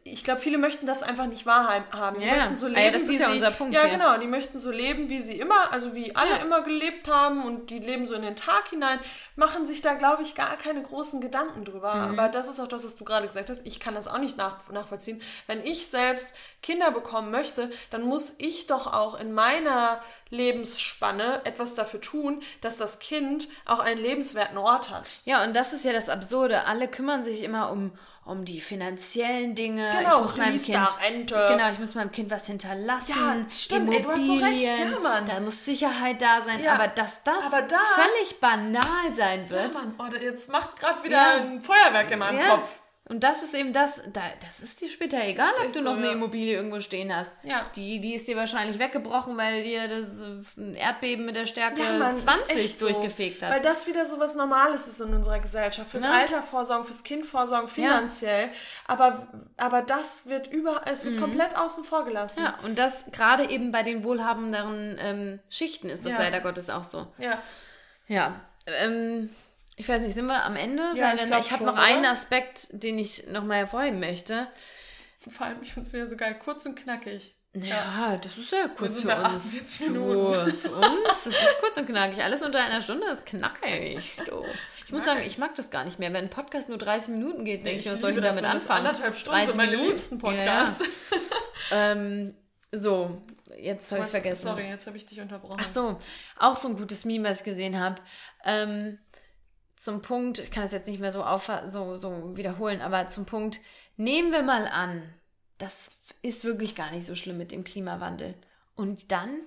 ich 0.05 0.25
glaube, 0.25 0.41
viele 0.41 0.59
möchten 0.59 0.87
das 0.87 1.03
einfach 1.03 1.27
nicht 1.27 1.47
wahrhaben. 1.47 2.21
Die 2.21 2.27
ja. 2.27 2.37
möchten 2.37 2.57
so 2.57 2.67
leben, 2.67 2.81
ah, 2.81 2.85
ja, 2.85 2.91
das 2.91 3.03
ist 3.03 3.21
ja 3.21 3.27
sie, 3.27 3.35
unser 3.35 3.51
Punkt. 3.51 3.75
Ja, 3.75 3.83
hier. 3.83 3.93
genau. 3.93 4.19
Die 4.19 4.27
möchten 4.27 4.59
so 4.59 4.71
leben, 4.71 5.11
wie 5.11 5.21
sie 5.21 5.39
immer, 5.39 5.73
also 5.73 5.95
wie 5.95 6.15
alle 6.17 6.31
ja. 6.31 6.37
immer 6.37 6.63
gelebt 6.63 7.09
haben 7.09 7.45
und 7.45 7.71
die 7.71 7.79
leben 7.79 8.07
so 8.07 8.15
in 8.15 8.23
den 8.23 8.37
Tag 8.37 8.69
hinein, 8.69 8.99
machen 9.37 9.67
sich 9.67 9.83
da, 9.83 9.95
glaube 9.95 10.23
ich, 10.23 10.35
gar 10.35 10.57
keine 10.57 10.83
großen 10.83 11.21
Gedanken 11.21 11.65
drüber. 11.65 11.95
Mhm. 11.95 12.19
Aber 12.19 12.29
das 12.29 12.49
ist 12.49 12.61
auch 12.61 12.69
das, 12.69 12.85
was 12.85 12.97
du 12.97 13.05
gerade 13.05 13.27
gesagt 13.27 13.51
hast. 13.51 13.67
Ich 13.67 13.81
kann 13.81 13.95
das 13.95 14.09
auch 14.09 14.19
nicht 14.19 14.37
nach, 14.37 14.69
nachvollziehen. 14.71 15.21
Wenn 15.47 15.65
ich 15.65 15.89
selbst 15.89 16.35
Kinder 16.63 16.91
bekommen 16.91 17.31
möchte, 17.31 17.71
dann 17.91 18.03
muss 18.03 18.35
ich 18.39 18.67
doch 18.67 18.93
auch 18.93 19.19
in 19.19 19.33
meiner 19.33 20.01
Lebensspanne 20.31 21.43
etwas 21.45 21.75
dafür 21.75 22.01
tun, 22.01 22.43
dass 22.61 22.77
das 22.77 22.99
Kind 22.99 23.49
auch 23.65 23.81
einen 23.81 24.01
lebenswerten 24.01 24.59
Ort 24.59 24.91
hat. 24.91 25.05
Ja, 25.25 25.45
und 25.45 25.55
das 25.55 25.73
ist 25.73 25.85
ja 25.85 25.93
das 25.93 26.09
Absurde. 26.09 26.67
Alle 26.67 26.89
kümmern 26.89 27.25
sich 27.25 27.43
immer 27.43 27.71
um 27.71 27.93
um 28.29 28.45
die 28.45 28.61
finanziellen 28.61 29.55
Dinge. 29.55 29.91
Genau, 29.99 30.17
ich 30.17 30.23
muss 30.23 30.37
meinem 30.37 30.63
Kind, 30.63 31.03
Rente. 31.03 31.47
Genau, 31.51 31.71
ich 31.71 31.79
muss 31.79 31.95
meinem 31.95 32.13
Kind 32.13 32.31
was 32.31 32.47
hinterlassen. 32.47 33.15
Ja, 33.17 33.47
stimmt, 33.51 33.95
Immobilien, 33.95 34.21
ey, 34.21 34.27
so 34.27 34.45
recht. 34.45 35.03
Ja. 35.03 35.21
Da 35.23 35.41
muss 35.41 35.65
Sicherheit 35.65 36.21
da 36.21 36.43
sein. 36.43 36.63
Ja, 36.63 36.75
aber 36.75 36.89
dass 36.89 37.25
das 37.25 37.47
aber 37.47 37.63
da, 37.63 37.79
völlig 37.95 38.39
banal 38.39 39.15
sein 39.15 39.49
wird. 39.49 39.73
Ja, 39.73 39.81
Mann, 39.97 40.13
oh, 40.13 40.17
jetzt 40.23 40.51
macht 40.51 40.79
gerade 40.79 41.03
wieder 41.05 41.37
ein 41.37 41.63
Feuerwerk 41.63 42.11
in 42.11 42.19
meinem 42.19 42.47
Kopf. 42.51 42.69
Und 43.09 43.25
das 43.25 43.43
ist 43.43 43.55
eben 43.55 43.73
das, 43.73 44.03
da, 44.13 44.21
das 44.47 44.61
ist 44.61 44.81
dir 44.81 44.89
später 44.89 45.19
egal, 45.25 45.49
ob 45.65 45.73
du 45.73 45.81
noch 45.81 45.95
so, 45.95 45.99
eine 45.99 46.11
Immobilie 46.11 46.55
irgendwo 46.55 46.79
stehen 46.81 47.15
hast. 47.15 47.31
Ja. 47.43 47.67
Die, 47.75 48.01
die 48.01 48.15
ist 48.15 48.29
dir 48.29 48.37
wahrscheinlich 48.37 48.79
weggebrochen, 48.79 49.37
weil 49.39 49.63
dir 49.63 49.89
das 49.89 50.21
äh, 50.59 50.75
Erdbeben 50.79 51.25
mit 51.25 51.35
der 51.35 51.47
Stärke 51.47 51.83
ja, 51.83 51.99
Mann, 51.99 52.17
20 52.17 52.79
durchgefegt 52.79 53.41
so. 53.41 53.47
hat. 53.47 53.55
Weil 53.55 53.63
das 53.63 53.87
wieder 53.87 54.05
so 54.05 54.21
was 54.21 54.35
Normales 54.35 54.87
ist 54.87 55.01
in 55.01 55.15
unserer 55.15 55.39
Gesellschaft. 55.39 55.91
Fürs 55.91 56.05
ja. 56.05 56.13
Alter 56.13 56.43
vorsorgen, 56.43 56.85
fürs 56.85 57.03
Kind 57.03 57.25
vorsorgen, 57.25 57.69
finanziell. 57.69 58.49
Ja. 58.49 58.53
Aber, 58.87 59.29
aber 59.57 59.81
das 59.81 60.27
wird 60.27 60.49
über, 60.49 60.83
es 60.85 61.05
wird 61.05 61.17
mhm. 61.17 61.21
komplett 61.21 61.57
außen 61.57 61.85
vor 61.85 62.05
gelassen. 62.05 62.41
Ja, 62.43 62.59
und 62.63 62.79
das 62.79 63.07
gerade 63.11 63.49
eben 63.49 63.73
bei 63.73 63.83
den 63.83 64.05
wohlhabenderen 64.05 64.99
ähm, 65.01 65.41
Schichten 65.49 65.89
ist 65.89 66.05
das 66.05 66.13
leider 66.13 66.41
Gottes 66.41 66.69
auch 66.69 66.85
so. 66.85 67.07
Ja. 67.17 67.41
Ja. 68.07 68.41
Ähm, 68.67 69.31
ich 69.79 69.89
weiß 69.89 70.03
nicht, 70.03 70.15
sind 70.15 70.27
wir 70.27 70.45
am 70.45 70.57
Ende? 70.57 70.83
Ja, 70.95 71.13
Weil 71.13 71.41
ich, 71.41 71.47
ich 71.47 71.53
habe 71.53 71.65
noch 71.65 71.75
oder? 71.75 71.83
einen 71.83 72.05
Aspekt, 72.05 72.69
den 72.73 72.99
ich 72.99 73.29
noch 73.29 73.45
mal 73.45 73.59
hervorheben 73.59 74.01
möchte. 74.01 74.49
Vor 75.31 75.47
allem, 75.47 75.63
ich 75.63 75.73
finde 75.73 75.87
es 75.87 75.93
wieder 75.93 76.07
so 76.07 76.17
geil, 76.17 76.37
kurz 76.43 76.67
und 76.67 76.75
knackig. 76.75 77.37
Ja, 77.55 77.63
ja. 77.63 78.17
das 78.17 78.37
ist 78.39 78.53
ja 78.53 78.69
kurz 78.69 79.01
für 79.01 79.15
uns. 79.17 79.53
Du, 79.53 79.65
für 79.65 80.71
uns, 80.73 81.25
das 81.25 81.27
ist 81.27 81.61
kurz 81.61 81.77
und 81.77 81.87
knackig. 81.87 82.23
Alles 82.23 82.43
unter 82.43 82.63
einer 82.63 82.83
Stunde 82.83 83.07
ist 83.07 83.25
knackig. 83.25 84.17
Du. 84.27 84.45
Ich 84.87 84.93
muss 84.93 85.05
sagen, 85.05 85.21
ich 85.27 85.39
mag 85.39 85.55
das 85.55 85.71
gar 85.71 85.85
nicht 85.85 85.99
mehr. 85.99 86.13
Wenn 86.13 86.25
ein 86.25 86.31
Podcast 86.31 86.69
nur 86.69 86.79
30 86.79 87.09
Minuten 87.09 87.45
geht, 87.45 87.65
denke 87.65 87.81
ich, 87.81 87.91
was 87.91 88.01
soll 88.01 88.11
ich 88.11 88.21
damit 88.21 88.45
anfangen? 88.45 88.87
Anderthalb 88.87 89.17
Stunden 89.17 89.39
30 89.39 89.51
so 89.51 89.57
meine 89.57 89.71
Minuten? 89.73 89.91
liebsten 89.91 90.19
Podcasts. 90.19 90.81
Ja. 91.71 91.93
ähm, 91.93 92.35
so, 92.73 93.23
jetzt 93.57 93.93
habe 93.93 94.03
ich 94.03 94.09
vergessen. 94.09 94.47
Sorry, 94.47 94.69
jetzt 94.69 94.87
habe 94.87 94.97
ich 94.97 95.07
dich 95.07 95.21
unterbrochen. 95.21 95.61
Ach 95.61 95.67
so, 95.67 95.99
auch 96.39 96.57
so 96.57 96.69
ein 96.69 96.77
gutes 96.77 97.05
Meme, 97.05 97.29
was 97.29 97.39
ich 97.39 97.45
gesehen 97.45 97.79
habe. 97.79 97.97
Ähm, 98.45 98.99
zum 99.79 100.03
Punkt, 100.03 100.41
ich 100.41 100.51
kann 100.51 100.65
das 100.65 100.73
jetzt 100.73 100.89
nicht 100.89 101.01
mehr 101.01 101.13
so, 101.13 101.23
auf, 101.23 101.51
so, 101.67 101.97
so 101.97 102.37
wiederholen, 102.37 102.83
aber 102.83 103.09
zum 103.09 103.25
Punkt, 103.27 103.61
nehmen 103.97 104.33
wir 104.33 104.43
mal 104.43 104.67
an, 104.67 105.03
das 105.57 105.93
ist 106.21 106.45
wirklich 106.45 106.75
gar 106.75 106.91
nicht 106.91 107.07
so 107.07 107.15
schlimm 107.15 107.39
mit 107.39 107.53
dem 107.53 107.65
Klimawandel. 107.65 108.35
Und 108.75 109.13
dann 109.13 109.41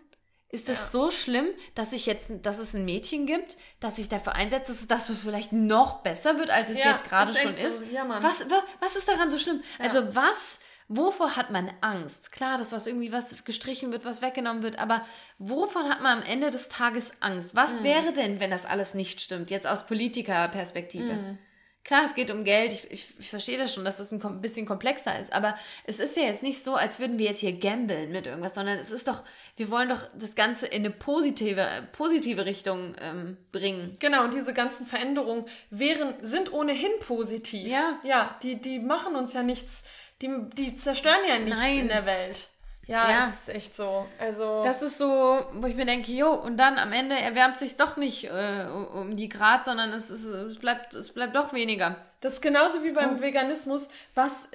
ist 0.49 0.69
es 0.69 0.79
ja. 0.79 0.89
so 0.91 1.11
schlimm, 1.11 1.47
dass 1.75 1.91
ich 1.93 2.05
jetzt, 2.05 2.29
dass 2.43 2.59
es 2.59 2.73
ein 2.73 2.85
Mädchen 2.85 3.25
gibt, 3.25 3.57
das 3.81 3.97
sich 3.97 4.09
dafür 4.09 4.33
einsetzt, 4.33 4.69
dass 4.69 4.79
es 4.81 4.87
das 4.87 5.09
vielleicht 5.09 5.51
noch 5.51 6.01
besser 6.01 6.37
wird, 6.37 6.49
als 6.49 6.69
es 6.69 6.79
ja, 6.79 6.91
jetzt 6.91 7.05
gerade 7.05 7.33
schon 7.33 7.55
ist. 7.55 7.77
So. 7.77 7.83
Ja, 7.91 8.07
was, 8.21 8.45
was 8.79 8.95
ist 8.95 9.07
daran 9.07 9.31
so 9.31 9.37
schlimm? 9.37 9.61
Also 9.79 10.15
was 10.15 10.59
wovor 10.95 11.35
hat 11.35 11.51
man 11.51 11.71
Angst? 11.81 12.31
Klar, 12.31 12.57
dass 12.57 12.71
was 12.71 12.87
irgendwie 12.87 13.11
was 13.11 13.43
gestrichen 13.43 13.91
wird, 13.91 14.05
was 14.05 14.21
weggenommen 14.21 14.63
wird, 14.63 14.79
aber 14.79 15.05
wovon 15.39 15.89
hat 15.89 16.01
man 16.01 16.19
am 16.19 16.23
Ende 16.23 16.49
des 16.49 16.69
Tages 16.69 17.21
Angst? 17.21 17.55
Was 17.55 17.79
mhm. 17.79 17.83
wäre 17.83 18.13
denn, 18.13 18.39
wenn 18.39 18.51
das 18.51 18.65
alles 18.65 18.93
nicht 18.93 19.21
stimmt, 19.21 19.49
jetzt 19.49 19.67
aus 19.67 19.85
Politikerperspektive? 19.87 21.13
Mhm. 21.13 21.37
Klar, 21.83 22.03
es 22.05 22.13
geht 22.13 22.29
um 22.29 22.43
Geld. 22.43 22.73
Ich, 22.73 22.91
ich, 22.91 23.13
ich, 23.17 23.29
verstehe 23.29 23.57
das 23.57 23.73
schon, 23.73 23.83
dass 23.83 23.95
das 23.95 24.11
ein 24.11 24.41
bisschen 24.41 24.67
komplexer 24.67 25.19
ist. 25.19 25.33
Aber 25.33 25.55
es 25.83 25.99
ist 25.99 26.15
ja 26.15 26.23
jetzt 26.23 26.43
nicht 26.43 26.63
so, 26.63 26.75
als 26.75 26.99
würden 26.99 27.17
wir 27.17 27.25
jetzt 27.25 27.39
hier 27.39 27.57
gambeln 27.57 28.11
mit 28.11 28.27
irgendwas, 28.27 28.53
sondern 28.53 28.77
es 28.77 28.91
ist 28.91 29.07
doch, 29.07 29.23
wir 29.57 29.71
wollen 29.71 29.89
doch 29.89 30.05
das 30.15 30.35
Ganze 30.35 30.67
in 30.67 30.85
eine 30.85 30.91
positive, 30.91 31.65
positive 31.91 32.45
Richtung 32.45 32.95
ähm, 33.01 33.35
bringen. 33.51 33.97
Genau, 33.99 34.25
und 34.25 34.35
diese 34.35 34.53
ganzen 34.53 34.85
Veränderungen 34.85 35.45
wären, 35.71 36.13
sind 36.21 36.53
ohnehin 36.53 36.91
positiv. 36.99 37.67
Ja. 37.67 37.99
Ja, 38.03 38.37
die, 38.43 38.61
die 38.61 38.77
machen 38.77 39.15
uns 39.15 39.33
ja 39.33 39.41
nichts, 39.41 39.83
die, 40.21 40.29
die 40.55 40.75
zerstören 40.75 41.21
ja 41.27 41.39
nichts 41.39 41.59
Nein. 41.59 41.79
in 41.79 41.87
der 41.87 42.05
Welt. 42.05 42.47
Ja, 42.87 43.09
ja, 43.09 43.27
ist 43.27 43.49
echt 43.49 43.75
so. 43.75 44.07
Also 44.19 44.63
das 44.63 44.81
ist 44.81 44.97
so, 44.97 45.45
wo 45.53 45.67
ich 45.67 45.75
mir 45.75 45.85
denke, 45.85 46.11
jo, 46.11 46.33
und 46.33 46.57
dann 46.57 46.77
am 46.77 46.91
Ende 46.91 47.15
erwärmt 47.15 47.59
sich 47.59 47.77
doch 47.77 47.95
nicht 47.95 48.25
äh, 48.25 48.65
um 48.93 49.15
die 49.15 49.29
Grad, 49.29 49.65
sondern 49.65 49.93
es, 49.93 50.09
ist, 50.09 50.25
es, 50.25 50.57
bleibt, 50.59 50.93
es 50.93 51.09
bleibt 51.09 51.35
doch 51.35 51.53
weniger. 51.53 51.95
Das 52.21 52.33
ist 52.33 52.41
genauso 52.41 52.83
wie 52.83 52.91
beim 52.91 53.17
oh. 53.17 53.21
Veganismus. 53.21 53.89
Was, 54.13 54.47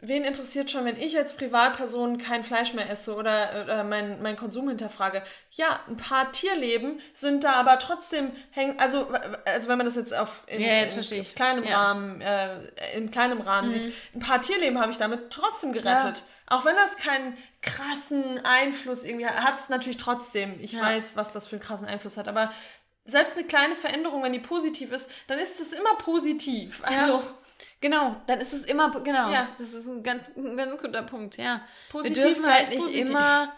wen 0.00 0.24
interessiert 0.24 0.70
schon, 0.70 0.86
wenn 0.86 0.96
ich 0.96 1.16
als 1.16 1.36
Privatperson 1.36 2.16
kein 2.16 2.44
Fleisch 2.44 2.72
mehr 2.72 2.88
esse 2.90 3.14
oder, 3.14 3.62
oder 3.62 3.84
meinen 3.84 4.22
mein 4.22 4.36
Konsum 4.36 4.68
hinterfrage? 4.68 5.22
Ja, 5.50 5.80
ein 5.86 5.98
paar 5.98 6.32
Tierleben 6.32 7.00
sind 7.12 7.44
da 7.44 7.52
aber 7.52 7.78
trotzdem 7.78 8.32
hängen, 8.50 8.80
also, 8.80 9.12
also 9.44 9.68
wenn 9.68 9.76
man 9.76 9.86
das 9.86 9.96
jetzt 9.96 10.14
auf 10.14 10.44
in, 10.46 10.62
ja, 10.62 10.76
jetzt 10.76 11.12
in, 11.12 11.18
in 11.18 11.24
kleinem 11.34 11.64
ja. 11.64 11.78
Rahmen, 11.78 12.20
äh, 12.22 12.96
in 12.96 13.10
kleinem 13.10 13.42
Rahmen 13.42 13.68
mhm. 13.68 13.74
sieht, 13.74 13.94
ein 14.14 14.20
paar 14.20 14.40
Tierleben 14.40 14.80
habe 14.80 14.90
ich 14.90 14.98
damit 14.98 15.30
trotzdem 15.30 15.74
gerettet. 15.74 16.16
Ja. 16.16 16.22
Auch 16.46 16.64
wenn 16.64 16.76
das 16.76 16.96
keinen 16.96 17.36
krassen 17.62 18.44
Einfluss 18.44 19.04
irgendwie 19.04 19.26
hat, 19.26 19.42
hat 19.42 19.58
es 19.60 19.68
natürlich 19.68 19.96
trotzdem. 19.96 20.58
Ich 20.60 20.78
weiß, 20.78 21.16
was 21.16 21.32
das 21.32 21.46
für 21.46 21.56
einen 21.56 21.62
krassen 21.62 21.86
Einfluss 21.86 22.16
hat, 22.16 22.28
aber 22.28 22.50
selbst 23.04 23.36
eine 23.36 23.46
kleine 23.46 23.76
Veränderung, 23.76 24.22
wenn 24.22 24.32
die 24.32 24.38
positiv 24.38 24.92
ist, 24.92 25.10
dann 25.26 25.38
ist 25.38 25.60
es 25.60 25.72
immer 25.72 25.94
positiv. 25.96 26.82
Also. 26.84 27.18
Ja. 27.18 27.22
Genau, 27.80 28.16
dann 28.26 28.40
ist 28.40 28.54
es 28.54 28.64
immer, 28.64 28.90
genau, 29.02 29.30
ja. 29.30 29.48
das 29.58 29.74
ist 29.74 29.86
ein 29.88 30.02
ganz, 30.02 30.30
ein 30.34 30.56
ganz 30.56 30.80
guter 30.80 31.02
Punkt, 31.02 31.36
ja. 31.36 31.60
Positiv 31.90 32.16
Wir 32.16 32.24
dürfen 32.24 32.46
halt 32.46 32.70
nicht 32.70 32.78
positiv. 32.78 33.10
immer, 33.10 33.52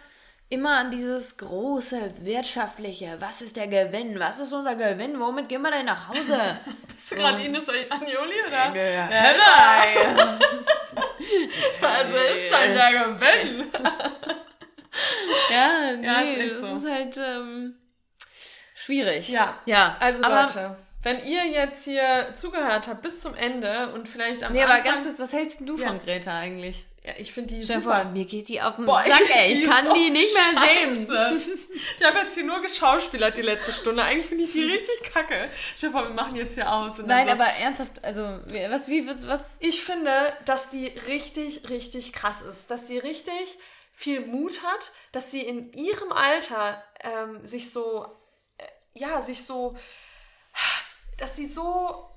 immer 0.48 0.78
an 0.78 0.90
dieses 0.90 1.36
große 1.36 2.12
wirtschaftliche, 2.22 3.16
was 3.20 3.40
ist 3.40 3.56
der 3.56 3.68
Gewinn, 3.68 4.18
was 4.18 4.40
ist 4.40 4.52
unser 4.52 4.74
Gewinn, 4.74 5.20
womit 5.20 5.48
gehen 5.48 5.62
wir 5.62 5.70
denn 5.70 5.86
nach 5.86 6.08
Hause? 6.08 6.58
Bist 6.92 7.12
du 7.12 7.16
gerade 7.16 7.40
Ines 7.40 7.68
Agnoli, 7.68 8.34
oder? 8.48 8.74
Ja, 8.74 9.08
ja. 9.08 9.08
also 11.82 12.16
ist 12.16 12.52
dann 12.52 12.74
der 12.74 12.90
Gewinn. 13.04 13.70
ja, 15.52 15.96
nee, 15.96 16.04
ja, 16.04 16.20
ist 16.20 16.52
das 16.54 16.60
so. 16.62 16.76
ist 16.76 16.86
halt, 16.90 17.16
ähm, 17.16 17.76
schwierig. 18.86 19.28
Ja. 19.28 19.58
Ja. 19.66 19.96
Also 20.00 20.24
aber, 20.24 20.42
Leute, 20.42 20.76
wenn 21.02 21.24
ihr 21.24 21.44
jetzt 21.46 21.84
hier 21.84 22.30
zugehört 22.34 22.88
habt 22.88 23.02
bis 23.02 23.20
zum 23.20 23.34
Ende 23.34 23.92
und 23.92 24.08
vielleicht 24.08 24.42
am 24.42 24.52
Nee, 24.52 24.62
Anfang, 24.62 24.80
aber 24.80 24.88
ganz 24.88 25.04
kurz, 25.04 25.18
was 25.18 25.32
hältst 25.32 25.60
du 25.60 25.76
ja. 25.76 25.88
von 25.88 26.00
Greta 26.00 26.36
eigentlich? 26.38 26.86
Ja, 27.04 27.12
ich 27.18 27.32
finde 27.32 27.54
die 27.54 27.62
Stell 27.62 27.80
super. 27.80 28.02
Vor, 28.02 28.10
mir 28.10 28.24
geht 28.24 28.48
die 28.48 28.60
auf 28.60 28.74
den 28.74 28.86
Boah, 28.86 29.00
Sack, 29.06 29.22
ey. 29.32 29.52
Ich 29.52 29.70
kann 29.70 29.94
die 29.94 30.10
nicht 30.10 30.34
mehr 30.34 30.42
scheiße. 30.42 31.06
sehen. 31.06 31.58
ich 32.00 32.04
habe 32.04 32.18
jetzt 32.18 32.34
hier 32.34 32.44
nur 32.44 32.60
geschauspielert 32.60 33.36
die 33.36 33.42
letzte 33.42 33.70
Stunde. 33.70 34.02
Eigentlich 34.02 34.26
finde 34.26 34.42
ich 34.42 34.52
die 34.52 34.64
richtig 34.64 35.12
kacke. 35.14 35.48
Stell 35.76 35.92
vor, 35.92 36.02
wir 36.02 36.14
machen 36.14 36.34
jetzt 36.34 36.54
hier 36.54 36.72
aus. 36.72 36.98
Nein, 36.98 37.28
so. 37.28 37.32
aber 37.34 37.44
ernsthaft, 37.44 38.04
also, 38.04 38.22
was, 38.70 38.88
wie, 38.88 39.06
was, 39.06 39.28
was? 39.28 39.56
Ich 39.60 39.84
finde, 39.84 40.32
dass 40.46 40.70
die 40.70 40.88
richtig, 41.06 41.68
richtig 41.68 42.12
krass 42.12 42.42
ist. 42.42 42.72
Dass 42.72 42.88
sie 42.88 42.98
richtig 42.98 43.58
viel 43.92 44.26
Mut 44.26 44.64
hat, 44.64 44.90
dass 45.12 45.30
sie 45.30 45.42
in 45.42 45.72
ihrem 45.74 46.10
Alter 46.10 46.82
ähm, 47.04 47.46
sich 47.46 47.70
so 47.70 48.06
ja, 48.96 49.22
sich 49.22 49.44
so, 49.44 49.76
dass 51.18 51.36
sie 51.36 51.46
so, 51.46 52.08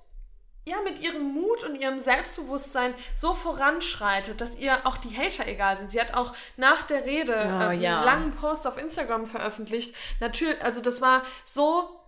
ja, 0.65 0.77
mit 0.83 0.99
ihrem 0.99 1.33
Mut 1.33 1.63
und 1.63 1.75
ihrem 1.75 1.99
Selbstbewusstsein 1.99 2.93
so 3.15 3.33
voranschreitet, 3.33 4.39
dass 4.41 4.59
ihr 4.59 4.85
auch 4.85 4.97
die 4.97 5.15
Hater 5.15 5.47
egal 5.47 5.77
sind. 5.77 5.91
Sie 5.91 5.99
hat 5.99 6.13
auch 6.13 6.33
nach 6.57 6.83
der 6.83 7.05
Rede 7.05 7.33
oh, 7.33 7.71
äh, 7.71 7.75
ja. 7.75 7.97
einen 7.97 8.05
langen 8.05 8.31
Post 8.31 8.67
auf 8.67 8.77
Instagram 8.77 9.25
veröffentlicht. 9.25 9.95
Natürlich, 10.19 10.61
also 10.61 10.81
das 10.81 11.01
war 11.01 11.23
so 11.45 11.99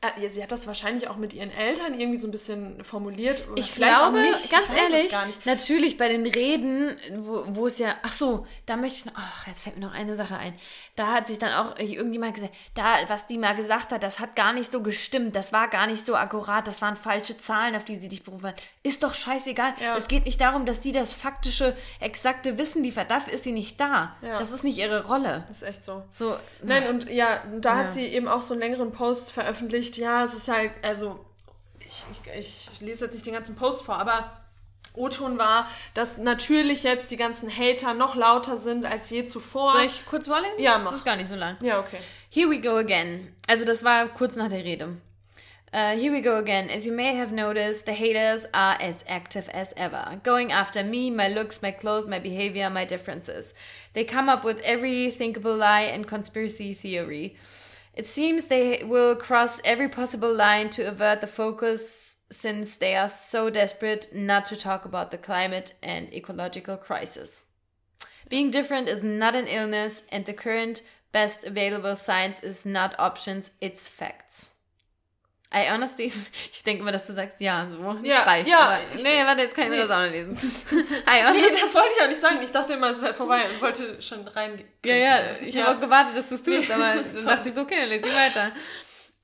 äh, 0.00 0.28
sie 0.28 0.42
hat 0.42 0.52
das 0.52 0.66
wahrscheinlich 0.66 1.08
auch 1.08 1.16
mit 1.16 1.32
ihren 1.32 1.50
Eltern 1.50 1.98
irgendwie 1.98 2.18
so 2.18 2.28
ein 2.28 2.30
bisschen 2.30 2.84
formuliert. 2.84 3.44
ich 3.56 3.74
glaube, 3.74 4.18
ganz 4.50 4.66
ich 4.66 4.78
ehrlich, 4.78 5.12
natürlich 5.44 5.98
bei 5.98 6.08
den 6.08 6.24
Reden, 6.24 6.96
wo, 7.18 7.44
wo 7.48 7.66
es 7.66 7.78
ja, 7.78 7.96
ach 8.02 8.12
so, 8.12 8.46
da 8.66 8.76
möchte 8.76 9.08
ich, 9.08 9.14
ach, 9.16 9.46
jetzt 9.48 9.62
fällt 9.62 9.76
mir 9.76 9.86
noch 9.86 9.94
eine 9.94 10.14
Sache 10.14 10.36
ein. 10.36 10.54
Da 10.98 11.12
hat 11.12 11.28
sich 11.28 11.38
dann 11.38 11.52
auch 11.52 11.78
irgendjemand 11.78 12.34
gesagt, 12.34 12.52
da, 12.74 12.96
was 13.06 13.28
die 13.28 13.38
mal 13.38 13.54
gesagt 13.54 13.92
hat, 13.92 14.02
das 14.02 14.18
hat 14.18 14.34
gar 14.34 14.52
nicht 14.52 14.72
so 14.72 14.82
gestimmt, 14.82 15.36
das 15.36 15.52
war 15.52 15.68
gar 15.68 15.86
nicht 15.86 16.04
so 16.04 16.16
akkurat, 16.16 16.66
das 16.66 16.82
waren 16.82 16.96
falsche 16.96 17.38
Zahlen, 17.38 17.76
auf 17.76 17.84
die 17.84 18.00
sie 18.00 18.08
dich 18.08 18.24
berufen 18.24 18.48
hat. 18.48 18.60
Ist 18.82 19.04
doch 19.04 19.14
scheißegal. 19.14 19.74
Ja. 19.80 19.96
Es 19.96 20.08
geht 20.08 20.24
nicht 20.24 20.40
darum, 20.40 20.66
dass 20.66 20.80
die 20.80 20.90
das 20.90 21.12
faktische, 21.12 21.76
exakte 22.00 22.58
Wissen 22.58 22.82
liefert. 22.82 23.12
Dafür 23.12 23.32
ist 23.32 23.44
sie 23.44 23.52
nicht 23.52 23.80
da. 23.80 24.16
Ja. 24.22 24.38
Das 24.38 24.50
ist 24.50 24.64
nicht 24.64 24.76
ihre 24.76 25.06
Rolle. 25.06 25.44
Das 25.46 25.62
ist 25.62 25.68
echt 25.68 25.84
so. 25.84 26.02
so 26.10 26.36
Nein, 26.64 26.88
und 26.88 27.08
ja, 27.08 27.44
da 27.60 27.76
ja. 27.76 27.84
hat 27.84 27.92
sie 27.92 28.04
eben 28.04 28.26
auch 28.26 28.42
so 28.42 28.54
einen 28.54 28.60
längeren 28.60 28.90
Post 28.90 29.30
veröffentlicht, 29.30 29.98
ja, 29.98 30.24
es 30.24 30.34
ist 30.34 30.48
halt, 30.48 30.72
also 30.82 31.24
ich, 31.78 32.04
ich, 32.36 32.70
ich 32.72 32.80
lese 32.80 33.04
jetzt 33.04 33.14
nicht 33.14 33.24
den 33.24 33.34
ganzen 33.34 33.54
Post 33.54 33.82
vor, 33.82 33.98
aber 34.00 34.32
O-Ton 34.98 35.38
war, 35.38 35.68
dass 35.94 36.18
natürlich 36.18 36.82
jetzt 36.82 37.10
die 37.10 37.16
ganzen 37.16 37.50
Hater 37.54 37.94
noch 37.94 38.14
lauter 38.14 38.56
sind 38.56 38.84
als 38.84 39.10
je 39.10 39.26
zuvor. 39.26 39.72
Soll 39.72 39.84
ich 39.84 40.04
kurz 40.06 40.26
vorlesen? 40.26 40.60
Ja, 40.60 40.78
mach. 40.78 40.86
Das 40.86 40.94
ist 40.96 41.04
gar 41.04 41.16
nicht 41.16 41.28
so 41.28 41.36
lang. 41.36 41.56
Ja, 41.62 41.78
okay. 41.78 41.98
Here 42.30 42.50
we 42.50 42.60
go 42.60 42.76
again. 42.76 43.34
Also 43.46 43.64
das 43.64 43.84
war 43.84 44.08
kurz 44.08 44.36
nach 44.36 44.48
der 44.48 44.64
Rede. 44.64 44.96
Uh, 45.70 45.94
here 45.98 46.10
we 46.10 46.22
go 46.22 46.36
again. 46.36 46.70
As 46.70 46.86
you 46.86 46.94
may 46.94 47.14
have 47.14 47.30
noticed, 47.30 47.84
the 47.84 47.92
haters 47.92 48.46
are 48.54 48.78
as 48.80 49.04
active 49.06 49.50
as 49.50 49.74
ever, 49.76 50.18
going 50.24 50.50
after 50.50 50.82
me, 50.82 51.10
my 51.10 51.28
looks, 51.28 51.60
my 51.60 51.70
clothes, 51.70 52.06
my 52.06 52.18
behavior, 52.18 52.70
my 52.70 52.86
differences. 52.86 53.52
They 53.92 54.04
come 54.04 54.30
up 54.30 54.44
with 54.44 54.62
every 54.62 55.10
thinkable 55.10 55.54
lie 55.54 55.82
and 55.82 56.06
conspiracy 56.06 56.72
theory. 56.72 57.36
It 57.94 58.06
seems 58.06 58.44
they 58.44 58.82
will 58.82 59.14
cross 59.14 59.60
every 59.62 59.88
possible 59.90 60.32
line 60.32 60.70
to 60.70 60.88
avert 60.88 61.20
the 61.20 61.26
focus 61.26 62.07
since 62.30 62.76
they 62.76 62.94
are 62.94 63.08
so 63.08 63.50
desperate 63.50 64.14
not 64.14 64.44
to 64.46 64.56
talk 64.56 64.84
about 64.84 65.10
the 65.10 65.18
climate 65.18 65.72
and 65.82 66.12
ecological 66.12 66.76
crisis. 66.76 67.44
Being 68.28 68.50
different 68.50 68.88
is 68.88 69.02
not 69.02 69.34
an 69.34 69.46
illness, 69.46 70.02
and 70.12 70.26
the 70.26 70.34
current 70.34 70.82
best 71.12 71.44
available 71.44 71.96
science 71.96 72.40
is 72.40 72.66
not 72.66 72.94
options, 72.98 73.52
it's 73.60 73.88
facts. 73.88 74.50
I 75.50 75.70
honestly, 75.70 76.04
ich 76.52 76.62
denke 76.62 76.82
immer, 76.82 76.92
dass 76.92 77.06
du 77.06 77.14
sagst, 77.14 77.40
ja, 77.40 77.66
so, 77.68 77.78
ja, 78.02 78.20
reicht. 78.20 78.48
Ja, 78.48 78.58
aber, 78.58 78.78
nee, 79.02 79.24
warte, 79.24 79.42
jetzt 79.42 79.56
kann 79.56 79.64
ich 79.64 79.70
nee. 79.70 79.78
das 79.78 79.90
auch 79.90 80.04
noch 80.04 80.10
lesen. 80.10 80.36
I 81.06 81.24
honestly, 81.24 81.50
nee, 81.50 81.60
das 81.60 81.74
wollte 81.74 81.88
ich 81.96 82.02
auch 82.02 82.08
nicht 82.08 82.20
sagen. 82.20 82.38
Ich 82.42 82.50
dachte 82.50 82.74
immer, 82.74 82.90
es 82.90 83.00
wäre 83.00 83.14
vorbei 83.14 83.48
und 83.48 83.62
wollte 83.62 84.02
schon 84.02 84.28
rein. 84.28 84.62
Ja, 84.84 84.94
ja, 84.94 85.20
ich 85.40 85.54
ja. 85.54 85.64
habe 85.64 85.76
auch 85.76 85.80
gewartet, 85.80 86.16
dass 86.16 86.28
du 86.28 86.34
es 86.34 86.42
tust, 86.42 86.68
nee. 86.68 86.72
aber 86.72 87.02
dann 87.02 87.24
dachte 87.24 87.48
ich 87.48 87.54
so, 87.54 87.62
okay, 87.62 87.76
dann 87.80 87.88
lese 87.88 88.10
ich 88.10 88.14
weiter. 88.14 88.52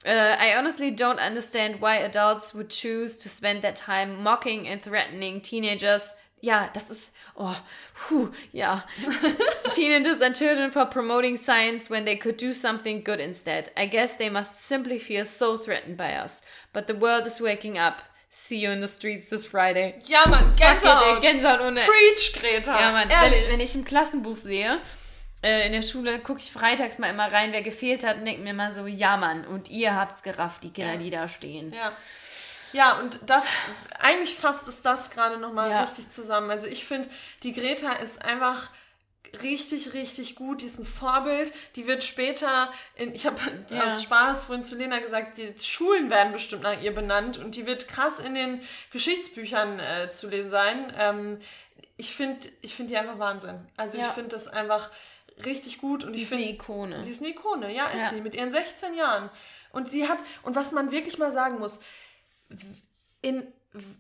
Uh, 0.05 0.37
I 0.39 0.55
honestly 0.55 0.91
don't 0.91 1.19
understand 1.19 1.81
why 1.81 1.97
adults 1.97 2.53
would 2.53 2.69
choose 2.69 3.17
to 3.19 3.29
spend 3.29 3.63
their 3.63 3.73
time 3.73 4.23
mocking 4.23 4.69
and 4.69 4.83
threatening 4.83 5.41
teenagers. 5.41 6.13
Yeah, 6.43 6.69
das 6.75 6.91
ist, 6.91 7.11
oh, 7.39 7.59
puh, 7.95 8.31
ja. 8.53 8.83
Teenagers 9.73 10.21
and 10.21 10.37
children 10.37 10.71
for 10.71 10.85
promoting 10.85 11.39
science 11.39 11.89
when 11.89 12.05
they 12.05 12.17
could 12.17 12.37
do 12.37 12.53
something 12.53 13.01
good 13.03 13.19
instead. 13.19 13.71
I 13.79 13.87
guess 13.87 14.17
they 14.17 14.29
must 14.29 14.61
simply 14.61 14.99
feel 14.99 15.25
so 15.25 15.57
threatened 15.57 15.97
by 15.97 16.13
us. 16.13 16.43
But 16.75 16.87
the 16.87 16.95
world 16.95 17.27
is 17.27 17.41
waking 17.41 17.79
up. 17.79 18.03
See 18.29 18.59
you 18.59 18.71
in 18.73 18.83
the 18.83 18.89
streets 18.89 19.29
this 19.29 19.47
Friday. 19.47 20.03
Ja, 20.05 20.27
Mann, 20.27 20.55
Gänsehaut. 20.57 21.23
Gänsehaut 21.23 21.61
ohne. 21.61 21.81
Preach, 21.81 22.35
Greta. 22.39 22.79
Ja, 22.79 22.91
Mann, 22.93 23.09
wenn, 23.09 23.53
wenn, 23.53 23.61
ich 23.61 23.75
im 23.75 23.85
Klassenbuch 23.85 24.37
sehe, 24.37 24.81
in 25.45 25.73
der 25.73 25.83
Schule 25.83 26.19
gucke 26.21 26.41
ich 26.41 26.53
freitags 26.53 26.99
mal 26.99 27.11
immer 27.11 27.31
rein, 27.31 27.53
wer 27.53 27.63
gefehlt 27.63 28.05
hat 28.05 28.17
und 28.17 28.25
denke 28.25 28.43
mir 28.43 28.55
mal 28.55 28.73
so, 28.73 28.87
ja, 28.87 29.17
Mann, 29.17 29.47
und 29.47 29.69
ihr 29.69 29.95
habt's 29.95 30.23
gerafft, 30.23 30.63
die 30.63 30.73
Kinder, 30.73 30.93
ja. 30.93 30.99
die 30.99 31.11
da 31.11 31.29
stehen. 31.29 31.73
Ja. 31.73 31.93
Ja, 32.73 32.99
und 32.99 33.21
das, 33.27 33.45
eigentlich 34.01 34.35
fasst 34.35 34.67
es 34.67 34.83
das 34.83 35.11
gerade 35.11 35.39
nochmal 35.39 35.71
ja. 35.71 35.85
richtig 35.85 36.11
zusammen. 36.11 36.51
Also 36.51 36.67
ich 36.67 36.85
finde, 36.85 37.09
die 37.45 37.53
Greta 37.53 37.93
ist 37.93 38.25
einfach 38.25 38.69
richtig, 39.43 39.93
richtig 39.95 40.35
gut. 40.35 40.61
Die 40.61 40.67
ist 40.67 40.81
ein 40.81 40.85
Vorbild. 40.85 41.53
Die 41.77 41.87
wird 41.87 42.03
später, 42.03 42.73
in, 42.97 43.15
ich 43.15 43.27
habe 43.27 43.37
ja. 43.71 43.85
aus 43.85 44.03
Spaß 44.03 44.45
vorhin 44.45 44.65
zu 44.65 44.77
Lena 44.77 44.99
gesagt, 44.99 45.39
die 45.39 45.55
Schulen 45.63 46.11
werden 46.11 46.33
bestimmt 46.33 46.63
nach 46.63 46.81
ihr 46.81 46.93
benannt 46.93 47.39
und 47.39 47.55
die 47.55 47.65
wird 47.65 47.87
krass 47.87 48.19
in 48.19 48.35
den 48.35 48.61
Geschichtsbüchern 48.91 49.79
äh, 49.79 50.11
zu 50.11 50.29
lesen 50.29 50.51
sein. 50.51 50.93
Ähm, 50.99 51.41
ich 51.97 52.15
finde 52.15 52.49
ich 52.61 52.75
find 52.75 52.91
die 52.91 52.97
einfach 52.97 53.21
Wahnsinn. 53.21 53.69
Also 53.77 53.99
ja. 53.99 54.09
ich 54.09 54.13
finde 54.13 54.31
das 54.31 54.49
einfach 54.49 54.91
richtig 55.45 55.79
gut. 55.79 56.05
Und 56.05 56.13
die 56.13 56.19
ich 56.19 56.25
ist 56.25 56.33
eine 56.33 56.49
Ikone. 56.49 57.03
Die 57.03 57.11
ist 57.11 57.23
eine 57.23 57.33
Ikone, 57.33 57.75
ja, 57.75 57.89
ist 57.89 58.03
ja. 58.03 58.11
sie, 58.11 58.21
mit 58.21 58.35
ihren 58.35 58.53
16 58.53 58.95
Jahren. 58.95 59.31
Und 59.73 59.91
sie 59.91 60.09
hat, 60.09 60.19
und 60.43 60.57
was 60.57 60.73
man 60.73 60.93
wirklich 60.93 61.19
mal 61.19 61.33
sagen 61.33 61.59
muss, 61.59 61.81
in, 63.23 63.47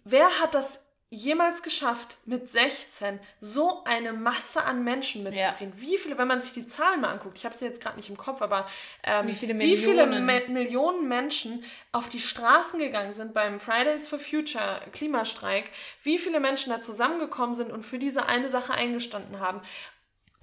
wer 0.04 0.40
hat 0.40 0.54
das 0.54 0.84
jemals 1.14 1.62
geschafft, 1.62 2.18
mit 2.24 2.50
16 2.50 3.20
so 3.40 3.84
eine 3.84 4.12
Masse 4.12 4.64
an 4.64 4.84
Menschen 4.84 5.22
mitzuziehen? 5.22 5.72
Ja. 5.76 5.80
Wie 5.80 5.96
viele, 5.96 6.18
wenn 6.18 6.28
man 6.28 6.40
sich 6.40 6.52
die 6.52 6.66
Zahlen 6.66 7.00
mal 7.00 7.10
anguckt, 7.10 7.38
ich 7.38 7.44
habe 7.44 7.56
sie 7.56 7.64
jetzt 7.64 7.80
gerade 7.80 7.96
nicht 7.96 8.10
im 8.10 8.16
Kopf, 8.16 8.42
aber 8.42 8.66
ähm, 9.02 9.28
wie 9.28 9.32
viele, 9.32 9.54
Millionen? 9.54 9.72
Wie 9.72 9.84
viele 9.84 10.06
Me 10.06 10.42
Millionen 10.48 11.08
Menschen 11.08 11.64
auf 11.92 12.08
die 12.08 12.20
Straßen 12.20 12.78
gegangen 12.78 13.12
sind 13.12 13.34
beim 13.34 13.60
Fridays 13.60 14.08
for 14.08 14.18
Future 14.18 14.80
Klimastreik, 14.92 15.70
wie 16.02 16.18
viele 16.18 16.40
Menschen 16.40 16.70
da 16.70 16.80
zusammengekommen 16.80 17.54
sind 17.54 17.70
und 17.70 17.84
für 17.84 17.98
diese 17.98 18.26
eine 18.26 18.50
Sache 18.50 18.74
eingestanden 18.74 19.40
haben. 19.40 19.60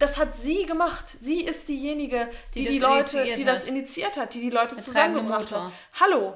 Das 0.01 0.17
hat 0.17 0.35
sie 0.35 0.65
gemacht. 0.65 1.07
Sie 1.07 1.41
ist 1.41 1.67
diejenige, 1.67 2.29
die 2.53 2.65
die, 2.65 2.71
die 2.71 2.79
Leute, 2.79 3.23
die 3.23 3.45
das 3.45 3.67
initiiert 3.67 4.17
hat, 4.17 4.33
die 4.33 4.41
die 4.41 4.49
Leute 4.49 4.77
zusammengebracht 4.77 5.51
hat. 5.51 5.71
Hallo, 5.99 6.35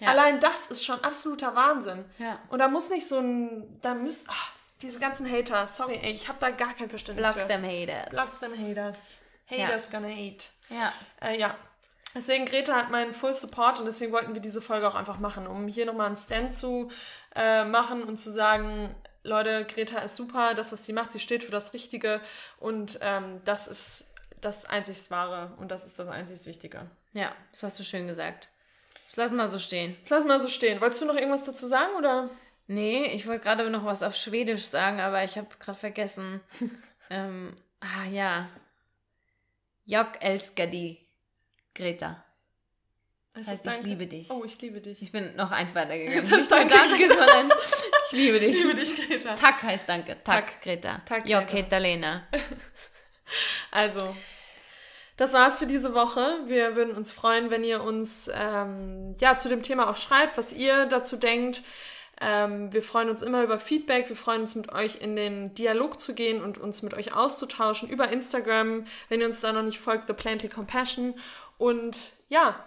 ja. 0.00 0.08
Allein 0.08 0.40
das 0.40 0.66
ist 0.68 0.84
schon 0.84 1.02
absoluter 1.04 1.54
Wahnsinn. 1.54 2.04
Ja. 2.18 2.38
Und 2.48 2.58
da 2.58 2.68
muss 2.68 2.88
nicht 2.88 3.06
so 3.06 3.18
ein, 3.18 3.78
da 3.82 3.94
müsst, 3.94 4.26
ach, 4.28 4.52
diese 4.80 4.98
ganzen 4.98 5.30
Hater, 5.30 5.66
sorry, 5.66 6.00
ey, 6.02 6.12
ich 6.12 6.26
habe 6.28 6.38
da 6.40 6.50
gar 6.50 6.72
kein 6.74 6.88
Verständnis 6.88 7.26
Block 7.26 7.42
für. 7.42 7.48
them 7.48 7.62
haters. 7.62 8.08
Block 8.10 8.40
them 8.40 8.52
haters. 8.58 9.18
Haters 9.46 9.90
ja. 9.92 9.98
gonna 9.98 10.12
hate. 10.14 10.44
Ja. 10.70 10.92
Äh, 11.20 11.38
ja. 11.38 11.54
Deswegen, 12.14 12.46
Greta 12.46 12.74
hat 12.74 12.90
meinen 12.90 13.12
Full 13.12 13.34
Support 13.34 13.78
und 13.78 13.86
deswegen 13.86 14.10
wollten 14.12 14.34
wir 14.34 14.40
diese 14.40 14.62
Folge 14.62 14.88
auch 14.88 14.94
einfach 14.94 15.18
machen, 15.18 15.46
um 15.46 15.68
hier 15.68 15.86
nochmal 15.86 16.06
einen 16.06 16.16
Stand 16.16 16.56
zu 16.56 16.90
äh, 17.36 17.64
machen 17.64 18.02
und 18.02 18.18
zu 18.18 18.32
sagen, 18.32 18.94
Leute, 19.22 19.66
Greta 19.66 19.98
ist 19.98 20.16
super, 20.16 20.54
das, 20.54 20.72
was 20.72 20.84
sie 20.84 20.92
macht, 20.92 21.12
sie 21.12 21.20
steht 21.20 21.44
für 21.44 21.50
das 21.50 21.72
Richtige 21.74 22.20
und 22.58 22.98
ähm, 23.02 23.40
das 23.44 23.66
ist 23.66 24.14
das 24.40 24.64
einzig 24.64 25.10
Wahre 25.10 25.52
und 25.58 25.70
das 25.70 25.84
ist 25.84 25.98
das 25.98 26.08
einzig 26.08 26.46
Wichtige. 26.46 26.90
Ja, 27.12 27.34
das 27.50 27.62
hast 27.62 27.78
du 27.78 27.82
schön 27.82 28.06
gesagt. 28.06 28.48
Das 29.08 29.16
lassen 29.16 29.36
wir 29.36 29.50
so 29.50 29.58
stehen. 29.58 29.96
Das 30.02 30.10
lassen 30.10 30.28
wir 30.28 30.40
so 30.40 30.48
stehen. 30.48 30.80
Wolltest 30.80 31.02
du 31.02 31.06
noch 31.06 31.16
irgendwas 31.16 31.44
dazu 31.44 31.66
sagen 31.66 31.94
oder? 31.98 32.30
Nee, 32.66 33.06
ich 33.06 33.26
wollte 33.26 33.42
gerade 33.42 33.68
noch 33.68 33.84
was 33.84 34.02
auf 34.02 34.14
Schwedisch 34.14 34.66
sagen, 34.66 35.00
aber 35.00 35.24
ich 35.24 35.36
habe 35.36 35.48
gerade 35.58 35.78
vergessen. 35.78 36.40
ähm, 37.10 37.54
ah 37.80 38.08
ja. 38.08 38.48
Jag 39.84 40.22
älskar 40.22 40.68
dig, 40.68 41.04
Greta. 41.74 42.24
Das 43.34 43.46
heißt, 43.46 43.66
ich 43.66 43.82
liebe 43.82 44.06
dich. 44.06 44.30
Oh, 44.30 44.44
ich 44.44 44.60
liebe 44.60 44.80
dich. 44.80 45.02
Ich 45.02 45.12
bin 45.12 45.34
noch 45.36 45.50
eins 45.50 45.74
weitergegangen. 45.74 46.20
Das 46.20 46.30
heißt 46.30 46.50
Nicht 46.50 46.70
danke, 46.72 47.08
sondern 47.08 47.50
ich 48.12 48.18
liebe 48.18 48.40
dich. 48.40 48.56
Ich 48.56 48.62
liebe 48.62 48.74
dich, 48.74 49.08
Greta. 49.08 49.34
Tack 49.34 49.62
heißt 49.62 49.84
danke. 49.88 50.16
Tack, 50.22 50.46
Tack. 50.46 50.62
Greta. 50.62 51.02
Tack, 51.04 51.24
Greta. 51.24 51.28
Jag 51.28 51.52
heter 51.52 51.80
Lena. 51.80 52.26
Also, 53.70 54.00
das 55.16 55.32
war's 55.34 55.58
für 55.58 55.66
diese 55.66 55.94
Woche. 55.94 56.40
Wir 56.46 56.76
würden 56.76 56.94
uns 56.94 57.12
freuen, 57.12 57.50
wenn 57.50 57.62
ihr 57.62 57.82
uns 57.82 58.30
ähm, 58.34 59.14
ja 59.20 59.36
zu 59.36 59.48
dem 59.48 59.62
Thema 59.62 59.88
auch 59.88 59.96
schreibt, 59.96 60.36
was 60.36 60.52
ihr 60.52 60.86
dazu 60.86 61.16
denkt. 61.16 61.62
Ähm, 62.20 62.72
wir 62.72 62.82
freuen 62.82 63.08
uns 63.08 63.22
immer 63.22 63.42
über 63.42 63.58
Feedback. 63.58 64.08
Wir 64.08 64.16
freuen 64.16 64.42
uns 64.42 64.54
mit 64.54 64.72
euch 64.72 65.00
in 65.00 65.16
den 65.16 65.54
Dialog 65.54 66.00
zu 66.00 66.14
gehen 66.14 66.42
und 66.42 66.58
uns 66.58 66.82
mit 66.82 66.94
euch 66.94 67.14
auszutauschen 67.14 67.88
über 67.88 68.10
Instagram. 68.10 68.86
Wenn 69.08 69.20
ihr 69.20 69.26
uns 69.26 69.40
da 69.40 69.52
noch 69.52 69.62
nicht 69.62 69.78
folgt, 69.78 70.06
The 70.06 70.12
Plenty 70.12 70.48
Compassion. 70.48 71.14
Und 71.56 72.12
ja, 72.28 72.64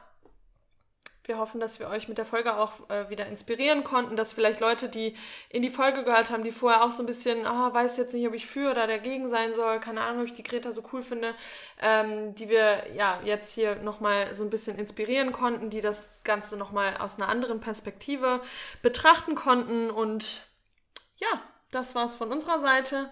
wir 1.25 1.37
hoffen, 1.37 1.61
dass 1.61 1.79
wir 1.79 1.89
euch 1.89 2.07
mit 2.07 2.17
der 2.17 2.25
Folge 2.25 2.57
auch 2.57 2.73
äh, 2.89 3.09
wieder 3.09 3.27
inspirieren 3.27 3.83
konnten, 3.83 4.15
dass 4.15 4.33
vielleicht 4.33 4.59
Leute, 4.59 4.89
die 4.89 5.15
in 5.49 5.61
die 5.61 5.69
Folge 5.69 6.03
gehört 6.03 6.29
haben, 6.29 6.43
die 6.43 6.51
vorher 6.51 6.83
auch 6.83 6.91
so 6.91 7.01
ein 7.01 7.05
bisschen, 7.05 7.45
ah, 7.45 7.73
weiß 7.73 7.97
jetzt 7.97 8.13
nicht, 8.13 8.27
ob 8.27 8.33
ich 8.33 8.45
für 8.45 8.71
oder 8.71 8.87
dagegen 8.87 9.29
sein 9.29 9.53
soll, 9.53 9.79
keine 9.79 10.01
Ahnung, 10.01 10.21
ob 10.21 10.27
ich 10.27 10.33
die 10.33 10.43
Greta 10.43 10.71
so 10.71 10.83
cool 10.91 11.01
finde, 11.01 11.33
ähm, 11.81 12.35
die 12.35 12.49
wir 12.49 12.91
ja 12.93 13.19
jetzt 13.23 13.53
hier 13.53 13.75
nochmal 13.77 14.33
so 14.33 14.43
ein 14.43 14.49
bisschen 14.49 14.77
inspirieren 14.77 15.31
konnten, 15.31 15.69
die 15.69 15.81
das 15.81 16.09
Ganze 16.23 16.57
nochmal 16.57 16.97
aus 16.97 17.17
einer 17.17 17.29
anderen 17.29 17.61
Perspektive 17.61 18.41
betrachten 18.81 19.35
konnten. 19.35 19.89
Und 19.89 20.41
ja, 21.17 21.41
das 21.71 21.95
war's 21.95 22.15
von 22.15 22.31
unserer 22.31 22.59
Seite. 22.59 23.09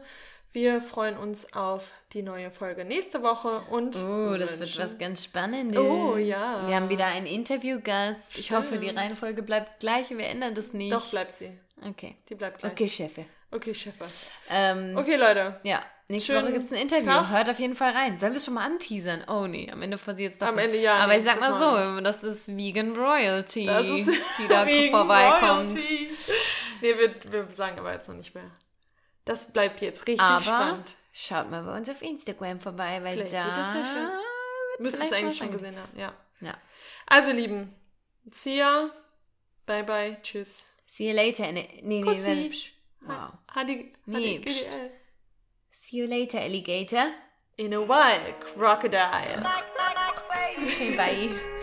Wir 0.53 0.81
freuen 0.81 1.15
uns 1.15 1.53
auf 1.53 1.91
die 2.11 2.21
neue 2.21 2.51
Folge 2.51 2.83
nächste 2.83 3.23
Woche 3.23 3.61
und. 3.69 3.95
Oh, 3.95 4.35
das 4.37 4.59
wird 4.59 4.77
was 4.79 4.97
ganz 4.97 5.23
Spannendes. 5.23 5.79
Oh, 5.79 6.17
ja. 6.17 6.67
Wir 6.67 6.75
haben 6.75 6.89
wieder 6.89 7.05
einen 7.05 7.25
Interviewgast. 7.25 8.37
Ich 8.37 8.51
hoffe, 8.51 8.77
die 8.77 8.89
Reihenfolge 8.89 9.43
bleibt 9.43 9.79
gleich. 9.79 10.09
Wir 10.09 10.27
ändern 10.27 10.53
das 10.53 10.73
nicht. 10.73 10.91
Doch, 10.91 11.09
bleibt 11.09 11.37
sie. 11.37 11.57
Okay. 11.87 12.17
Die 12.27 12.35
bleibt 12.35 12.59
gleich. 12.59 12.73
Okay, 12.73 12.89
Chefe. 12.89 13.25
Okay, 13.49 13.73
Chefe. 13.73 14.05
Ähm, 14.49 14.97
okay, 14.97 15.15
Leute. 15.15 15.59
Ja. 15.63 15.83
Nächste 16.09 16.33
Schön 16.33 16.43
Woche 16.43 16.51
gibt 16.51 16.65
es 16.65 16.73
ein 16.73 16.81
Interview. 16.81 17.05
Tag. 17.05 17.29
Hört 17.29 17.49
auf 17.49 17.59
jeden 17.59 17.75
Fall 17.75 17.93
rein. 17.93 18.17
Sollen 18.17 18.33
wir 18.33 18.37
es 18.37 18.43
schon 18.43 18.55
mal 18.55 18.65
anteasern? 18.65 19.23
Oh 19.29 19.47
nee, 19.47 19.69
am 19.71 19.81
Ende 19.81 19.97
passiert 19.97 20.33
es 20.33 20.39
doch. 20.39 20.47
Am 20.47 20.57
Ende 20.57 20.77
ja. 20.77 20.95
Aber 20.95 21.13
nee, 21.13 21.19
ich 21.19 21.23
sag 21.23 21.39
mal 21.39 21.53
so, 21.53 22.01
das 22.01 22.25
ist 22.25 22.49
Vegan 22.57 22.93
Royalty, 22.93 23.65
das 23.65 23.87
ist 23.87 24.11
die 24.37 24.47
da 24.49 24.67
vorbeikommt. 24.91 25.69
Royalty. 25.69 26.09
Nee, 26.81 26.95
wir, 26.97 27.31
wir 27.31 27.47
sagen 27.53 27.79
aber 27.79 27.93
jetzt 27.93 28.09
noch 28.09 28.15
nicht 28.15 28.35
mehr. 28.35 28.51
Das 29.25 29.51
bleibt 29.51 29.81
jetzt 29.81 30.07
richtig 30.07 30.21
Aber 30.21 30.41
spannend. 30.41 30.95
Schaut 31.13 31.49
mal 31.51 31.63
bei 31.63 31.75
uns 31.75 31.89
auf 31.89 32.01
Instagram 32.01 32.59
vorbei, 32.59 32.99
weil 33.03 33.13
vielleicht 33.13 33.33
da. 33.33 33.73
Das 34.79 34.97
da 34.97 35.05
es 35.05 35.11
eigentlich 35.11 35.37
schon 35.37 35.51
gesehen 35.51 35.75
haben, 35.77 35.99
ja. 35.99 36.13
ja. 36.39 36.57
Also, 37.05 37.31
Lieben, 37.31 37.75
see 38.31 38.57
ya. 38.57 38.89
Bye, 39.65 39.83
bye. 39.83 40.17
Tschüss. 40.23 40.69
See 40.85 41.09
you 41.09 41.15
later. 41.15 41.51
Nee, 41.51 41.81
nee, 41.83 42.01
nee. 42.01 42.51
Wow. 43.01 43.33
Hadi, 43.53 43.93
nee, 44.05 44.41
See 45.71 45.97
you 45.97 46.07
later, 46.07 46.39
Alligator. 46.39 47.13
In 47.57 47.73
a 47.73 47.81
while, 47.81 48.33
Crocodile. 48.39 49.43
okay, 50.57 50.95
bye. 50.95 51.57